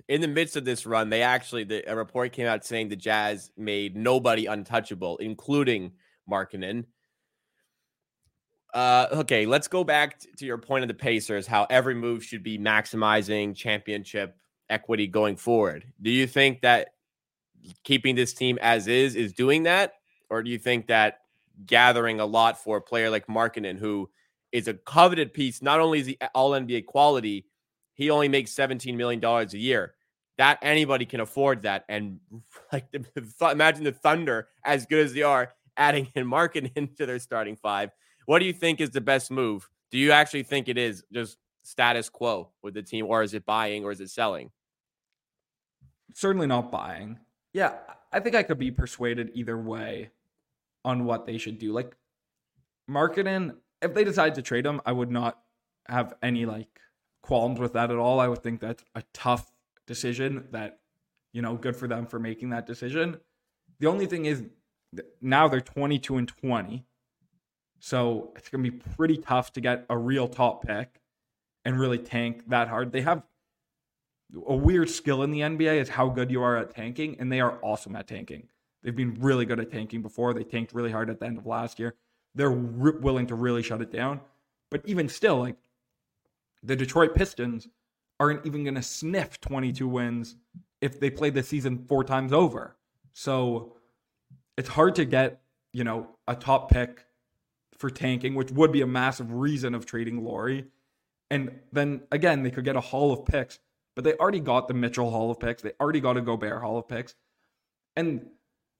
in 0.08 0.22
the 0.22 0.28
midst 0.28 0.56
of 0.56 0.64
this 0.66 0.86
run, 0.86 1.10
they 1.10 1.22
actually 1.22 1.66
the, 1.66 1.84
a 1.92 1.96
report 1.96 2.32
came 2.32 2.48
out 2.48 2.66
saying 2.66 2.90
the 2.90 2.96
Jazz 2.96 3.52
made 3.58 3.96
nobody 3.96 4.46
untouchable, 4.46 5.18
including 5.18 5.92
Markkanen. 6.30 6.86
Uh, 8.74 9.08
okay, 9.12 9.46
let's 9.46 9.68
go 9.68 9.84
back 9.84 10.20
to 10.38 10.46
your 10.46 10.58
point 10.58 10.84
of 10.84 10.88
the 10.88 10.94
Pacers. 10.94 11.48
How 11.48 11.66
every 11.70 11.96
move 11.96 12.24
should 12.24 12.44
be 12.44 12.58
maximizing 12.58 13.56
championship 13.56 14.38
equity 14.70 15.08
going 15.08 15.36
forward. 15.36 15.86
Do 16.02 16.12
you 16.12 16.28
think 16.28 16.62
that 16.62 16.90
keeping 17.84 18.16
this 18.16 18.34
team 18.34 18.58
as 18.62 18.88
is 18.88 19.16
is 19.16 19.34
doing 19.34 19.64
that, 19.64 19.94
or 20.30 20.44
do 20.44 20.50
you 20.50 20.60
think 20.60 20.88
that 20.88 21.20
gathering 21.66 22.20
a 22.20 22.26
lot 22.26 22.62
for 22.62 22.78
a 22.78 22.82
player 22.82 23.10
like 23.10 23.28
Markkanen, 23.28 23.78
who 23.78 24.10
is 24.52 24.68
a 24.68 24.74
coveted 24.74 25.34
piece, 25.34 25.62
not 25.62 25.80
only 25.80 26.00
is 26.00 26.08
he 26.08 26.18
all 26.34 26.52
NBA 26.52 26.86
quality, 26.86 27.46
he 27.94 28.10
only 28.10 28.30
makes 28.30 28.54
$17 28.54 28.96
million 28.96 29.24
a 29.24 29.46
year. 29.58 29.94
That 30.38 30.58
anybody 30.62 31.06
can 31.06 31.20
afford 31.20 31.64
that. 31.64 31.84
And 31.90 32.20
like 32.74 32.90
the, 32.92 33.06
imagine 33.52 33.84
the 33.84 33.92
Thunder, 33.92 34.48
as 34.66 34.86
good 34.86 35.06
as 35.06 35.14
they 35.14 35.24
are, 35.24 35.54
adding 35.78 36.10
in 36.16 36.26
Markkanen 36.26 36.72
into 36.76 37.06
their 37.06 37.20
starting 37.20 37.56
five. 37.56 37.92
What 38.26 38.40
do 38.40 38.46
you 38.46 38.54
think 38.54 38.80
is 38.80 38.92
the 38.92 39.02
best 39.02 39.32
move? 39.32 39.68
Do 39.92 39.98
you 39.98 40.12
actually 40.12 40.44
think 40.44 40.70
it 40.70 40.78
is 40.78 41.04
just 41.12 41.38
status 41.64 42.10
quo 42.10 42.52
with 42.62 42.74
the 42.74 42.84
team, 42.84 43.06
or 43.08 43.24
is 43.24 43.34
it 43.34 43.46
buying 43.46 43.84
or 43.84 43.92
is 43.92 44.02
it 44.02 44.10
selling? 44.10 44.52
Certainly 46.14 46.48
not 46.48 46.72
buying. 46.72 47.20
Yeah, 47.54 47.74
I 48.12 48.20
think 48.20 48.36
I 48.36 48.44
could 48.44 48.60
be 48.60 48.72
persuaded 48.72 49.32
either 49.34 49.58
way 49.58 50.12
on 50.86 51.06
what 51.06 51.26
they 51.26 51.38
should 51.38 51.60
do. 51.60 51.72
Like 51.72 51.96
Markkanen, 52.90 53.56
if 53.82 53.94
they 53.94 54.04
decide 54.04 54.36
to 54.36 54.42
trade 54.42 54.66
him, 54.66 54.82
I 54.86 54.92
would 54.92 55.12
not 55.12 55.40
have 55.88 56.14
any 56.22 56.46
like 56.46 56.80
qualms 57.24 57.60
with 57.60 57.74
that 57.74 57.92
at 57.92 57.98
all. 57.98 58.20
I 58.20 58.28
would 58.28 58.44
think 58.44 58.60
that's 58.60 58.84
a 58.96 59.04
tough 59.14 59.52
decision 59.88 60.48
that, 60.52 60.80
you 61.34 61.42
know, 61.42 61.56
good 61.56 61.76
for 61.76 61.88
them 61.88 62.06
for 62.06 62.20
making 62.20 62.52
that 62.52 62.66
decision. 62.66 63.20
The 63.80 63.88
only 63.88 64.06
thing 64.06 64.26
is 64.26 64.44
now 65.22 65.48
they're 65.48 65.62
22 65.62 66.18
and 66.18 66.28
20. 66.28 66.86
So 67.80 68.34
it's 68.36 68.50
going 68.50 68.64
to 68.64 68.72
be 68.72 68.78
pretty 68.96 69.18
tough 69.18 69.54
to 69.54 69.62
get 69.62 69.86
a 69.90 69.98
real 69.98 70.28
top 70.28 70.66
pick 70.66 71.00
and 71.64 71.80
really 71.80 71.98
tank 71.98 72.44
that 72.50 72.68
hard. 72.68 72.92
They 72.92 73.02
have 73.02 73.24
a 74.48 74.56
weird 74.56 74.90
skill 74.90 75.24
in 75.24 75.32
the 75.32 75.40
NBA 75.42 75.80
is 75.82 75.90
how 75.90 76.10
good 76.10 76.32
you 76.32 76.42
are 76.42 76.58
at 76.58 76.74
tanking, 76.76 77.18
and 77.20 77.32
they 77.32 77.40
are 77.40 77.60
awesome 77.64 77.96
at 77.96 78.08
tanking. 78.08 78.48
They've 78.84 78.96
been 78.96 79.16
really 79.20 79.46
good 79.46 79.60
at 79.60 79.72
tanking 79.72 80.02
before. 80.02 80.34
They 80.34 80.44
tanked 80.44 80.74
really 80.74 80.92
hard 80.92 81.10
at 81.10 81.20
the 81.20 81.26
end 81.26 81.38
of 81.38 81.46
last 81.46 81.80
year. 81.80 81.96
They're 82.36 82.52
re- 82.52 83.00
willing 83.00 83.28
to 83.28 83.36
really 83.36 83.64
shut 83.64 83.82
it 83.82 83.92
down. 83.92 84.22
But 84.70 84.82
even 84.86 85.10
still, 85.10 85.40
like 85.40 85.56
the 86.64 86.76
Detroit 86.76 87.16
Pistons 87.16 87.68
aren't 88.20 88.46
even 88.46 88.64
going 88.64 88.76
to 88.76 88.84
sniff 88.84 89.40
22 89.42 89.88
wins 89.88 90.36
if 90.82 91.00
they 91.00 91.10
play 91.10 91.30
the 91.30 91.44
season 91.44 91.86
four 91.88 92.04
times 92.04 92.32
over. 92.32 92.76
So 93.14 93.74
it's 94.58 94.70
hard 94.70 94.96
to 94.96 95.06
get, 95.06 95.42
you 95.74 95.84
know, 95.84 96.08
a 96.28 96.36
top 96.36 96.70
pick 96.70 97.06
for 97.78 97.90
tanking, 97.90 98.36
which 98.36 98.52
would 98.52 98.72
be 98.72 98.82
a 98.82 98.88
massive 98.88 99.32
reason 99.32 99.74
of 99.74 99.86
trading 99.86 100.24
Lauri. 100.24 100.66
And 101.32 101.60
then 101.72 102.02
again, 102.12 102.44
they 102.44 102.52
could 102.52 102.66
get 102.66 102.76
a 102.76 102.82
haul 102.82 103.12
of 103.12 103.26
picks, 103.26 103.60
but 103.96 104.04
they 104.04 104.14
already 104.14 104.40
got 104.40 104.68
the 104.68 104.74
Mitchell 104.74 105.10
Hall 105.12 105.32
of 105.32 105.40
picks. 105.40 105.62
They 105.62 105.74
already 105.80 106.00
got 106.00 106.18
a 106.18 106.22
Gobert 106.22 106.62
Hall 106.62 106.78
of 106.78 106.88
picks. 106.88 107.16
And 107.96 108.28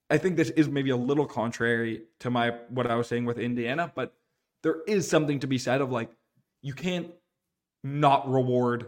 I 0.10 0.18
think 0.18 0.38
this 0.38 0.50
is 0.52 0.68
maybe 0.68 0.90
a 0.90 0.98
little 0.98 1.26
contrary 1.26 2.04
to 2.20 2.30
my 2.30 2.52
what 2.70 2.88
I 2.88 2.96
was 2.96 3.08
saying 3.08 3.26
with 3.26 3.38
Indiana, 3.38 3.92
but 3.94 4.14
there 4.64 4.78
is 4.88 5.08
something 5.08 5.40
to 5.40 5.48
be 5.48 5.58
said 5.58 5.82
of 5.82 5.92
like 5.92 6.10
you 6.62 6.74
can't 6.74 7.12
not 7.84 8.30
reward 8.30 8.88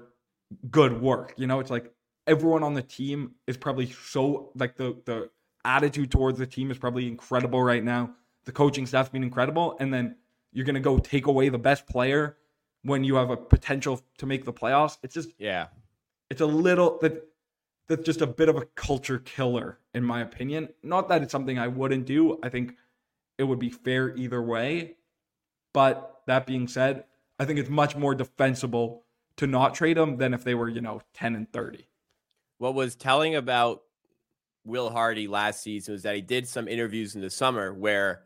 good 0.69 1.01
work. 1.01 1.34
You 1.38 1.47
know, 1.47 1.59
it's 1.59 1.69
like 1.69 1.93
everyone 2.28 2.63
on 2.63 2.74
the 2.74 2.82
team 2.82 3.36
is 3.47 3.57
probably 3.57 3.91
so 3.91 4.51
like 4.55 4.76
the 4.76 4.97
the 5.05 5.30
attitude 5.63 6.11
towards 6.11 6.39
the 6.39 6.47
team 6.47 6.72
is 6.72 6.78
probably 6.78 7.07
incredible 7.07 7.61
right 7.61 7.84
now. 7.84 8.11
The 8.45 8.51
coaching 8.51 8.86
staff's 8.86 9.09
been 9.09 9.24
incredible, 9.24 9.78
and 9.80 9.93
then 9.93 10.15
you're 10.51 10.65
gonna 10.65 10.80
go 10.80 10.97
take 10.97 11.28
away 11.28 11.49
the 11.49 11.59
best 11.59 11.86
player 11.88 12.38
when 12.84 13.03
you 13.03 13.15
have 13.15 13.30
a 13.30 13.38
potential 13.38 14.01
to 14.17 14.26
make 14.26 14.43
the 14.43 14.53
playoffs. 14.53 14.97
It's 15.03 15.13
just 15.13 15.30
yeah, 15.38 15.67
it's 16.32 16.39
a 16.39 16.45
little 16.45 16.97
that 17.01 17.27
that's 17.89 18.05
just 18.05 18.21
a 18.21 18.27
bit 18.27 18.47
of 18.47 18.55
a 18.55 18.65
culture 18.75 19.19
killer 19.19 19.79
in 19.93 20.01
my 20.01 20.21
opinion. 20.21 20.69
Not 20.82 21.09
that 21.09 21.21
it's 21.21 21.32
something 21.32 21.59
I 21.59 21.67
wouldn't 21.67 22.05
do. 22.05 22.39
I 22.41 22.47
think 22.47 22.77
it 23.38 23.43
would 23.43 23.59
be 23.59 23.69
fair 23.69 24.15
either 24.15 24.41
way. 24.41 24.95
But 25.73 26.21
that 26.27 26.47
being 26.47 26.69
said, 26.69 27.03
I 27.38 27.43
think 27.43 27.59
it's 27.59 27.69
much 27.69 27.97
more 27.97 28.15
defensible 28.15 29.03
to 29.38 29.45
not 29.45 29.75
trade 29.75 29.97
them 29.97 30.15
than 30.15 30.34
if 30.34 30.45
they 30.45 30.55
were, 30.55 30.69
you 30.69 30.79
know, 30.79 31.01
10 31.15 31.36
and 31.36 31.51
30. 31.51 31.86
What 32.59 32.75
was 32.75 32.95
telling 32.95 33.36
about 33.36 33.82
Will 34.63 34.89
Hardy 34.89 35.27
last 35.27 35.61
season 35.61 35.93
was 35.93 36.03
that 36.03 36.15
he 36.15 36.21
did 36.21 36.47
some 36.47 36.69
interviews 36.69 37.13
in 37.13 37.19
the 37.19 37.29
summer 37.29 37.73
where 37.73 38.21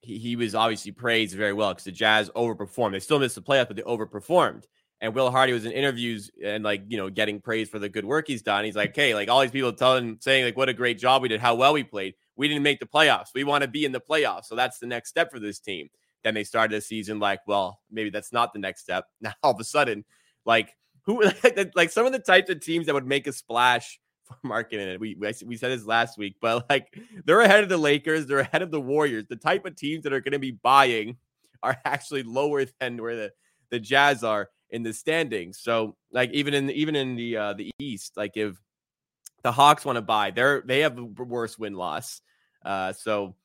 he, 0.00 0.34
was 0.34 0.56
obviously 0.56 0.90
praised 0.90 1.36
very 1.36 1.52
well 1.52 1.70
because 1.70 1.84
the 1.84 1.92
Jazz 1.92 2.30
overperformed. 2.30 2.92
They 2.92 3.00
still 3.00 3.20
missed 3.20 3.36
the 3.36 3.42
playoffs, 3.42 3.68
but 3.68 3.76
they 3.76 3.82
overperformed. 3.82 4.64
And 5.00 5.14
Will 5.14 5.30
Hardy 5.30 5.52
was 5.52 5.66
in 5.66 5.72
interviews 5.72 6.30
and 6.42 6.64
like, 6.64 6.82
you 6.88 6.96
know, 6.96 7.10
getting 7.10 7.40
praised 7.40 7.70
for 7.70 7.78
the 7.78 7.88
good 7.88 8.04
work 8.04 8.26
he's 8.26 8.42
done. 8.42 8.64
He's 8.64 8.76
like, 8.76 8.96
hey, 8.96 9.14
like 9.14 9.28
all 9.28 9.40
these 9.40 9.50
people 9.50 9.72
telling, 9.72 10.16
saying 10.20 10.44
like 10.44 10.56
what 10.56 10.70
a 10.70 10.74
great 10.74 10.98
job 10.98 11.20
we 11.20 11.28
did, 11.28 11.40
how 11.40 11.54
well 11.54 11.74
we 11.74 11.84
played. 11.84 12.14
We 12.34 12.48
didn't 12.48 12.62
make 12.62 12.80
the 12.80 12.86
playoffs. 12.86 13.28
We 13.34 13.44
want 13.44 13.62
to 13.62 13.68
be 13.68 13.84
in 13.84 13.92
the 13.92 14.00
playoffs. 14.00 14.46
So 14.46 14.54
that's 14.56 14.78
the 14.78 14.86
next 14.86 15.10
step 15.10 15.30
for 15.30 15.38
this 15.38 15.58
team. 15.58 15.90
Then 16.24 16.34
they 16.34 16.44
started 16.44 16.74
the 16.76 16.80
season 16.80 17.18
like, 17.18 17.40
well, 17.46 17.80
maybe 17.90 18.10
that's 18.10 18.32
not 18.32 18.52
the 18.52 18.58
next 18.58 18.82
step. 18.82 19.04
Now 19.20 19.34
all 19.42 19.52
of 19.52 19.60
a 19.60 19.64
sudden, 19.64 20.04
like 20.44 20.74
who 21.02 21.22
like 21.74 21.90
some 21.90 22.06
of 22.06 22.12
the 22.12 22.18
types 22.18 22.50
of 22.50 22.60
teams 22.60 22.86
that 22.86 22.94
would 22.94 23.06
make 23.06 23.26
a 23.26 23.32
splash 23.32 24.00
for 24.24 24.36
Markkanen 24.44 24.94
it. 24.94 25.00
We 25.00 25.14
we 25.14 25.56
said 25.56 25.70
this 25.70 25.86
last 25.86 26.18
week, 26.18 26.36
but 26.40 26.68
like 26.68 26.98
they're 27.24 27.40
ahead 27.40 27.62
of 27.62 27.68
the 27.68 27.78
Lakers, 27.78 28.26
they're 28.26 28.40
ahead 28.40 28.62
of 28.62 28.70
the 28.70 28.80
Warriors. 28.80 29.26
The 29.28 29.36
type 29.36 29.66
of 29.66 29.76
teams 29.76 30.04
that 30.04 30.12
are 30.12 30.20
going 30.20 30.32
to 30.32 30.38
be 30.38 30.52
buying 30.52 31.16
are 31.62 31.76
actually 31.84 32.22
lower 32.22 32.64
than 32.80 33.00
where 33.00 33.16
the 33.16 33.32
the 33.70 33.80
Jazz 33.80 34.24
are 34.24 34.48
in 34.70 34.82
the 34.82 34.92
standings. 34.92 35.58
So 35.58 35.96
like 36.12 36.30
even 36.32 36.54
in 36.54 36.70
even 36.70 36.96
in 36.96 37.16
the 37.16 37.36
uh, 37.36 37.52
the 37.54 37.70
East, 37.78 38.16
like 38.16 38.36
if 38.36 38.56
the 39.42 39.52
Hawks 39.52 39.84
want 39.84 39.96
to 39.96 40.02
buy, 40.02 40.30
they're 40.30 40.62
they 40.64 40.80
have 40.80 40.96
the 40.96 41.04
worst 41.04 41.58
win 41.58 41.74
loss. 41.74 42.20
Uh, 42.64 42.92
so 42.92 43.36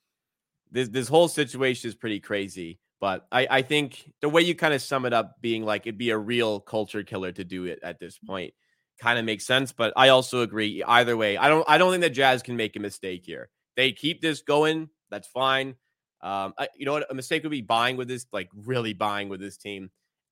this 0.72 0.90
this 0.90 1.08
whole 1.08 1.28
situation 1.28 1.90
is 1.90 1.96
pretty 1.96 2.20
crazy. 2.20 2.80
But 3.00 3.26
I, 3.32 3.48
I 3.50 3.62
think 3.64 4.12
the 4.22 4.30
way 4.30 4.44
you 4.44 4.54
kind 4.54 4.76
of 4.76 4.82
sum 4.82 5.06
it 5.06 5.14
up 5.14 5.42
being 5.42 5.66
like 5.66 5.88
it'd 5.88 5.98
be 5.98 6.12
a 6.12 6.18
real 6.18 6.60
culture 6.60 7.04
killer 7.04 7.32
to 7.32 7.44
do 7.44 7.66
it 7.66 7.80
at 7.82 8.00
this 8.00 8.20
point 8.20 8.54
kind 9.00 9.18
of 9.18 9.26
makes 9.26 9.46
sense. 9.46 9.72
But 9.72 9.92
I 9.96 10.10
also 10.10 10.42
agree 10.42 10.84
either 10.88 11.18
way. 11.18 11.38
I 11.38 11.50
don't 11.50 11.68
I 11.68 11.78
don't 11.78 11.92
think 11.92 12.04
the 12.04 12.10
Jazz 12.10 12.44
can 12.44 12.56
make 12.56 12.76
a 12.76 12.80
mistake 12.80 13.24
here. 13.26 13.50
They 13.76 13.92
keep 13.92 14.22
this 14.22 14.42
going, 14.42 14.90
that's 15.10 15.28
fine. 15.28 15.76
Um, 16.22 16.54
I, 16.58 16.68
you 16.76 16.86
know 16.86 16.94
what? 16.94 17.10
A 17.10 17.16
mistake 17.16 17.44
would 17.44 17.50
be 17.50 17.62
buying 17.62 17.98
with 17.98 18.08
this, 18.08 18.26
like 18.32 18.50
really 18.54 18.94
buying 18.94 19.30
with 19.30 19.40
this 19.40 19.58
team. 19.58 19.90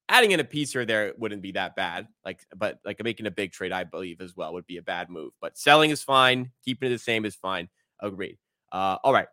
Adding 0.09 0.31
in 0.31 0.39
a 0.39 0.43
piece 0.43 0.73
here 0.73 0.85
there 0.85 1.13
wouldn't 1.17 1.41
be 1.41 1.51
that 1.53 1.75
bad. 1.75 2.07
Like, 2.25 2.45
but 2.55 2.79
like 2.83 3.01
making 3.03 3.27
a 3.27 3.31
big 3.31 3.51
trade, 3.51 3.71
I 3.71 3.83
believe 3.83 4.21
as 4.21 4.35
well 4.35 4.53
would 4.53 4.65
be 4.65 4.77
a 4.77 4.81
bad 4.81 5.09
move. 5.09 5.33
But 5.39 5.57
selling 5.57 5.91
is 5.91 6.03
fine. 6.03 6.51
Keeping 6.65 6.89
it 6.89 6.93
the 6.93 6.99
same 6.99 7.25
is 7.25 7.35
fine. 7.35 7.69
Agreed. 8.01 8.37
Uh, 8.71 8.97
all 9.03 9.13
right 9.13 9.27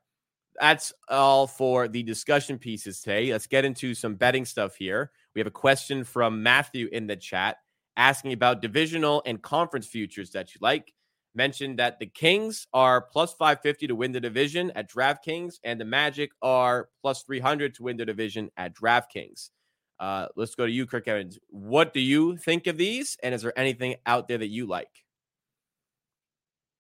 that's 0.61 0.93
all 1.09 1.47
for 1.47 1.89
the 1.89 2.03
discussion 2.03 2.59
pieces 2.59 3.01
today. 3.01 3.33
Let's 3.33 3.47
get 3.47 3.65
into 3.65 3.95
some 3.95 4.15
betting 4.15 4.45
stuff 4.45 4.77
here. 4.77 5.11
We 5.35 5.41
have 5.41 5.47
a 5.47 5.51
question 5.51 6.05
from 6.05 6.43
Matthew 6.43 6.89
in 6.93 7.07
the 7.07 7.17
chat 7.17 7.59
asking 7.97 8.33
about 8.33 8.63
divisional 8.63 9.23
and 9.27 9.41
conference 9.41 9.87
futures 9.87 10.31
that 10.31 10.55
you 10.55 10.59
like. 10.61 10.93
Mentioned 11.35 11.79
that 11.79 11.99
the 11.99 12.07
Kings 12.07 12.67
are 12.73 13.03
plus 13.03 13.35
550 13.35 13.89
to 13.89 13.95
win 13.95 14.13
the 14.13 14.21
division 14.21 14.73
at 14.75 14.91
DraftKings, 14.91 15.57
and 15.65 15.79
the 15.79 15.85
Magic 15.85 16.31
are 16.41 16.89
plus 17.03 17.23
300 17.25 17.75
to 17.75 17.83
win 17.83 17.99
the 17.99 18.07
division 18.07 18.51
at 18.57 18.75
DraftKings. 18.75 19.51
Uh, 19.99 20.27
let's 20.37 20.55
go 20.55 20.67
to 20.67 20.73
you, 20.73 20.87
Kirk 20.87 21.09
Evans. 21.09 21.39
What 21.49 21.95
do 21.95 22.01
you 22.01 22.37
think 22.37 22.67
of 22.67 22.77
these? 22.77 23.17
And 23.23 23.35
is 23.35 23.43
there 23.43 23.59
anything 23.59 23.97
out 24.05 24.29
there 24.29 24.39
that 24.39 24.49
you 24.49 24.67
like? 24.67 25.05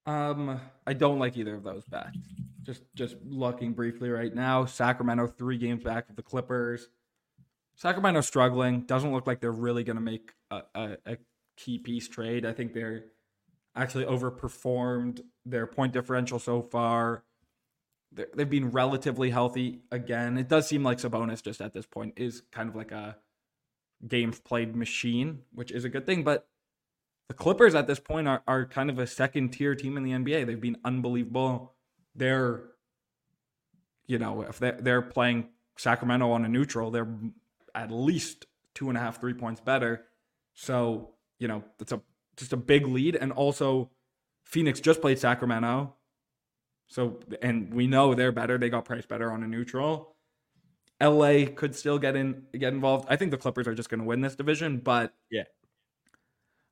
Um, 0.06 0.60
I 0.86 0.92
don't 0.92 1.18
like 1.18 1.36
either 1.36 1.54
of 1.54 1.64
those 1.64 1.84
bets. 1.86 2.18
Just 2.62 2.82
just 2.94 3.16
looking 3.24 3.72
briefly 3.72 4.08
right 4.10 4.34
now, 4.34 4.64
Sacramento 4.64 5.26
three 5.26 5.58
games 5.58 5.82
back 5.82 6.08
of 6.08 6.16
the 6.16 6.22
Clippers. 6.22 6.88
Sacramento 7.74 8.20
struggling. 8.22 8.82
Doesn't 8.82 9.12
look 9.12 9.26
like 9.26 9.40
they're 9.40 9.52
really 9.52 9.84
going 9.84 9.96
to 9.96 10.02
make 10.02 10.32
a, 10.50 10.62
a, 10.74 10.96
a, 11.06 11.16
key 11.56 11.78
piece 11.78 12.08
trade. 12.08 12.44
I 12.44 12.52
think 12.52 12.74
they're 12.74 13.04
actually 13.74 14.04
overperformed 14.04 15.20
their 15.44 15.66
point 15.66 15.92
differential 15.92 16.38
so 16.38 16.62
far. 16.62 17.24
They 18.16 18.24
they've 18.34 18.50
been 18.50 18.70
relatively 18.70 19.30
healthy 19.30 19.80
again. 19.92 20.36
It 20.38 20.48
does 20.48 20.66
seem 20.66 20.82
like 20.82 20.98
Sabonis 20.98 21.42
just 21.42 21.60
at 21.60 21.72
this 21.72 21.86
point 21.86 22.14
is 22.16 22.42
kind 22.50 22.68
of 22.68 22.74
like 22.74 22.90
a 22.90 23.16
games 24.06 24.40
played 24.40 24.74
machine, 24.74 25.42
which 25.54 25.70
is 25.70 25.84
a 25.84 25.88
good 25.88 26.06
thing. 26.06 26.24
But 26.24 26.48
the 27.28 27.34
Clippers 27.34 27.74
at 27.74 27.86
this 27.86 28.00
point 28.00 28.28
are, 28.28 28.42
are 28.46 28.66
kind 28.66 28.90
of 28.90 28.98
a 28.98 29.06
second 29.06 29.50
tier 29.50 29.74
team 29.74 29.96
in 29.96 30.02
the 30.02 30.12
NBA. 30.12 30.46
They've 30.46 30.60
been 30.60 30.78
unbelievable. 30.84 31.74
They're, 32.14 32.64
you 34.06 34.18
know, 34.18 34.42
if 34.42 34.58
they're, 34.58 34.78
they're 34.80 35.02
playing 35.02 35.48
Sacramento 35.76 36.30
on 36.30 36.44
a 36.44 36.48
neutral, 36.48 36.90
they're 36.90 37.08
at 37.74 37.90
least 37.90 38.46
two 38.74 38.88
and 38.88 38.96
a 38.96 39.00
half, 39.00 39.20
three 39.20 39.34
points 39.34 39.60
better. 39.60 40.04
So, 40.54 41.10
you 41.38 41.48
know, 41.48 41.64
it's 41.80 41.92
a 41.92 42.00
just 42.36 42.52
a 42.52 42.56
big 42.56 42.86
lead. 42.86 43.16
And 43.16 43.32
also, 43.32 43.90
Phoenix 44.44 44.80
just 44.80 45.00
played 45.00 45.18
Sacramento. 45.18 45.94
So, 46.89 47.20
and 47.43 47.72
we 47.72 47.87
know 47.87 48.14
they're 48.14 48.32
better. 48.32 48.59
They 48.59 48.68
got 48.68 48.84
priced 48.84 49.09
better 49.09 49.32
on 49.32 49.43
a 49.43 49.47
neutral. 49.47 50.14
LA 51.03 51.45
could 51.55 51.74
still 51.74 51.99
get 51.99 52.16
in, 52.16 52.45
get 52.53 52.72
involved. 52.72 53.07
I 53.11 53.16
think 53.16 53.30
the 53.30 53.37
Clippers 53.37 53.66
are 53.66 53.74
just 53.74 53.91
going 53.91 54.01
to 54.01 54.07
win 54.07 54.20
this 54.20 54.34
division, 54.34 54.78
but 54.78 55.12
yeah, 55.30 55.45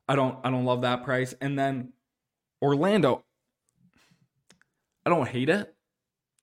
I 0.07 0.15
don't, 0.15 0.39
I 0.43 0.49
don't 0.49 0.65
love 0.65 0.81
that 0.81 1.03
price. 1.03 1.35
And 1.41 1.59
then 1.59 1.93
Orlando, 2.61 3.23
I 5.05 5.09
don't 5.09 5.27
hate 5.27 5.49
it. 5.49 5.75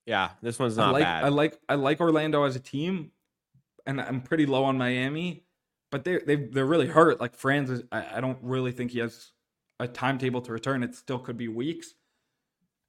Yeah, 0.05 0.31
this 0.41 0.59
one's 0.59 0.77
not 0.77 0.89
I 0.89 0.91
like, 0.91 1.03
bad. 1.03 1.23
I 1.23 1.27
like, 1.29 1.59
I 1.67 1.75
like 1.75 1.99
Orlando 1.99 2.43
as 2.43 2.55
a 2.55 2.59
team, 2.59 3.11
and 3.85 3.99
I'm 3.99 4.21
pretty 4.21 4.45
low 4.45 4.63
on 4.65 4.77
Miami, 4.77 5.43
but 5.91 6.03
they 6.03 6.19
they 6.19 6.35
they're 6.35 6.65
really 6.65 6.87
hurt. 6.87 7.19
Like 7.19 7.35
Franz, 7.35 7.69
is, 7.69 7.83
I, 7.91 8.17
I 8.17 8.21
don't 8.21 8.37
really 8.41 8.71
think 8.71 8.91
he 8.91 8.99
has 8.99 9.31
a 9.79 9.87
timetable 9.87 10.41
to 10.41 10.51
return. 10.51 10.83
It 10.83 10.95
still 10.95 11.19
could 11.19 11.37
be 11.37 11.47
weeks. 11.47 11.93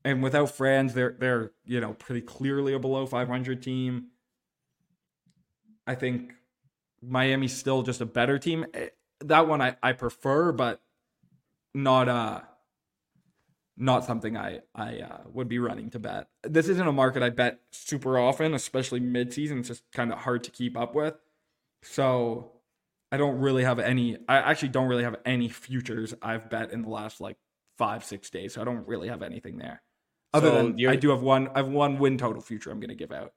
And 0.05 0.23
without 0.23 0.51
Franz, 0.51 0.95
they're 0.95 1.17
they're 1.19 1.53
you 1.65 1.81
know 1.81 1.95
pretty 1.95 2.21
clearly 2.21 2.75
a 2.75 2.79
below 2.79 3.07
500 3.07 3.63
team. 3.63 4.09
I 5.87 5.95
think 5.95 6.33
Miami's 7.03 7.57
still 7.57 7.83
just 7.83 8.01
a 8.01 8.07
better 8.07 8.39
team. 8.39 8.67
Eh, 8.75 8.89
That 9.21 9.49
one 9.49 9.61
I, 9.63 9.77
I 9.83 9.93
prefer, 9.93 10.53
but 10.53 10.83
not 11.75 12.09
uh 12.09 12.41
not 13.77 14.05
something 14.05 14.37
I 14.37 14.61
I 14.75 14.99
uh, 15.01 15.19
would 15.33 15.49
be 15.49 15.59
running 15.59 15.91
to 15.91 15.99
bet. 15.99 16.29
This 16.43 16.69
isn't 16.69 16.87
a 16.87 16.93
market 16.93 17.23
I 17.23 17.31
bet 17.31 17.61
super 17.73 18.19
often, 18.19 18.55
especially 18.55 19.01
midseason. 19.01 19.61
It's 19.61 19.69
just 19.69 19.85
kind 19.93 20.13
of 20.13 20.21
hard 20.21 20.45
to 20.45 20.51
keep 20.51 20.77
up 20.77 20.95
with. 20.95 21.15
So 21.83 22.53
I 23.11 23.17
don't 23.17 23.39
really 23.41 23.65
have 23.65 23.79
any. 23.79 24.17
I 24.29 24.37
actually 24.39 24.69
don't 24.71 24.89
really 24.89 25.05
have 25.05 25.17
any 25.25 25.49
futures 25.49 26.15
I've 26.23 26.51
bet 26.51 26.73
in 26.73 26.83
the 26.83 26.89
last 26.89 27.21
like 27.21 27.37
five 27.79 28.05
six 28.05 28.31
days. 28.31 28.55
So 28.55 28.63
I 28.63 28.65
don't 28.65 28.87
really 28.87 29.09
have 29.09 29.23
anything 29.23 29.59
there. 29.59 29.83
Other 30.35 30.51
So 30.51 30.73
than 30.73 30.89
I 30.89 30.97
do 30.97 31.11
have 31.11 31.23
one. 31.23 31.49
I 31.55 31.59
have 31.59 31.69
one 31.69 31.99
win 31.99 32.19
total 32.19 32.43
future 32.43 32.71
I'm 32.71 32.81
going 32.81 32.89
to 32.89 32.97
give 32.97 33.13
out 33.13 33.33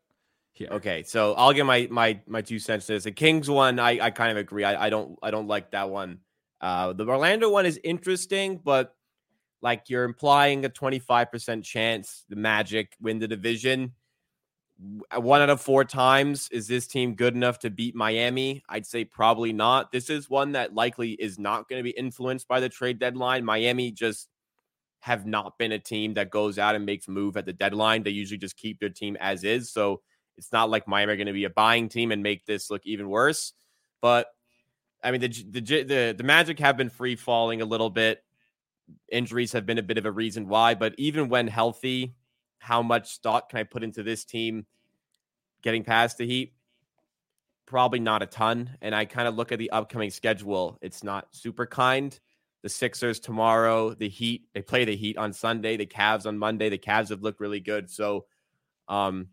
here. 0.53 0.69
Okay, 0.71 1.03
so 1.03 1.35
I'll 1.35 1.53
give 1.53 1.67
my 1.67 1.87
my 1.91 2.19
my 2.27 2.41
two 2.41 2.57
cents 2.59 2.87
to 2.87 2.93
this. 2.93 3.03
The 3.03 3.11
Kings 3.11 3.49
one, 3.49 3.79
I 3.79 3.99
I 4.01 4.09
kind 4.09 4.31
of 4.31 4.37
agree. 4.37 4.63
I, 4.63 4.87
I 4.87 4.89
don't 4.89 5.17
I 5.21 5.29
don't 5.29 5.47
like 5.47 5.71
that 5.71 5.89
one. 5.89 6.19
Uh, 6.59 6.93
the 6.93 7.07
Orlando 7.07 7.51
one 7.51 7.67
is 7.67 7.79
interesting, 7.83 8.59
but 8.63 8.95
like 9.61 9.89
you're 9.89 10.03
implying 10.03 10.65
a 10.65 10.69
25% 10.69 11.63
chance 11.63 12.25
the 12.29 12.35
Magic 12.35 12.95
win 12.99 13.19
the 13.19 13.27
division. 13.27 13.93
One 15.15 15.41
out 15.41 15.49
of 15.49 15.61
four 15.61 15.83
times, 15.85 16.49
is 16.51 16.67
this 16.67 16.85
team 16.85 17.15
good 17.15 17.35
enough 17.35 17.59
to 17.59 17.71
beat 17.71 17.95
Miami? 17.95 18.63
I'd 18.69 18.85
say 18.85 19.05
probably 19.05 19.51
not. 19.51 19.91
This 19.91 20.09
is 20.11 20.29
one 20.29 20.51
that 20.51 20.75
likely 20.75 21.11
is 21.13 21.39
not 21.39 21.67
going 21.67 21.79
to 21.79 21.83
be 21.83 21.97
influenced 21.97 22.47
by 22.47 22.59
the 22.59 22.69
trade 22.69 22.99
deadline. 22.99 23.43
Miami 23.43 23.91
just 23.91 24.29
have 24.99 25.25
not 25.25 25.57
been 25.57 25.71
a 25.71 25.79
team 25.79 26.13
that 26.15 26.29
goes 26.29 26.57
out 26.57 26.75
and 26.75 26.85
makes 26.85 27.07
move 27.07 27.37
at 27.37 27.45
the 27.45 27.53
deadline. 27.53 28.03
They 28.03 28.11
usually 28.11 28.37
just 28.37 28.57
keep 28.57 28.79
their 28.79 28.89
team 28.89 29.17
as 29.19 29.43
is. 29.43 29.71
So 29.71 30.01
it's 30.37 30.51
not 30.51 30.69
like 30.69 30.87
Miami 30.87 31.13
are 31.13 31.15
going 31.15 31.27
to 31.27 31.33
be 31.33 31.45
a 31.45 31.49
buying 31.49 31.89
team 31.89 32.11
and 32.11 32.21
make 32.21 32.45
this 32.45 32.69
look 32.69 32.85
even 32.85 33.09
worse. 33.09 33.53
But 34.01 34.27
I 35.03 35.11
mean, 35.11 35.21
the 35.21 35.27
the 35.27 35.61
the, 35.61 36.15
the 36.17 36.23
Magic 36.23 36.59
have 36.59 36.77
been 36.77 36.89
free 36.89 37.15
falling 37.15 37.61
a 37.61 37.65
little 37.65 37.89
bit. 37.89 38.23
Injuries 39.11 39.51
have 39.53 39.65
been 39.65 39.77
a 39.77 39.83
bit 39.83 39.97
of 39.97 40.05
a 40.05 40.11
reason 40.11 40.47
why. 40.47 40.75
But 40.75 40.95
even 40.97 41.29
when 41.29 41.47
healthy, 41.47 42.15
how 42.59 42.81
much 42.81 43.11
stock 43.11 43.49
can 43.49 43.59
I 43.59 43.63
put 43.63 43.83
into 43.83 44.03
this 44.03 44.25
team 44.25 44.65
getting 45.61 45.83
past 45.83 46.17
the 46.17 46.25
Heat? 46.25 46.53
Probably 47.65 47.99
not 47.99 48.23
a 48.23 48.25
ton. 48.25 48.77
And 48.81 48.95
I 48.95 49.05
kind 49.05 49.27
of 49.27 49.35
look 49.35 49.51
at 49.51 49.59
the 49.59 49.71
upcoming 49.71 50.09
schedule. 50.09 50.77
It's 50.81 51.03
not 51.03 51.27
super 51.31 51.65
kind. 51.65 52.17
The 52.67 52.73
Sixers 52.73 53.21
tomorrow, 53.21 53.93
the 53.93 54.09
Heat, 54.09 54.49
they 54.53 54.61
play 54.61 54.83
the 54.83 54.93
Heat 54.93 55.17
on 55.17 55.31
Sunday, 55.31 55.77
the 55.77 55.85
Cavs 55.85 56.25
on 56.25 56.37
Monday. 56.37 56.67
The 56.67 56.77
Cavs 56.77 57.11
have 57.11 57.21
looked 57.23 57.39
really 57.39 57.61
good. 57.61 57.89
So, 57.89 58.25
um, 58.89 59.29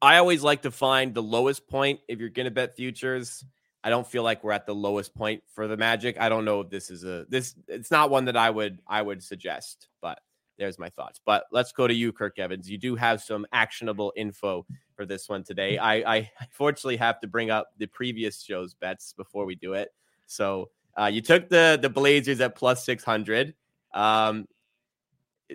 I 0.00 0.18
always 0.18 0.44
like 0.44 0.62
to 0.62 0.70
find 0.70 1.12
the 1.12 1.20
lowest 1.20 1.66
point 1.66 1.98
if 2.06 2.20
you're 2.20 2.28
going 2.28 2.44
to 2.44 2.52
bet 2.52 2.76
futures. 2.76 3.44
I 3.82 3.90
don't 3.90 4.06
feel 4.06 4.22
like 4.22 4.44
we're 4.44 4.52
at 4.52 4.66
the 4.66 4.74
lowest 4.74 5.16
point 5.16 5.42
for 5.52 5.66
the 5.66 5.76
Magic. 5.76 6.16
I 6.20 6.28
don't 6.28 6.44
know 6.44 6.60
if 6.60 6.70
this 6.70 6.92
is 6.92 7.02
a 7.02 7.26
this 7.28 7.56
it's 7.66 7.90
not 7.90 8.08
one 8.08 8.26
that 8.26 8.36
I 8.36 8.50
would 8.50 8.78
I 8.86 9.02
would 9.02 9.20
suggest, 9.20 9.88
but 10.00 10.20
there's 10.58 10.78
my 10.78 10.90
thoughts. 10.90 11.20
But 11.26 11.46
let's 11.50 11.72
go 11.72 11.88
to 11.88 11.94
you, 11.94 12.12
Kirk 12.12 12.38
Evans. 12.38 12.70
You 12.70 12.78
do 12.78 12.94
have 12.94 13.20
some 13.20 13.44
actionable 13.52 14.12
info 14.14 14.64
for 14.94 15.06
this 15.06 15.28
one 15.28 15.42
today. 15.42 15.76
I, 15.76 15.94
I 16.18 16.30
unfortunately 16.38 16.98
have 16.98 17.18
to 17.22 17.26
bring 17.26 17.50
up 17.50 17.70
the 17.78 17.86
previous 17.86 18.42
show's 18.42 18.74
bets 18.74 19.12
before 19.12 19.44
we 19.44 19.56
do 19.56 19.72
it. 19.72 19.88
So 20.28 20.70
uh, 21.00 21.06
you 21.06 21.20
took 21.20 21.48
the 21.48 21.78
the 21.80 21.88
Blazers 21.90 22.40
at 22.40 22.54
plus 22.54 22.84
six 22.84 23.04
hundred. 23.04 23.54
Um, 23.94 24.46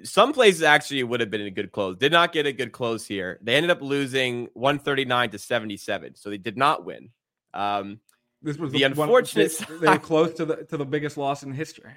some 0.03 0.31
places 0.31 0.61
actually 0.61 1.03
would 1.03 1.19
have 1.21 1.31
been 1.31 1.41
a 1.41 1.49
good 1.51 1.71
close. 1.71 1.97
Did 1.97 2.11
not 2.11 2.31
get 2.31 2.45
a 2.45 2.51
good 2.53 2.71
close 2.71 3.05
here. 3.07 3.39
They 3.41 3.55
ended 3.55 3.71
up 3.71 3.81
losing 3.81 4.47
139 4.53 5.31
to 5.31 5.39
77. 5.39 6.13
So 6.15 6.29
they 6.29 6.37
did 6.37 6.55
not 6.55 6.85
win. 6.85 7.09
Um, 7.53 7.99
This 8.43 8.57
was 8.57 8.71
The 8.71 8.83
one- 8.83 8.91
unfortunate 8.91 9.57
They, 9.67 9.77
they 9.77 9.87
were 9.93 9.97
close 9.97 10.33
to 10.35 10.45
the 10.45 10.57
to 10.65 10.77
the 10.77 10.85
biggest 10.85 11.17
loss 11.17 11.41
in 11.41 11.51
history. 11.51 11.93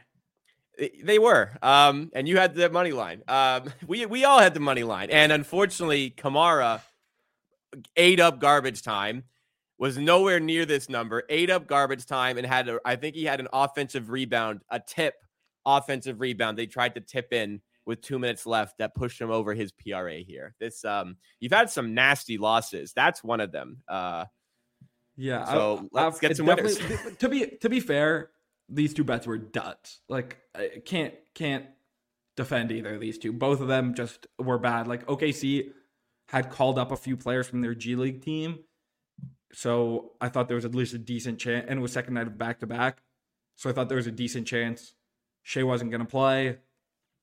they- 0.79 0.99
they 1.03 1.19
were. 1.19 1.51
Um, 1.61 2.11
and 2.15 2.27
you 2.27 2.39
had 2.39 2.55
the 2.55 2.71
money 2.71 2.93
line. 2.93 3.23
Um, 3.29 3.65
we 3.87 4.07
we 4.07 4.25
all 4.25 4.39
had 4.39 4.55
the 4.55 4.61
money 4.61 4.83
line. 4.83 5.11
And 5.11 5.31
unfortunately, 5.31 6.09
Camara 6.11 6.83
ate 7.97 8.19
up 8.21 8.41
garbage 8.41 8.81
time. 8.83 9.25
Was 9.81 9.97
nowhere 9.97 10.39
near 10.39 10.67
this 10.67 10.89
number. 10.91 11.25
Ate 11.31 11.49
up 11.51 11.67
garbage 11.67 12.05
time 12.07 12.37
and 12.37 12.47
had 12.47 12.69
a, 12.69 12.79
I 12.85 12.97
think 12.97 13.17
he 13.17 13.25
had 13.25 13.41
an 13.41 13.49
offensive 13.53 14.11
rebound, 14.11 14.61
a 14.71 14.79
tip 14.79 15.15
offensive 15.65 16.21
rebound. 16.21 16.59
They 16.59 16.67
tried 16.67 16.95
to 16.97 17.01
tip 17.01 17.33
in 17.33 17.63
with 17.87 18.03
two 18.03 18.19
minutes 18.19 18.45
left 18.45 18.77
that 18.79 18.95
pushed 18.95 19.19
him 19.21 19.31
over 19.31 19.55
his 19.55 19.73
PRA 19.73 20.19
here. 20.19 20.55
This 20.61 20.85
um 20.85 21.17
you've 21.41 21.53
had 21.53 21.71
some 21.71 21.95
nasty 21.95 22.37
losses. 22.39 22.93
That's 22.95 23.25
one 23.25 23.41
of 23.41 23.53
them. 23.53 23.79
Uh 23.89 24.27
Yeah. 25.17 25.47
So, 25.47 25.89
let's 25.93 26.17
I've- 26.19 26.29
get 26.29 26.37
some 26.37 26.45
winners. 26.47 26.79
to 27.19 27.29
be 27.31 27.47
to 27.63 27.69
be 27.71 27.81
fair, 27.81 28.31
these 28.69 28.93
two 28.93 29.03
bets 29.03 29.27
were 29.27 29.39
duds. 29.39 30.01
Like 30.11 30.37
I 30.55 30.83
can't 30.85 31.15
can't 31.35 31.65
defend 32.37 32.71
either 32.71 32.95
of 32.97 33.01
these 33.01 33.17
two. 33.17 33.33
Both 33.33 33.61
of 33.63 33.69
them 33.69 33.95
just 33.95 34.27
were 34.39 34.59
bad. 34.59 34.87
Like 34.89 35.07
OKC 35.07 35.71
had 36.29 36.51
called 36.51 36.79
up 36.79 36.93
a 36.93 36.97
few 36.97 37.17
players 37.17 37.49
from 37.49 37.63
their 37.63 37.75
G 37.75 37.97
League 37.97 38.23
team. 38.23 38.59
So 39.53 40.13
I 40.21 40.29
thought 40.29 40.49
there 40.49 40.55
was 40.55 40.65
at 40.65 40.75
least 40.75 40.95
a 40.95 40.99
decent 40.99 41.39
chance 41.39 41.67
and 41.69 41.79
it 41.79 41.83
was 41.83 41.93
second 41.93 42.15
night 42.15 42.27
of 42.27 42.39
back 42.39 42.61
to 42.61 42.67
back. 42.67 43.03
So 43.57 43.69
I 43.69 43.73
thought 43.73 43.89
there 43.89 43.97
was 43.97 44.07
a 44.07 44.13
decent 44.13 44.47
chance 44.47 44.95
Shai 45.43 45.63
wasn't 45.63 45.91
gonna 45.91 46.05
play. 46.05 46.49
It 46.49 46.61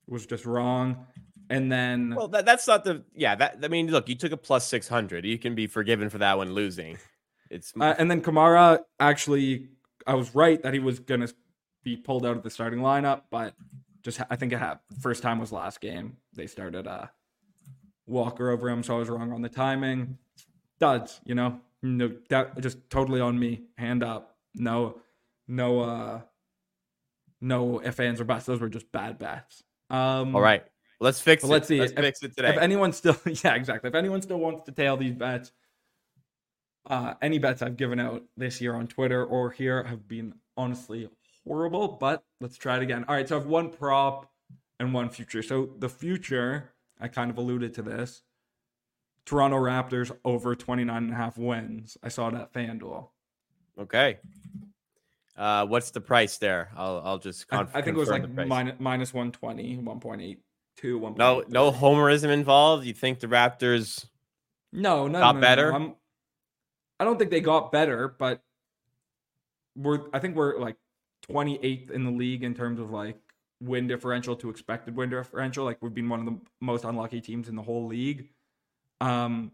was 0.08 0.26
just 0.26 0.46
wrong. 0.46 1.06
And 1.50 1.72
then 1.72 2.14
well 2.16 2.28
that, 2.30 2.46
that's 2.46 2.68
not 2.68 2.84
the 2.84 3.04
yeah, 3.16 3.36
that 3.36 3.60
I 3.64 3.68
mean 3.68 3.90
look, 3.90 4.10
you 4.10 4.16
took 4.16 4.32
a 4.32 4.38
plus 4.38 4.68
600. 4.68 5.26
You 5.26 5.38
can 5.38 5.56
be 5.56 5.68
forgiven 5.68 6.10
for 6.10 6.18
that 6.18 6.38
one 6.38 6.54
losing. 6.54 6.98
It's 7.50 7.74
Uh, 7.80 7.96
and 7.98 8.12
then 8.12 8.22
Camara 8.22 8.82
actually, 9.00 9.70
I 10.06 10.16
was 10.16 10.36
right 10.36 10.62
that 10.64 10.74
he 10.74 10.80
was 10.80 11.00
gonna 11.00 11.30
be 11.84 11.96
pulled 11.96 12.26
out 12.26 12.36
of 12.36 12.44
the 12.44 12.50
starting 12.50 12.80
lineup, 12.80 13.24
but 13.30 13.54
just 14.04 14.22
I 14.30 14.36
think 14.36 14.52
it 14.52 14.60
happened. 14.60 15.02
First 15.02 15.24
time 15.24 15.40
was 15.40 15.52
last 15.52 15.80
game. 15.80 16.18
They 16.34 16.48
started 16.48 16.88
uh 16.88 17.08
Walker 18.06 18.50
over 18.50 18.70
him, 18.70 18.84
so 18.84 18.96
I 18.96 19.00
was 19.00 19.10
wrong 19.10 19.32
on 19.32 19.42
the 19.42 19.50
timing. 19.50 20.18
Duds, 20.80 21.20
you 21.26 21.36
know, 21.36 21.60
no, 21.84 22.12
that 22.30 22.60
just 22.62 22.90
totally 22.90 23.22
on 23.22 23.38
me. 23.38 23.64
Hand 23.78 24.04
up, 24.04 24.38
no, 24.56 25.00
no, 25.48 25.80
uh, 25.82 26.22
no 27.42 27.80
if 27.80 28.00
ands 28.00 28.20
or 28.22 28.26
buts. 28.26 28.46
Those 28.46 28.60
were 28.60 28.70
just 28.70 28.92
bad 28.92 29.18
bats. 29.20 29.64
Um, 29.90 30.36
all 30.36 30.42
right. 30.42 30.64
Let's 31.00 31.20
fix 31.22 31.44
it. 31.44 31.48
let's 31.48 31.68
see. 31.68 31.80
Let's 31.80 31.92
If- 31.92 32.00
fix 32.00 32.24
it 32.24 32.36
today. 32.36 32.50
if 32.50 32.58
anyone 32.58 32.92
still, 32.92 33.16
yeah, 33.44 33.54
exactly. 33.54 33.88
If 33.90 33.96
anyone 33.96 34.22
still 34.22 34.40
wants 34.40 34.64
to 34.64 34.72
tail 34.72 34.98
these 34.98 35.14
bets, 35.14 35.52
uh, 36.90 37.14
any 37.22 37.38
bets 37.38 37.62
I've 37.62 37.78
given 37.78 38.00
out 38.00 38.24
this 38.36 38.60
year 38.62 38.74
on 38.74 38.88
Twitter 38.88 39.24
or 39.24 39.52
here 39.52 39.84
have 39.84 40.08
been 40.08 40.34
honestly 40.56 41.10
horrible. 41.46 41.88
But 42.00 42.24
let's 42.42 42.58
try 42.58 42.78
it 42.78 42.84
again. 42.84 43.06
All 43.08 43.16
right, 43.16 43.28
so 43.28 43.36
I 43.36 43.40
have 43.40 43.48
one 43.48 43.70
prop 43.70 44.32
and 44.80 44.94
one 44.94 45.10
future. 45.10 45.44
So 45.44 45.70
the 45.78 45.90
future, 45.90 46.72
I 47.00 47.08
kind 47.10 47.30
of 47.30 47.38
alluded 47.38 47.74
to 47.76 47.82
this. 47.84 48.24
Toronto 49.28 49.58
Raptors 49.58 50.10
over 50.24 50.56
29 50.56 50.96
and 50.96 51.12
a 51.12 51.16
half 51.16 51.38
wins. 51.38 51.98
I 52.02 52.08
saw 52.08 52.30
that 52.32 52.54
FanDuel. 52.54 53.10
okay. 53.80 54.18
Uh 55.38 55.68
what's 55.68 55.92
the 55.92 56.02
price 56.02 56.38
there? 56.38 56.72
I'll 56.76 57.02
I'll 57.06 57.18
just 57.20 57.46
I, 57.52 57.58
conf- 57.58 57.76
I 57.76 57.82
think 57.84 57.98
it 57.98 58.00
was 58.00 58.10
like 58.10 58.28
minus, 58.28 58.76
minus 58.80 59.14
120, 59.14 59.78
1.82, 59.78 61.00
1. 61.00 61.14
No, 61.16 61.44
no 61.48 61.72
homerism 61.72 62.30
involved. 62.30 62.88
You 62.88 62.94
think 62.94 63.20
the 63.20 63.28
Raptors? 63.28 64.08
No, 64.74 65.08
no, 65.08 65.20
Got 65.20 65.36
no, 65.36 65.40
no, 65.40 65.42
better? 65.42 65.70
No. 65.70 65.76
I'm, 65.76 65.96
I 67.00 67.04
don't 67.04 67.20
think 67.20 67.30
they 67.30 67.42
got 67.42 67.72
better, 67.72 68.08
but 68.08 68.42
we're. 69.76 70.06
I 70.12 70.20
think 70.20 70.36
we're 70.36 70.58
like 70.58 70.78
28th 71.32 71.92
in 71.92 72.04
the 72.04 72.12
league 72.12 72.44
in 72.44 72.56
terms 72.56 72.80
of 72.80 72.90
like 72.90 73.20
win 73.62 73.88
differential 73.88 74.36
to 74.38 74.50
expected 74.50 74.96
win 74.96 75.10
differential. 75.10 75.66
Like 75.66 75.78
we've 75.82 75.94
been 75.94 76.10
one 76.10 76.22
of 76.22 76.26
the 76.26 76.40
most 76.62 76.84
unlucky 76.84 77.22
teams 77.22 77.50
in 77.50 77.56
the 77.56 77.62
whole 77.62 77.86
league. 77.86 78.30
Um, 79.02 79.52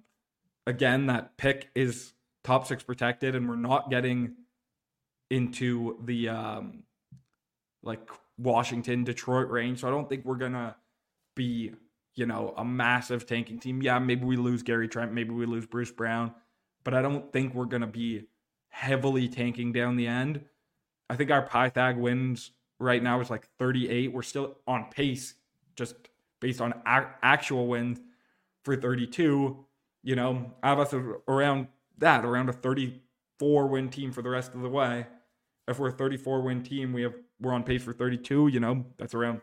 again, 0.67 1.07
that 1.07 1.37
pick 1.37 1.69
is 1.75 2.13
top 2.43 2.67
six 2.67 2.83
protected, 2.83 3.35
and 3.35 3.47
we're 3.47 3.55
not 3.55 3.89
getting 3.89 4.35
into 5.29 5.97
the 6.03 6.29
um, 6.29 6.83
like 7.81 8.09
Washington, 8.37 9.03
Detroit 9.03 9.49
range. 9.49 9.81
So 9.81 9.87
I 9.87 9.91
don't 9.91 10.07
think 10.07 10.25
we're 10.25 10.35
gonna 10.35 10.75
be, 11.35 11.71
you 12.15 12.25
know, 12.25 12.53
a 12.57 12.65
massive 12.65 13.25
tanking 13.25 13.59
team. 13.59 13.81
Yeah, 13.81 13.99
maybe 13.99 14.25
we 14.25 14.37
lose 14.37 14.63
Gary 14.63 14.87
Trent, 14.87 15.13
maybe 15.13 15.31
we 15.31 15.45
lose 15.45 15.65
Bruce 15.65 15.91
Brown, 15.91 16.33
but 16.83 16.93
I 16.93 17.01
don't 17.01 17.31
think 17.31 17.53
we're 17.53 17.65
gonna 17.65 17.87
be 17.87 18.27
heavily 18.69 19.27
tanking 19.27 19.71
down 19.71 19.95
the 19.95 20.07
end. 20.07 20.41
I 21.09 21.15
think 21.15 21.31
our 21.31 21.45
Pythag 21.45 21.97
wins 21.97 22.51
right 22.79 23.03
now 23.03 23.19
is 23.19 23.29
like 23.29 23.47
38. 23.59 24.11
We're 24.13 24.23
still 24.23 24.57
on 24.67 24.85
pace, 24.89 25.35
just 25.75 25.95
based 26.39 26.59
on 26.59 26.73
actual 26.85 27.67
wins 27.67 27.99
for 28.63 28.75
32. 28.75 29.65
You 30.03 30.15
know, 30.15 30.53
have 30.61 30.79
us 30.79 30.93
around 31.27 31.67
that, 31.97 32.25
around 32.25 32.49
a 32.49 32.53
34 32.53 33.67
win 33.67 33.89
team 33.89 34.11
for 34.11 34.21
the 34.21 34.29
rest 34.29 34.53
of 34.53 34.61
the 34.61 34.69
way. 34.69 35.07
If 35.67 35.79
we're 35.79 35.89
a 35.89 35.93
34 35.93 36.41
win 36.41 36.63
team, 36.63 36.91
we 36.93 37.03
have 37.03 37.13
we're 37.39 37.53
on 37.53 37.63
pace 37.63 37.83
for 37.83 37.93
32. 37.93 38.47
You 38.47 38.59
know, 38.59 38.85
that's 38.97 39.13
around 39.13 39.41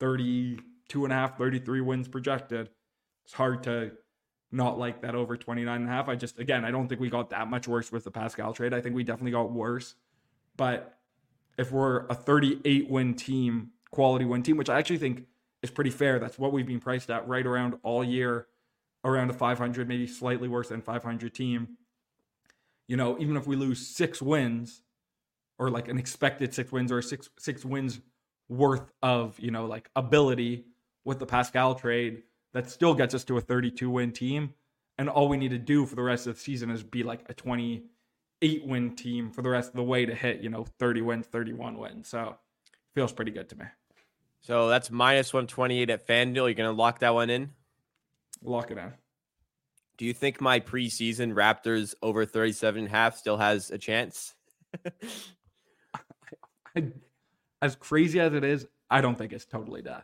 32 0.00 1.04
and 1.04 1.12
a 1.12 1.16
half, 1.16 1.38
33 1.38 1.80
wins 1.80 2.08
projected. 2.08 2.70
It's 3.24 3.34
hard 3.34 3.62
to 3.64 3.92
not 4.50 4.78
like 4.78 5.02
that 5.02 5.14
over 5.14 5.36
29 5.36 5.74
and 5.74 5.88
a 5.88 5.92
half. 5.92 6.08
I 6.08 6.16
just 6.16 6.38
again, 6.38 6.64
I 6.64 6.70
don't 6.70 6.88
think 6.88 7.00
we 7.00 7.10
got 7.10 7.30
that 7.30 7.48
much 7.48 7.68
worse 7.68 7.92
with 7.92 8.04
the 8.04 8.10
Pascal 8.10 8.52
trade. 8.52 8.74
I 8.74 8.80
think 8.80 8.94
we 8.94 9.04
definitely 9.04 9.32
got 9.32 9.52
worse. 9.52 9.94
But 10.56 10.98
if 11.56 11.70
we're 11.72 12.06
a 12.06 12.14
38 12.14 12.88
win 12.88 13.14
team, 13.14 13.70
quality 13.90 14.24
win 14.24 14.42
team, 14.42 14.56
which 14.56 14.68
I 14.68 14.78
actually 14.78 14.98
think 14.98 15.26
is 15.62 15.70
pretty 15.70 15.90
fair. 15.90 16.18
That's 16.18 16.38
what 16.38 16.52
we've 16.52 16.66
been 16.66 16.80
priced 16.80 17.10
at 17.10 17.26
right 17.28 17.46
around 17.46 17.74
all 17.82 18.04
year, 18.04 18.46
around 19.04 19.30
a 19.30 19.34
500, 19.34 19.88
maybe 19.88 20.06
slightly 20.06 20.48
worse 20.48 20.68
than 20.68 20.82
500 20.82 21.34
team. 21.34 21.76
You 22.86 22.96
know, 22.96 23.18
even 23.18 23.36
if 23.36 23.46
we 23.46 23.56
lose 23.56 23.86
six 23.86 24.22
wins, 24.22 24.82
or 25.58 25.70
like 25.70 25.88
an 25.88 25.98
expected 25.98 26.54
six 26.54 26.70
wins, 26.70 26.92
or 26.92 27.02
six 27.02 27.28
six 27.38 27.64
wins 27.64 28.00
worth 28.48 28.92
of 29.02 29.38
you 29.38 29.50
know 29.50 29.66
like 29.66 29.90
ability 29.94 30.64
with 31.04 31.18
the 31.18 31.26
Pascal 31.26 31.74
trade, 31.74 32.22
that 32.52 32.70
still 32.70 32.94
gets 32.94 33.14
us 33.14 33.24
to 33.24 33.36
a 33.36 33.40
32 33.40 33.90
win 33.90 34.12
team. 34.12 34.54
And 34.98 35.08
all 35.08 35.28
we 35.28 35.36
need 35.36 35.50
to 35.50 35.58
do 35.58 35.86
for 35.86 35.94
the 35.94 36.02
rest 36.02 36.26
of 36.26 36.34
the 36.34 36.40
season 36.40 36.70
is 36.70 36.82
be 36.82 37.02
like 37.02 37.20
a 37.28 37.34
28 37.34 38.66
win 38.66 38.96
team 38.96 39.30
for 39.30 39.42
the 39.42 39.48
rest 39.48 39.70
of 39.70 39.76
the 39.76 39.82
way 39.82 40.04
to 40.06 40.14
hit, 40.14 40.40
you 40.40 40.50
know, 40.50 40.64
30 40.78 41.02
wins, 41.02 41.26
31 41.26 41.78
wins. 41.78 42.08
So 42.08 42.36
feels 42.94 43.12
pretty 43.12 43.30
good 43.30 43.48
to 43.50 43.56
me. 43.56 43.64
So 44.40 44.68
that's 44.68 44.90
minus 44.90 45.32
128 45.32 45.90
at 45.90 46.06
FanDuel. 46.06 46.34
You're 46.34 46.54
going 46.54 46.70
to 46.70 46.72
lock 46.72 47.00
that 47.00 47.14
one 47.14 47.30
in? 47.30 47.50
Lock 48.42 48.70
it 48.70 48.78
in. 48.78 48.92
Do 49.98 50.04
you 50.04 50.14
think 50.14 50.40
my 50.40 50.60
preseason 50.60 51.34
Raptors 51.34 51.94
over 52.02 52.24
37 52.24 52.84
and 52.84 52.88
a 52.88 52.90
half 52.90 53.16
still 53.16 53.36
has 53.36 53.70
a 53.70 53.78
chance? 53.78 54.34
as 57.62 57.76
crazy 57.76 58.20
as 58.20 58.32
it 58.32 58.44
is, 58.44 58.66
I 58.88 59.00
don't 59.00 59.18
think 59.18 59.32
it's 59.32 59.44
totally 59.44 59.82
dead. 59.82 60.02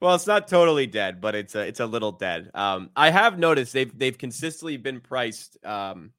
Well, 0.00 0.14
it's 0.14 0.26
not 0.26 0.48
totally 0.48 0.86
dead, 0.86 1.20
but 1.20 1.34
it's 1.34 1.54
a 1.54 1.60
it's 1.60 1.80
a 1.80 1.84
little 1.84 2.12
dead. 2.12 2.50
Um, 2.54 2.88
I 2.96 3.10
have 3.10 3.38
noticed 3.38 3.74
they've 3.74 3.96
they've 3.96 4.16
consistently 4.16 4.78
been 4.78 5.00
priced 5.00 5.58
um, 5.62 6.12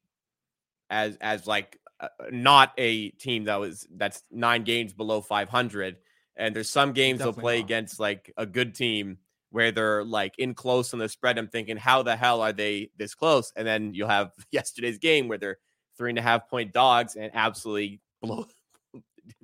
as 0.91 1.17
as 1.19 1.47
like 1.47 1.79
uh, 1.99 2.09
not 2.31 2.73
a 2.77 3.09
team 3.09 3.45
that 3.45 3.59
was 3.59 3.87
that's 3.95 4.23
nine 4.29 4.63
games 4.63 4.93
below 4.93 5.19
500, 5.19 5.97
and 6.35 6.55
there's 6.55 6.69
some 6.69 6.93
games 6.93 7.19
they'll 7.19 7.33
play 7.33 7.57
not. 7.57 7.65
against 7.65 7.99
like 7.99 8.31
a 8.37 8.45
good 8.45 8.75
team 8.75 9.17
where 9.51 9.71
they're 9.71 10.03
like 10.03 10.33
in 10.37 10.53
close 10.53 10.93
on 10.93 10.99
the 10.99 11.09
spread. 11.09 11.37
I'm 11.37 11.47
thinking, 11.47 11.77
how 11.77 12.03
the 12.03 12.15
hell 12.15 12.41
are 12.41 12.53
they 12.53 12.89
this 12.97 13.13
close? 13.13 13.51
And 13.55 13.67
then 13.67 13.93
you'll 13.93 14.07
have 14.07 14.31
yesterday's 14.51 14.97
game 14.97 15.27
where 15.27 15.37
they're 15.37 15.57
three 15.97 16.09
and 16.09 16.19
a 16.19 16.21
half 16.21 16.49
point 16.49 16.73
dogs 16.73 17.15
and 17.15 17.31
absolutely 17.33 18.01
blow 18.21 18.47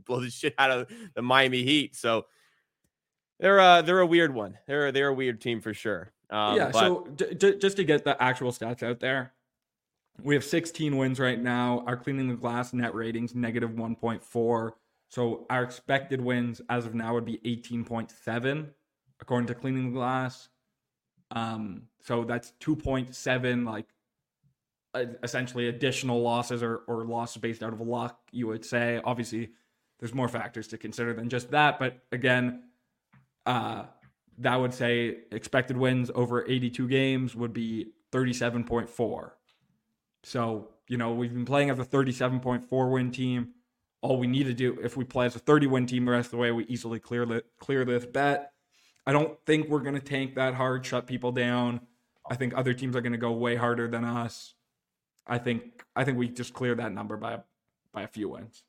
blow 0.05 0.21
the 0.21 0.29
shit 0.29 0.55
out 0.57 0.71
of 0.71 0.89
the 1.15 1.21
Miami 1.21 1.63
Heat. 1.63 1.95
So 1.95 2.25
they're 3.39 3.59
uh 3.59 3.81
they're 3.81 3.99
a 3.99 4.07
weird 4.07 4.33
one. 4.33 4.57
They're 4.65 4.91
they're 4.91 5.09
a 5.09 5.13
weird 5.13 5.41
team 5.41 5.61
for 5.61 5.73
sure. 5.73 6.11
Um, 6.29 6.57
yeah. 6.57 6.69
But... 6.71 6.79
So 6.79 7.07
d- 7.15 7.33
d- 7.35 7.57
just 7.57 7.77
to 7.77 7.83
get 7.83 8.03
the 8.03 8.21
actual 8.21 8.51
stats 8.51 8.83
out 8.83 8.99
there, 8.99 9.33
we 10.23 10.35
have 10.35 10.43
16 10.43 10.97
wins 10.97 11.19
right 11.19 11.39
now. 11.39 11.83
Our 11.85 11.95
cleaning 11.95 12.27
the 12.27 12.35
glass 12.35 12.73
net 12.73 12.95
ratings 12.95 13.35
negative 13.35 13.71
1.4. 13.71 14.71
So 15.09 15.45
our 15.49 15.63
expected 15.63 16.21
wins 16.21 16.61
as 16.69 16.85
of 16.85 16.93
now 16.93 17.13
would 17.13 17.25
be 17.25 17.37
18.7 17.45 18.69
according 19.19 19.47
to 19.47 19.55
cleaning 19.55 19.85
the 19.85 19.99
glass. 19.99 20.49
Um, 21.31 21.83
so 22.01 22.23
that's 22.23 22.53
2.7 22.61 23.65
like 23.65 23.87
essentially 25.23 25.67
additional 25.67 26.21
losses 26.21 26.63
or, 26.63 26.77
or 26.87 27.05
losses 27.05 27.37
based 27.37 27.61
out 27.63 27.73
of 27.73 27.81
luck, 27.81 28.19
you 28.31 28.47
would 28.47 28.65
say. 28.65 29.01
Obviously, 29.03 29.49
there's 29.99 30.13
more 30.13 30.27
factors 30.27 30.67
to 30.69 30.77
consider 30.77 31.13
than 31.13 31.29
just 31.29 31.51
that. 31.51 31.79
But 31.79 31.99
again, 32.11 32.63
uh, 33.45 33.83
that 34.39 34.55
would 34.55 34.73
say 34.73 35.17
expected 35.31 35.77
wins 35.77 36.11
over 36.13 36.45
82 36.47 36.87
games 36.87 37.35
would 37.35 37.53
be 37.53 37.91
37.4. 38.11 39.31
So, 40.23 40.69
you 40.87 40.97
know, 40.97 41.13
we've 41.13 41.33
been 41.33 41.45
playing 41.45 41.69
as 41.69 41.79
a 41.79 41.85
37.4 41.85 42.91
win 42.91 43.11
team. 43.11 43.49
All 44.01 44.17
we 44.17 44.27
need 44.27 44.45
to 44.45 44.53
do, 44.53 44.77
if 44.83 44.95
we 44.95 45.03
play 45.03 45.25
as 45.25 45.35
a 45.35 45.39
30 45.39 45.67
win 45.67 45.85
team 45.85 46.05
the 46.05 46.11
rest 46.11 46.27
of 46.27 46.31
the 46.31 46.37
way, 46.37 46.51
we 46.51 46.65
easily 46.65 46.99
clear, 46.99 47.25
the, 47.25 47.43
clear 47.59 47.83
this 47.83 48.05
bet. 48.05 48.51
I 49.05 49.11
don't 49.11 49.37
think 49.45 49.69
we're 49.69 49.79
going 49.79 49.95
to 49.95 50.01
tank 50.01 50.35
that 50.35 50.53
hard, 50.53 50.85
shut 50.85 51.07
people 51.07 51.31
down. 51.31 51.81
I 52.29 52.35
think 52.35 52.53
other 52.55 52.73
teams 52.73 52.95
are 52.95 53.01
going 53.01 53.13
to 53.13 53.17
go 53.17 53.31
way 53.31 53.55
harder 53.55 53.87
than 53.87 54.03
us. 54.03 54.53
I 55.25 55.37
think 55.37 55.83
I 55.95 56.03
think 56.03 56.17
we 56.17 56.29
just 56.29 56.53
clear 56.53 56.75
that 56.75 56.93
number 56.93 57.17
by 57.17 57.39
by 57.93 58.03
a 58.03 58.07
few 58.07 58.29
wins. 58.29 58.63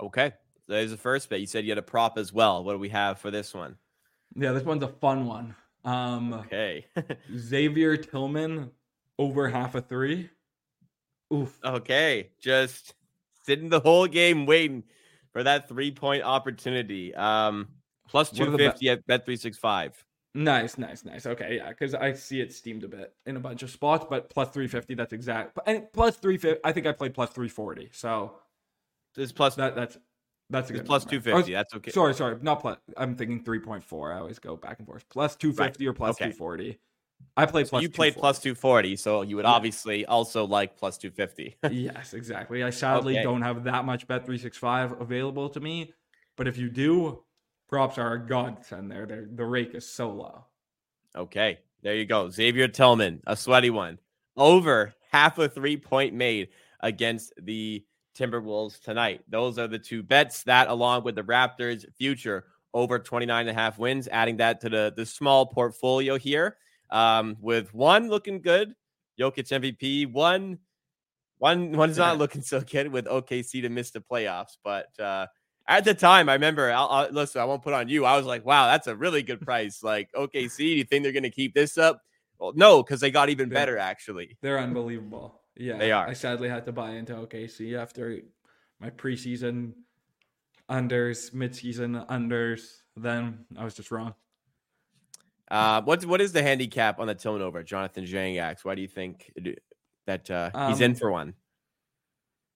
Okay. 0.00 0.32
There's 0.66 0.90
the 0.90 0.96
first 0.96 1.28
bet. 1.28 1.40
You 1.40 1.46
said 1.46 1.64
you 1.64 1.70
had 1.70 1.78
a 1.78 1.82
prop 1.82 2.16
as 2.16 2.32
well. 2.32 2.64
What 2.64 2.72
do 2.72 2.78
we 2.78 2.88
have 2.88 3.18
for 3.18 3.30
this 3.30 3.52
one? 3.52 3.76
Yeah, 4.34 4.52
this 4.52 4.64
one's 4.64 4.82
a 4.82 4.88
fun 4.88 5.26
one. 5.26 5.54
Um, 5.84 6.32
okay. 6.32 6.86
Xavier 7.36 7.96
Tillman 7.96 8.70
over 9.18 9.48
half 9.48 9.74
a 9.74 9.82
three. 9.82 10.30
Oof. 11.32 11.58
Okay. 11.64 12.30
Just 12.40 12.94
sitting 13.44 13.68
the 13.68 13.80
whole 13.80 14.06
game 14.06 14.46
waiting 14.46 14.84
for 15.32 15.42
that 15.42 15.68
three 15.68 15.90
point 15.90 16.22
opportunity. 16.22 17.14
Um, 17.14 17.68
plus 18.08 18.30
250 18.30 18.88
at 18.88 19.06
bet 19.06 19.24
365. 19.24 20.04
Nice, 20.36 20.78
nice, 20.78 21.04
nice. 21.04 21.26
Okay, 21.26 21.56
yeah, 21.56 21.68
because 21.68 21.94
I 21.94 22.12
see 22.12 22.40
it 22.40 22.52
steamed 22.52 22.82
a 22.82 22.88
bit 22.88 23.14
in 23.24 23.36
a 23.36 23.40
bunch 23.40 23.62
of 23.62 23.70
spots, 23.70 24.04
but 24.10 24.28
plus 24.30 24.48
350, 24.48 24.94
that's 24.94 25.12
exact. 25.12 25.56
And 25.66 25.84
plus 25.92 26.16
350, 26.16 26.60
I 26.64 26.72
think 26.72 26.86
I 26.86 26.92
played 26.92 27.14
plus 27.14 27.30
340. 27.30 27.90
So 27.92 28.32
this 29.14 29.30
plus 29.30 29.54
that 29.56 29.76
that's 29.76 29.96
that's 30.50 30.70
a 30.70 30.72
good 30.72 30.86
plus 30.86 31.04
250. 31.04 31.52
that's 31.52 31.74
okay. 31.74 31.90
Sorry, 31.92 32.14
sorry, 32.14 32.36
not 32.42 32.60
plus. 32.60 32.78
I'm 32.96 33.14
thinking 33.14 33.44
3.4. 33.44 34.14
I 34.14 34.18
always 34.18 34.40
go 34.40 34.56
back 34.56 34.78
and 34.78 34.86
forth. 34.86 35.04
Plus 35.08 35.36
250 35.36 35.86
right. 35.86 35.90
or 35.90 35.94
plus 35.94 36.16
okay. 36.16 36.32
240. 36.32 36.80
I 37.36 37.46
played 37.46 37.68
plus. 37.68 37.82
You 37.82 37.90
played 37.90 38.14
plus 38.14 38.38
240, 38.38 38.96
so 38.96 39.22
you 39.22 39.36
would 39.36 39.44
yeah. 39.44 39.50
obviously 39.50 40.06
also 40.06 40.46
like 40.46 40.76
plus 40.76 40.98
250. 40.98 41.56
yes, 41.70 42.14
exactly. 42.14 42.62
I 42.62 42.70
sadly 42.70 43.14
okay. 43.14 43.24
don't 43.24 43.42
have 43.42 43.64
that 43.64 43.84
much 43.84 44.06
bet 44.06 44.24
365 44.24 45.00
available 45.00 45.48
to 45.48 45.60
me, 45.60 45.92
but 46.36 46.46
if 46.46 46.56
you 46.56 46.68
do, 46.68 47.24
props 47.68 47.98
are 47.98 48.14
a 48.14 48.18
godsend 48.18 48.90
there. 48.90 49.06
They're, 49.06 49.26
the 49.32 49.44
rake 49.44 49.74
is 49.74 49.88
so 49.88 50.10
low. 50.10 50.44
Okay, 51.16 51.58
there 51.82 51.94
you 51.94 52.04
go. 52.04 52.30
Xavier 52.30 52.68
Tillman, 52.68 53.20
a 53.26 53.36
sweaty 53.36 53.70
one. 53.70 53.98
Over 54.36 54.94
half 55.10 55.38
a 55.38 55.48
three 55.48 55.76
point 55.76 56.14
made 56.14 56.48
against 56.80 57.32
the 57.40 57.84
Timberwolves 58.16 58.80
tonight. 58.80 59.22
Those 59.28 59.58
are 59.58 59.66
the 59.66 59.78
two 59.78 60.02
bets 60.02 60.44
that, 60.44 60.68
along 60.68 61.02
with 61.02 61.16
the 61.16 61.22
Raptors' 61.22 61.84
future 61.96 62.44
over 62.72 62.98
29 62.98 63.48
and 63.48 63.56
a 63.56 63.60
half 63.60 63.78
wins, 63.78 64.08
adding 64.10 64.36
that 64.38 64.60
to 64.60 64.68
the, 64.68 64.92
the 64.96 65.06
small 65.06 65.46
portfolio 65.46 66.18
here. 66.18 66.56
Um, 66.90 67.36
with 67.40 67.72
one 67.74 68.08
looking 68.08 68.40
good, 68.40 68.74
Jokic 69.18 69.48
MVP, 69.48 70.12
one 70.12 70.58
one 71.38 71.72
one's 71.72 71.98
not 71.98 72.18
looking 72.22 72.42
so 72.42 72.60
good 72.60 72.88
with 72.88 73.06
OKC 73.06 73.62
to 73.62 73.68
miss 73.68 73.90
the 73.90 74.00
playoffs, 74.00 74.56
but 74.62 74.88
uh 75.00 75.26
at 75.66 75.84
the 75.84 75.94
time, 75.94 76.28
I 76.28 76.34
remember. 76.34 76.70
I'll, 76.70 76.88
I'll, 76.88 77.10
listen. 77.10 77.40
I 77.40 77.44
won't 77.44 77.62
put 77.62 77.72
on 77.72 77.88
you. 77.88 78.04
I 78.04 78.16
was 78.16 78.26
like, 78.26 78.44
"Wow, 78.44 78.66
that's 78.66 78.86
a 78.86 78.94
really 78.94 79.22
good 79.22 79.40
price." 79.40 79.82
Like, 79.82 80.10
OKC, 80.12 80.56
do 80.56 80.64
you 80.64 80.84
think 80.84 81.02
they're 81.02 81.12
going 81.12 81.22
to 81.22 81.30
keep 81.30 81.54
this 81.54 81.78
up? 81.78 82.02
Well, 82.38 82.52
no, 82.54 82.82
because 82.82 83.00
they 83.00 83.10
got 83.10 83.30
even 83.30 83.48
they're, 83.48 83.58
better. 83.58 83.78
Actually, 83.78 84.36
they're 84.42 84.58
unbelievable. 84.58 85.40
Yeah, 85.56 85.78
they 85.78 85.92
are. 85.92 86.06
I 86.06 86.12
sadly 86.12 86.48
had 86.48 86.66
to 86.66 86.72
buy 86.72 86.90
into 86.90 87.14
OKC 87.14 87.78
after 87.78 88.20
my 88.80 88.90
preseason 88.90 89.72
unders, 90.68 91.32
midseason 91.32 92.06
unders. 92.08 92.80
Then 92.96 93.46
I 93.56 93.64
was 93.64 93.74
just 93.74 93.90
wrong. 93.90 94.14
Uh, 95.54 95.82
what 95.82 96.04
what 96.04 96.20
is 96.20 96.32
the 96.32 96.42
handicap 96.42 96.98
on 96.98 97.06
the 97.06 97.14
tone 97.14 97.40
over 97.40 97.62
Jonathan 97.62 98.04
Jangax? 98.04 98.64
Why 98.64 98.74
do 98.74 98.82
you 98.82 98.88
think 98.88 99.32
that 100.04 100.28
uh, 100.28 100.50
he's 100.68 100.78
um, 100.78 100.82
in 100.82 100.94
for 100.96 101.12
one? 101.12 101.34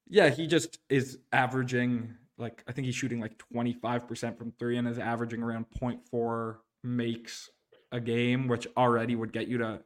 Yeah, 0.08 0.30
he 0.30 0.48
just 0.48 0.78
is 0.88 1.18
averaging 1.32 2.16
like 2.38 2.64
I 2.66 2.72
think 2.72 2.86
he's 2.86 2.96
shooting 2.96 3.20
like 3.20 3.40
25% 3.54 4.36
from 4.36 4.52
three 4.58 4.78
and 4.78 4.88
is 4.88 4.98
averaging 4.98 5.44
around 5.44 5.66
0.4 5.80 6.56
makes 6.82 7.50
a 7.92 8.00
game, 8.00 8.48
which 8.48 8.66
already 8.76 9.14
would 9.14 9.32
get 9.32 9.46
you 9.46 9.58
to 9.58 9.80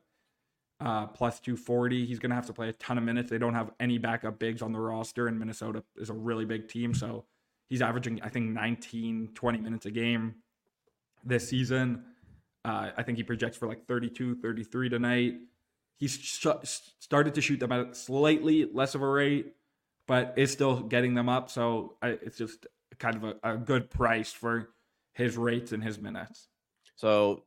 uh, 0.81 1.07
plus 1.09 1.39
240. 1.41 2.07
He's 2.07 2.19
going 2.19 2.31
to 2.31 2.37
have 2.37 2.47
to 2.47 2.55
play 2.55 2.71
a 2.71 2.73
ton 2.73 2.97
of 2.97 3.05
minutes. 3.05 3.29
They 3.29 3.39
don't 3.39 3.55
have 3.55 3.73
any 3.79 3.99
backup 3.99 4.39
bigs 4.39 4.63
on 4.63 4.73
the 4.73 4.81
roster, 4.81 5.29
and 5.29 5.39
Minnesota 5.39 5.85
is 5.97 6.09
a 6.09 6.15
really 6.15 6.47
big 6.47 6.69
team. 6.69 6.95
So 6.95 7.27
he's 7.69 7.83
averaging, 7.83 8.21
I 8.23 8.31
think, 8.31 8.51
19, 8.51 9.33
20 9.35 9.59
minutes 9.59 9.85
a 9.85 9.91
game 9.91 10.37
this 11.25 11.49
season. 11.49 12.05
Uh, 12.65 12.91
I 12.97 13.03
think 13.03 13.19
he 13.19 13.25
projects 13.25 13.57
for 13.57 13.67
like 13.67 13.87
32, 13.87 14.37
33 14.37 14.89
tonight. 14.89 15.35
He's 15.99 16.17
sh- 16.17 16.47
started 16.99 17.35
to 17.35 17.41
shoot 17.41 17.61
them 17.61 17.73
at 17.73 17.97
slightly 17.97 18.69
less 18.73 18.95
of 18.95 19.03
a 19.03 19.09
rate, 19.09 19.55
but 20.07 20.35
is 20.37 20.53
still 20.53 20.81
getting 20.81 21.15
them 21.15 21.29
up. 21.29 21.51
So 21.51 21.97
I, 22.03 22.09
it's 22.09 22.39
just 22.39 22.67
kind 22.99 23.17
of 23.17 23.25
a, 23.25 23.55
a 23.55 23.57
good 23.57 23.91
price 23.91 24.33
for 24.33 24.71
his 25.13 25.37
rates 25.37 25.73
and 25.73 25.83
his 25.83 26.01
minutes. 26.01 26.49
So 26.97 27.45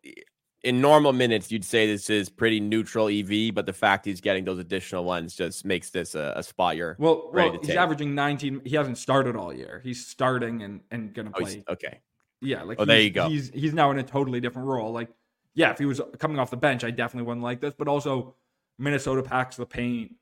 in 0.66 0.82
normal 0.82 1.14
minutes, 1.14 1.52
you'd 1.52 1.64
say 1.64 1.88
this 1.88 2.10
is 2.10 2.28
pretty 2.28 2.60
neutral 2.60 3.08
EV, 3.08 3.54
but 3.54 3.66
the 3.66 3.74
fact 3.74 4.06
he's 4.06 4.20
getting 4.20 4.44
those 4.44 4.60
additional 4.60 5.06
ones 5.06 5.36
just 5.36 5.64
makes 5.64 5.92
this 5.92 6.16
a, 6.16 6.34
a 6.36 6.44
spot 6.44 6.76
you're 6.76 6.96
well. 7.00 7.30
well, 7.32 7.52
he's 7.52 7.68
take. 7.68 7.78
averaging 7.78 8.16
19. 8.16 8.62
He 8.66 8.76
hasn't 8.76 8.98
started 8.98 9.36
all 9.36 9.54
year. 9.54 9.80
He's 9.84 10.06
starting 10.06 10.64
and 10.64 10.82
and 10.92 11.14
gonna 11.14 11.32
oh, 11.36 11.42
play. 11.42 11.64
Oh, 11.68 11.74
okay. 11.74 12.00
Yeah, 12.46 12.64
like 12.64 12.80
oh, 12.80 12.86
there 12.86 13.02
you 13.02 13.10
go. 13.10 13.28
He's 13.30 13.50
he's 13.50 13.74
now 13.74 13.92
in 13.92 14.00
a 14.00 14.04
totally 14.04 14.40
different 14.40 14.68
role. 14.68 14.92
Like, 14.92 15.10
yeah, 15.54 15.72
if 15.72 15.78
he 15.78 15.86
was 15.86 16.00
coming 16.20 16.40
off 16.40 16.50
the 16.52 16.58
bench, 16.58 16.84
I 16.84 16.92
definitely 16.92 17.28
wouldn't 17.28 17.44
like 17.44 17.62
this. 17.62 17.74
But 17.78 17.88
also, 17.88 18.36
Minnesota 18.78 19.24
packs 19.24 19.56
the 19.56 19.66
paint. 19.66 20.16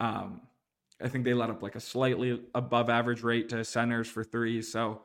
Um, 0.00 0.42
I 1.02 1.08
think 1.08 1.24
they 1.24 1.34
let 1.34 1.50
up 1.50 1.62
like 1.62 1.76
a 1.76 1.80
slightly 1.80 2.42
above 2.54 2.90
average 2.90 3.22
rate 3.22 3.48
to 3.50 3.64
centers 3.64 4.08
for 4.08 4.24
threes. 4.24 4.70
So 4.70 5.02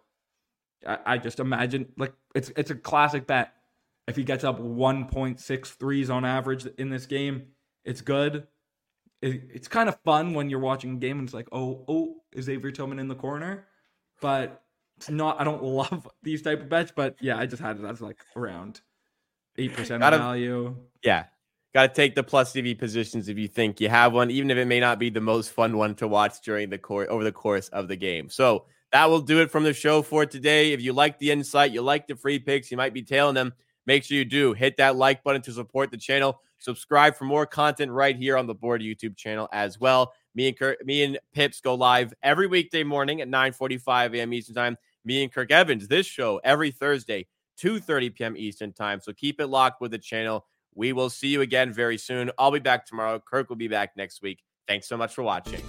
I, 0.85 0.97
I 1.05 1.17
just 1.17 1.39
imagine 1.39 1.87
like 1.97 2.13
it's 2.35 2.51
it's 2.55 2.71
a 2.71 2.75
classic 2.75 3.27
bet. 3.27 3.53
If 4.07 4.17
he 4.17 4.25
gets 4.25 4.43
up 4.43 4.59
1.6 4.59 5.65
threes 5.77 6.09
on 6.09 6.25
average 6.25 6.65
in 6.77 6.89
this 6.89 7.05
game, 7.05 7.43
it's 7.85 8.01
good. 8.01 8.47
It, 9.21 9.43
it's 9.53 9.69
kind 9.69 9.87
of 9.87 9.97
fun 10.03 10.33
when 10.33 10.49
you're 10.49 10.59
watching 10.59 10.95
a 10.95 10.97
game 10.97 11.19
and 11.19 11.27
it's 11.27 11.33
like, 11.33 11.47
oh, 11.53 11.85
oh, 11.87 12.15
is 12.33 12.45
Xavier 12.45 12.71
Tillman 12.71 12.99
in 12.99 13.07
the 13.07 13.15
corner? 13.15 13.65
But 14.19 14.62
not. 15.09 15.39
I 15.39 15.43
don't 15.43 15.63
love 15.63 16.07
these 16.23 16.41
type 16.41 16.61
of 16.61 16.69
bets, 16.69 16.91
but 16.95 17.15
yeah, 17.21 17.37
I 17.37 17.45
just 17.45 17.61
had 17.61 17.79
it 17.79 17.85
as 17.85 18.01
like 18.01 18.23
around 18.35 18.81
eight 19.57 19.73
percent 19.75 20.01
value. 20.01 20.75
Yeah, 21.03 21.25
got 21.73 21.87
to 21.87 21.93
take 21.93 22.15
the 22.15 22.23
plus 22.23 22.55
EV 22.55 22.77
positions 22.77 23.29
if 23.29 23.37
you 23.37 23.47
think 23.47 23.79
you 23.79 23.89
have 23.89 24.13
one, 24.13 24.31
even 24.31 24.51
if 24.51 24.57
it 24.57 24.65
may 24.65 24.79
not 24.79 24.99
be 24.99 25.09
the 25.09 25.21
most 25.21 25.51
fun 25.51 25.77
one 25.77 25.95
to 25.95 26.07
watch 26.07 26.41
during 26.41 26.69
the 26.69 26.77
course 26.77 27.07
over 27.09 27.23
the 27.23 27.31
course 27.31 27.69
of 27.69 27.87
the 27.87 27.95
game. 27.95 28.29
So 28.29 28.65
that 28.91 29.09
will 29.09 29.21
do 29.21 29.41
it 29.41 29.49
from 29.49 29.63
the 29.63 29.73
show 29.73 30.01
for 30.01 30.25
today. 30.25 30.71
If 30.71 30.81
you 30.81 30.93
like 30.93 31.17
the 31.17 31.31
insight, 31.31 31.71
you 31.71 31.81
like 31.81 32.07
the 32.07 32.15
free 32.15 32.39
picks, 32.39 32.69
you 32.69 32.77
might 32.77 32.93
be 32.93 33.01
tailing 33.01 33.35
them. 33.35 33.53
Make 33.85 34.03
sure 34.03 34.17
you 34.17 34.23
do 34.23 34.53
hit 34.53 34.77
that 34.77 34.95
like 34.95 35.23
button 35.23 35.41
to 35.41 35.51
support 35.51 35.91
the 35.91 35.97
channel. 35.97 36.39
Subscribe 36.59 37.15
for 37.15 37.25
more 37.25 37.45
content 37.45 37.91
right 37.91 38.15
here 38.15 38.37
on 38.37 38.47
the 38.47 38.53
board 38.53 38.81
YouTube 38.81 39.17
channel 39.17 39.49
as 39.51 39.79
well. 39.79 40.13
Me 40.35 40.47
and 40.47 40.57
Kirk, 40.57 40.83
me 40.85 41.03
and 41.03 41.19
Pips 41.33 41.59
go 41.59 41.75
live 41.75 42.13
every 42.23 42.47
weekday 42.47 42.83
morning 42.83 43.19
at 43.19 43.27
9:45 43.27 44.15
a.m. 44.15 44.33
Eastern 44.33 44.55
Time. 44.55 44.77
Me 45.05 45.23
and 45.23 45.31
Kirk 45.31 45.51
Evans, 45.51 45.87
this 45.87 46.05
show 46.05 46.39
every 46.43 46.71
Thursday, 46.71 47.27
2:30 47.61 48.15
p.m. 48.15 48.37
Eastern 48.37 48.73
Time. 48.73 48.99
So 49.01 49.13
keep 49.13 49.39
it 49.39 49.47
locked 49.47 49.81
with 49.81 49.91
the 49.91 49.99
channel. 49.99 50.45
We 50.75 50.93
will 50.93 51.09
see 51.09 51.27
you 51.27 51.41
again 51.41 51.71
very 51.71 51.97
soon. 51.97 52.31
I'll 52.37 52.51
be 52.51 52.59
back 52.59 52.85
tomorrow. 52.85 53.19
Kirk 53.19 53.49
will 53.49 53.55
be 53.55 53.67
back 53.67 53.91
next 53.95 54.21
week. 54.21 54.43
Thanks 54.67 54.87
so 54.87 54.97
much 54.97 55.13
for 55.13 55.23
watching. 55.23 55.61